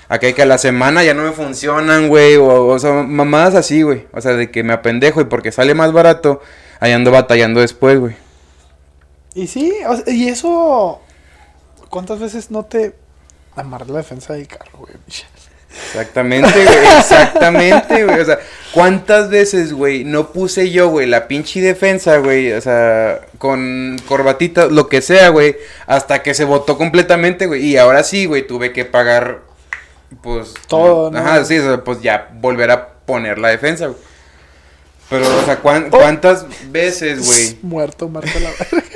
acá 0.07 0.31
que 0.31 0.41
a 0.41 0.45
la 0.45 0.57
semana 0.57 1.03
ya 1.03 1.13
no 1.13 1.23
me 1.23 1.31
funcionan, 1.31 2.07
güey, 2.07 2.35
o, 2.35 2.67
o 2.67 2.79
sea, 2.79 2.91
mamadas 2.91 3.55
así, 3.55 3.81
güey. 3.81 4.07
O 4.11 4.21
sea, 4.21 4.33
de 4.33 4.51
que 4.51 4.63
me 4.63 4.73
apendejo 4.73 5.21
y 5.21 5.25
porque 5.25 5.51
sale 5.51 5.73
más 5.73 5.91
barato, 5.91 6.41
ahí 6.79 6.91
ando 6.91 7.11
batallando 7.11 7.61
después, 7.61 7.99
güey. 7.99 8.15
Y 9.33 9.47
sí, 9.47 9.73
o 9.87 9.95
sea, 9.97 10.13
y 10.13 10.29
eso. 10.29 11.01
¿Cuántas 11.89 12.19
veces 12.19 12.51
no 12.51 12.63
te 12.63 12.95
amarra 13.55 13.85
la 13.85 13.97
defensa 13.97 14.33
del 14.33 14.47
carro, 14.47 14.79
güey? 14.79 14.93
Exactamente, 15.87 16.51
güey, 16.51 16.97
exactamente, 16.97 18.03
güey. 18.05 18.19
O 18.19 18.25
sea, 18.25 18.39
¿cuántas 18.73 19.29
veces, 19.29 19.73
güey, 19.73 20.03
no 20.03 20.31
puse 20.31 20.71
yo, 20.71 20.89
güey, 20.89 21.05
la 21.07 21.27
pinche 21.27 21.61
defensa, 21.61 22.17
güey? 22.17 22.51
O 22.53 22.61
sea, 22.61 23.21
con 23.37 23.97
corbatita, 24.07 24.67
lo 24.67 24.87
que 24.89 25.01
sea, 25.01 25.29
güey, 25.29 25.55
hasta 25.87 26.21
que 26.23 26.33
se 26.33 26.43
botó 26.45 26.77
completamente, 26.77 27.45
güey. 27.45 27.65
Y 27.65 27.77
ahora 27.77 28.03
sí, 28.03 28.25
güey, 28.25 28.45
tuve 28.47 28.71
que 28.73 28.85
pagar, 28.85 29.41
pues... 30.21 30.53
Todo, 30.67 31.11
¿no? 31.11 31.19
Ajá, 31.19 31.43
sí, 31.45 31.57
o 31.59 31.63
sea, 31.63 31.83
pues 31.83 32.01
ya 32.01 32.29
volver 32.33 32.71
a 32.71 32.89
poner 33.05 33.37
la 33.37 33.49
defensa, 33.49 33.87
güey. 33.87 33.99
Pero, 35.09 35.25
o 35.37 35.45
sea, 35.45 35.57
¿cuán- 35.57 35.89
Oh. 35.91 35.97
¿cuántas 35.99 36.45
veces, 36.71 37.19
güey? 37.25 37.57
Muerto, 37.61 38.09
Marta 38.09 38.39
la 38.39 38.49
verga. 38.49 38.94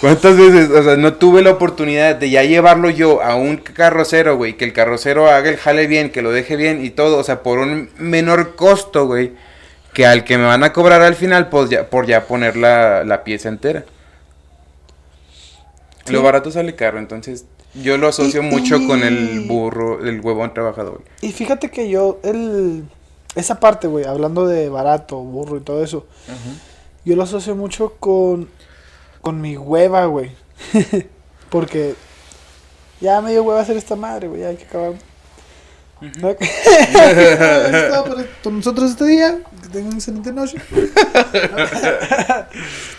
¿Cuántas 0.00 0.36
veces? 0.36 0.70
O 0.70 0.82
sea, 0.82 0.96
no 0.96 1.14
tuve 1.14 1.42
la 1.42 1.50
oportunidad 1.50 2.16
de 2.16 2.30
ya 2.30 2.42
llevarlo 2.44 2.88
yo 2.90 3.22
a 3.22 3.34
un 3.34 3.56
carrocero, 3.56 4.36
güey. 4.36 4.56
Que 4.56 4.64
el 4.64 4.72
carrocero 4.72 5.28
haga 5.30 5.48
el 5.50 5.56
jale 5.56 5.86
bien, 5.86 6.10
que 6.10 6.22
lo 6.22 6.30
deje 6.30 6.56
bien 6.56 6.84
y 6.84 6.90
todo. 6.90 7.18
O 7.18 7.24
sea, 7.24 7.42
por 7.42 7.58
un 7.58 7.90
menor 7.98 8.54
costo, 8.56 9.06
güey. 9.06 9.32
Que 9.92 10.06
al 10.06 10.22
que 10.24 10.38
me 10.38 10.44
van 10.44 10.62
a 10.62 10.72
cobrar 10.72 11.02
al 11.02 11.14
final, 11.16 11.48
pues 11.48 11.70
ya, 11.70 11.88
por 11.90 12.06
ya 12.06 12.26
poner 12.26 12.56
la, 12.56 13.02
la 13.04 13.24
pieza 13.24 13.48
entera. 13.48 13.84
Sí. 16.04 16.12
Lo 16.12 16.22
barato 16.22 16.50
sale 16.50 16.74
caro, 16.74 16.98
entonces 16.98 17.44
yo 17.74 17.98
lo 17.98 18.08
asocio 18.08 18.42
Y- 18.42 18.46
mucho 18.46 18.86
con 18.86 19.02
el 19.02 19.40
burro, 19.46 20.04
el 20.06 20.20
huevón 20.20 20.54
trabajador. 20.54 21.02
Y 21.20 21.32
fíjate 21.32 21.70
que 21.70 21.88
yo, 21.88 22.18
el. 22.22 22.84
Esa 23.34 23.60
parte, 23.60 23.86
güey, 23.88 24.04
hablando 24.06 24.46
de 24.46 24.68
barato, 24.68 25.18
burro 25.18 25.58
y 25.58 25.60
todo 25.60 25.84
eso, 25.84 26.06
yo 27.04 27.14
lo 27.14 27.22
asocio 27.24 27.54
mucho 27.54 27.94
con 28.00 28.48
con 29.20 29.40
mi 29.40 29.56
hueva, 29.56 30.06
güey. 30.06 30.32
Porque 31.50 31.94
ya 33.00 33.20
me 33.20 33.30
dio 33.30 33.42
hueva 33.42 33.60
hacer 33.60 33.76
esta 33.76 33.96
madre, 33.96 34.28
güey. 34.28 34.42
ya 34.42 34.48
Hay 34.48 34.56
que 34.56 34.64
acabar. 34.64 34.92
Por, 38.08 38.26
por 38.26 38.52
nosotros 38.52 38.90
este 38.90 39.04
día. 39.04 39.40
Que 39.62 39.68
tengan 39.68 39.88
una 39.88 39.96
excelente 39.96 40.32
noche. 40.32 40.58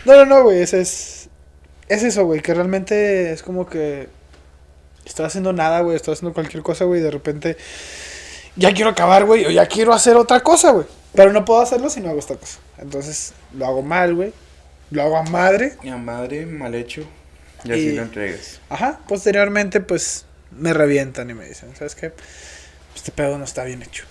no, 0.05 0.15
no, 0.15 0.25
no, 0.25 0.43
güey. 0.43 0.61
Ese 0.61 0.81
es. 0.81 1.29
Es 1.87 2.03
eso, 2.03 2.25
güey. 2.25 2.41
Que 2.41 2.53
realmente 2.53 3.31
es 3.31 3.41
como 3.41 3.67
que. 3.67 4.09
Estoy 5.05 5.25
haciendo 5.25 5.53
nada, 5.53 5.79
güey. 5.81 5.95
Estoy 5.95 6.13
haciendo 6.13 6.33
cualquier 6.33 6.61
cosa, 6.61 6.85
güey. 6.85 6.99
y 6.99 7.03
De 7.03 7.11
repente. 7.11 7.57
Ya 8.57 8.73
quiero 8.73 8.89
acabar, 8.89 9.25
güey. 9.25 9.45
O 9.45 9.49
ya 9.49 9.65
quiero 9.67 9.93
hacer 9.93 10.17
otra 10.17 10.41
cosa, 10.41 10.71
güey. 10.71 10.85
Pero 11.13 11.31
no 11.31 11.45
puedo 11.45 11.61
hacerlo 11.61 11.89
si 11.89 12.01
no 12.01 12.09
hago 12.09 12.19
esta 12.19 12.35
cosa. 12.35 12.59
Entonces, 12.77 13.33
lo 13.53 13.65
hago 13.65 13.81
mal, 13.81 14.15
güey. 14.15 14.33
Lo 14.91 15.03
hago 15.03 15.17
a 15.17 15.23
madre. 15.23 15.73
Ya 15.83 15.97
madre, 15.97 16.45
mal 16.45 16.73
hecho. 16.75 17.01
Y 17.63 17.69
Y- 17.69 17.71
así 17.73 17.91
lo 17.93 18.03
entregas. 18.03 18.59
Ajá. 18.69 18.99
Posteriormente, 19.07 19.79
pues, 19.81 20.25
me 20.51 20.73
revientan 20.73 21.29
y 21.29 21.33
me 21.33 21.45
dicen, 21.45 21.75
¿sabes 21.75 21.95
qué? 21.95 22.11
Este 22.95 23.11
pedo 23.11 23.37
no 23.37 23.43
está 23.43 23.63
bien 23.65 23.81
hecho. 23.83 24.05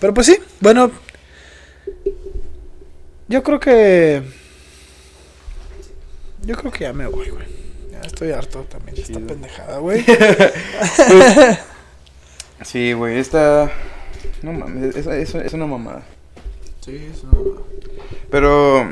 Pero 0.00 0.12
pues 0.12 0.26
sí, 0.26 0.38
bueno. 0.60 0.90
Yo 3.28 3.42
creo 3.42 3.58
que... 3.60 4.22
Yo 6.42 6.56
creo 6.56 6.70
que 6.70 6.84
ya 6.84 6.92
me 6.92 7.06
voy, 7.06 7.30
güey. 7.30 7.46
Ya 7.90 8.00
estoy 8.00 8.30
harto 8.32 8.62
también 8.64 8.94
de 8.96 9.02
esta 9.02 9.18
pendejada, 9.20 9.78
güey. 9.78 10.04
Sí, 12.64 12.92
güey, 12.94 13.18
esta. 13.18 13.70
No 14.42 14.52
mames, 14.52 14.96
es, 14.96 15.06
es, 15.06 15.34
es 15.34 15.52
una 15.52 15.66
mamada. 15.66 16.02
sí, 16.80 17.06
eso. 17.12 17.66
Pero, 18.30 18.88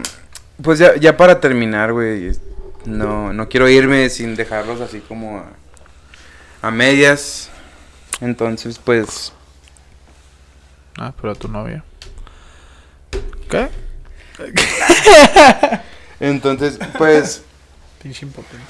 pues 0.62 0.78
ya, 0.78 0.96
ya 0.96 1.16
para 1.16 1.40
terminar, 1.40 1.92
güey, 1.92 2.32
no, 2.84 3.32
no 3.32 3.48
quiero 3.48 3.68
irme 3.68 4.08
sin 4.10 4.36
dejarlos 4.36 4.80
así 4.80 5.00
como 5.00 5.38
a, 5.38 5.46
a 6.62 6.70
medias. 6.70 7.50
Entonces, 8.20 8.78
pues, 8.78 9.32
Ah, 10.98 11.12
pero 11.16 11.32
a 11.32 11.34
tu 11.34 11.48
novia. 11.48 11.82
¿Qué? 13.50 13.68
entonces, 16.20 16.78
pues, 16.98 17.42
Pinche 18.02 18.26
impotente. 18.26 18.64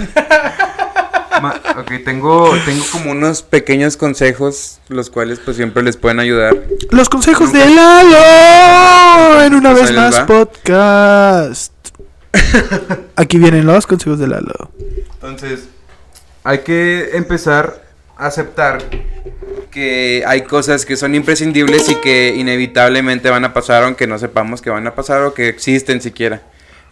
ma- 1.40 1.60
ok, 1.78 1.92
tengo, 2.04 2.54
tengo 2.64 2.84
como 2.92 3.10
unos 3.12 3.42
pequeños 3.42 3.96
consejos, 3.96 4.80
los 4.88 5.10
cuales 5.10 5.38
pues 5.38 5.56
siempre 5.56 5.82
les 5.82 5.96
pueden 5.96 6.20
ayudar. 6.20 6.56
Los 6.90 7.08
consejos 7.08 7.52
de 7.52 7.64
Lalo 7.68 9.42
en 9.42 9.54
una 9.54 9.72
Pues 9.72 9.84
vez 9.88 9.96
más 9.96 10.18
va. 10.20 10.26
podcast. 10.26 11.72
Aquí 13.16 13.38
vienen 13.38 13.66
los 13.66 13.86
consejos 13.86 14.18
de 14.18 14.28
Lalo. 14.28 14.70
Entonces, 15.14 15.64
hay 16.44 16.58
que 16.60 17.10
empezar 17.14 17.82
a 18.16 18.26
aceptar 18.26 18.82
que 19.70 20.24
hay 20.26 20.42
cosas 20.42 20.84
que 20.84 20.96
son 20.96 21.14
imprescindibles 21.14 21.88
y 21.88 21.94
que 21.96 22.34
inevitablemente 22.36 23.30
van 23.30 23.44
a 23.44 23.52
pasar 23.52 23.84
aunque 23.84 24.06
no 24.06 24.18
sepamos 24.18 24.60
que 24.62 24.70
van 24.70 24.86
a 24.86 24.94
pasar 24.94 25.22
o 25.22 25.34
que 25.34 25.48
existen 25.48 26.00
siquiera. 26.00 26.42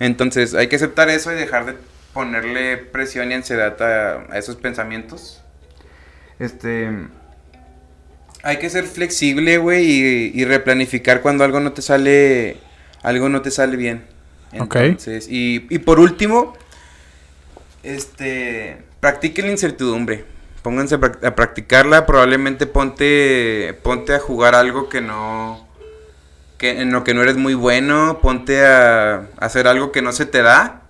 Entonces, 0.00 0.54
hay 0.54 0.68
que 0.68 0.76
aceptar 0.76 1.08
eso 1.10 1.32
y 1.32 1.34
dejar 1.34 1.66
de 1.66 1.74
ponerle 2.18 2.76
presión 2.78 3.30
y 3.30 3.34
ansiedad 3.34 3.80
a, 3.80 4.26
a 4.32 4.38
esos 4.38 4.56
pensamientos. 4.56 5.40
Este 6.40 6.90
hay 8.42 8.56
que 8.56 8.68
ser 8.70 8.86
flexible, 8.86 9.58
güey, 9.58 9.84
y, 9.84 10.32
y 10.34 10.44
replanificar 10.44 11.20
cuando 11.20 11.44
algo 11.44 11.60
no 11.60 11.74
te 11.74 11.80
sale 11.80 12.56
algo 13.02 13.28
no 13.28 13.40
te 13.40 13.52
sale 13.52 13.76
bien. 13.76 14.04
Ok. 14.58 14.74
Entonces, 14.74 15.28
y, 15.30 15.68
y 15.70 15.78
por 15.78 16.00
último, 16.00 16.54
este, 17.84 18.82
practiquen 18.98 19.44
la 19.46 19.52
incertidumbre. 19.52 20.24
Pónganse 20.62 20.96
a 20.96 21.36
practicarla, 21.36 22.04
probablemente 22.04 22.66
ponte 22.66 23.78
ponte 23.84 24.12
a 24.12 24.18
jugar 24.18 24.56
algo 24.56 24.88
que 24.88 25.00
no 25.00 25.68
que 26.58 26.80
en 26.80 26.90
lo 26.90 27.04
que 27.04 27.14
no 27.14 27.22
eres 27.22 27.36
muy 27.36 27.54
bueno, 27.54 28.18
ponte 28.20 28.66
a 28.66 29.28
hacer 29.36 29.68
algo 29.68 29.92
que 29.92 30.02
no 30.02 30.10
se 30.10 30.26
te 30.26 30.42
da 30.42 30.82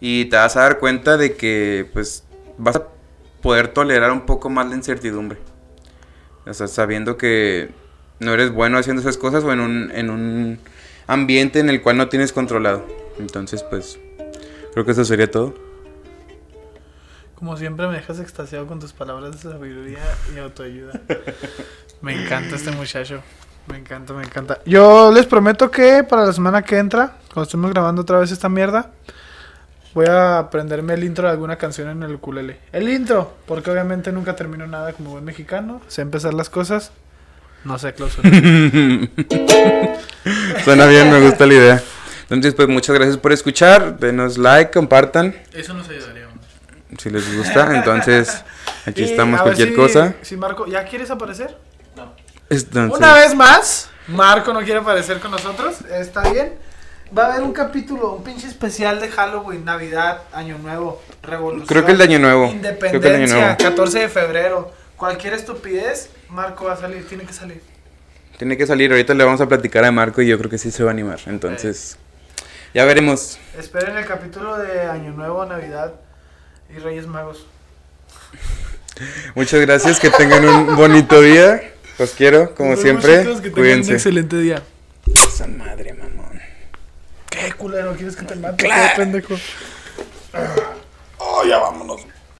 y 0.00 0.26
te 0.26 0.36
vas 0.36 0.56
a 0.56 0.62
dar 0.62 0.78
cuenta 0.78 1.16
de 1.16 1.36
que 1.36 1.88
pues 1.92 2.24
vas 2.58 2.76
a 2.76 2.86
poder 3.42 3.68
tolerar 3.68 4.10
un 4.12 4.26
poco 4.26 4.50
más 4.50 4.68
la 4.68 4.76
incertidumbre. 4.76 5.38
O 6.46 6.54
sea, 6.54 6.68
sabiendo 6.68 7.16
que 7.16 7.70
no 8.20 8.32
eres 8.34 8.52
bueno 8.52 8.78
haciendo 8.78 9.00
esas 9.00 9.16
cosas 9.16 9.44
o 9.44 9.52
en 9.52 9.60
un, 9.60 9.90
en 9.92 10.10
un 10.10 10.58
ambiente 11.06 11.60
en 11.60 11.68
el 11.68 11.82
cual 11.82 11.96
no 11.96 12.08
tienes 12.08 12.32
controlado. 12.32 12.84
Entonces, 13.18 13.62
pues, 13.62 13.98
creo 14.72 14.84
que 14.84 14.92
eso 14.92 15.04
sería 15.04 15.30
todo. 15.30 15.54
Como 17.34 17.56
siempre 17.56 17.86
me 17.86 17.94
dejas 17.94 18.18
extasiado 18.18 18.66
con 18.66 18.80
tus 18.80 18.92
palabras 18.92 19.42
de 19.42 19.50
sabiduría 19.50 19.98
y 20.34 20.38
autoayuda. 20.38 21.00
Me 22.00 22.14
encanta 22.22 22.56
este 22.56 22.70
muchacho. 22.70 23.22
Me 23.66 23.78
encanta, 23.78 24.12
me 24.12 24.22
encanta. 24.22 24.60
Yo 24.64 25.10
les 25.12 25.26
prometo 25.26 25.70
que 25.70 26.04
para 26.04 26.24
la 26.24 26.32
semana 26.32 26.62
que 26.62 26.78
entra, 26.78 27.18
cuando 27.32 27.42
estemos 27.42 27.70
grabando 27.72 28.02
otra 28.02 28.18
vez 28.20 28.30
esta 28.30 28.48
mierda, 28.48 28.92
voy 29.96 30.06
a 30.06 30.38
aprenderme 30.38 30.92
el 30.92 31.04
intro 31.04 31.24
de 31.26 31.30
alguna 31.32 31.56
canción 31.56 31.88
en 31.88 32.02
el 32.02 32.14
ukulele. 32.16 32.58
El 32.70 32.86
intro, 32.90 33.34
porque 33.46 33.70
obviamente 33.70 34.12
nunca 34.12 34.36
termino 34.36 34.66
nada 34.66 34.92
como 34.92 35.12
buen 35.12 35.24
mexicano. 35.24 35.80
Sé 35.88 36.02
empezar 36.02 36.34
las 36.34 36.50
cosas. 36.50 36.92
No 37.64 37.78
sé 37.78 37.94
clausurar. 37.94 38.30
Suena 40.64 40.84
bien, 40.86 41.10
me 41.10 41.20
gusta 41.20 41.46
la 41.46 41.54
idea. 41.54 41.82
Entonces, 42.24 42.52
pues, 42.54 42.68
muchas 42.68 42.94
gracias 42.94 43.16
por 43.16 43.32
escuchar. 43.32 43.98
Denos 43.98 44.36
like, 44.36 44.70
compartan 44.70 45.34
Eso 45.54 45.72
nos 45.72 45.88
ayudaría. 45.88 46.28
si 46.98 47.08
les 47.08 47.34
gusta. 47.34 47.74
Entonces, 47.74 48.44
aquí 48.84 49.00
Y 49.00 49.04
estamos, 49.04 49.40
a 49.40 49.44
ver 49.44 49.54
cualquier 49.54 49.68
si- 49.70 49.74
cosa. 49.74 50.14
Si 50.20 50.36
Marco, 50.36 50.66
¿ya 50.66 50.84
quieres 50.84 51.10
aparecer? 51.10 51.56
Entonces, 52.50 52.96
Una 52.98 53.14
vez 53.14 53.34
más, 53.34 53.88
Marco 54.08 54.52
no 54.52 54.60
quiere 54.60 54.80
aparecer 54.80 55.20
con 55.20 55.30
nosotros. 55.30 55.76
Está 55.90 56.30
bien. 56.30 56.65
Va 57.16 57.26
a 57.26 57.32
haber 57.32 57.42
un 57.44 57.52
capítulo, 57.52 58.14
un 58.14 58.24
pinche 58.24 58.46
especial 58.48 59.00
de 59.00 59.08
Halloween, 59.08 59.64
Navidad, 59.64 60.22
Año 60.32 60.58
Nuevo, 60.58 61.00
Revolución. 61.22 61.66
Creo 61.66 61.84
que 61.84 61.92
el 61.92 61.98
de 61.98 62.04
Año 62.04 62.18
Nuevo. 62.18 62.48
Creo 62.48 62.60
que 62.60 62.66
el 62.68 62.72
de 62.72 62.86
Año 62.88 62.96
Independencia, 62.96 63.36
Nuevo. 63.38 63.56
14 63.58 63.98
de 64.00 64.08
febrero. 64.08 64.72
Cualquier 64.96 65.34
estupidez, 65.34 66.10
Marco 66.30 66.64
va 66.64 66.72
a 66.72 66.76
salir, 66.76 67.06
tiene 67.06 67.24
que 67.24 67.32
salir. 67.32 67.60
Tiene 68.38 68.56
que 68.56 68.66
salir. 68.66 68.90
Ahorita 68.90 69.14
le 69.14 69.24
vamos 69.24 69.40
a 69.40 69.46
platicar 69.48 69.84
a 69.84 69.92
Marco 69.92 70.20
y 70.20 70.26
yo 70.26 70.36
creo 70.38 70.50
que 70.50 70.58
sí 70.58 70.70
se 70.70 70.82
va 70.82 70.90
a 70.90 70.92
animar. 70.92 71.20
Entonces, 71.26 71.96
ya 72.74 72.84
veremos. 72.84 73.38
Esperen 73.58 73.96
el 73.96 74.04
capítulo 74.04 74.58
de 74.58 74.82
Año 74.82 75.12
Nuevo, 75.12 75.44
Navidad 75.46 75.94
y 76.74 76.78
Reyes 76.78 77.06
Magos. 77.06 77.46
Muchas 79.34 79.60
gracias. 79.60 80.00
Que 80.00 80.10
tengan 80.10 80.44
un 80.44 80.76
bonito 80.76 81.20
día. 81.20 81.72
Los 81.98 82.10
quiero, 82.10 82.54
como 82.54 82.72
Nos 82.72 82.82
vemos, 82.82 83.02
siempre. 83.02 83.22
chicos, 83.24 83.40
que 83.40 83.50
tengan 83.50 83.62
Cuídense. 83.62 83.90
un 83.90 83.96
excelente 83.96 84.36
día. 84.38 84.62
Esa 85.14 85.46
madre, 85.46 85.94
mamón. 85.94 86.05
¿Qué 87.46 87.52
culero? 87.52 87.94
¿Quieres 87.94 88.16
que 88.16 88.24
te 88.24 88.34
mate? 88.34 88.64
Claro. 88.64 88.92
Pendejo. 88.96 89.34
Oh, 91.18 91.44
ya 91.44 91.58
vámonos. 91.58 92.04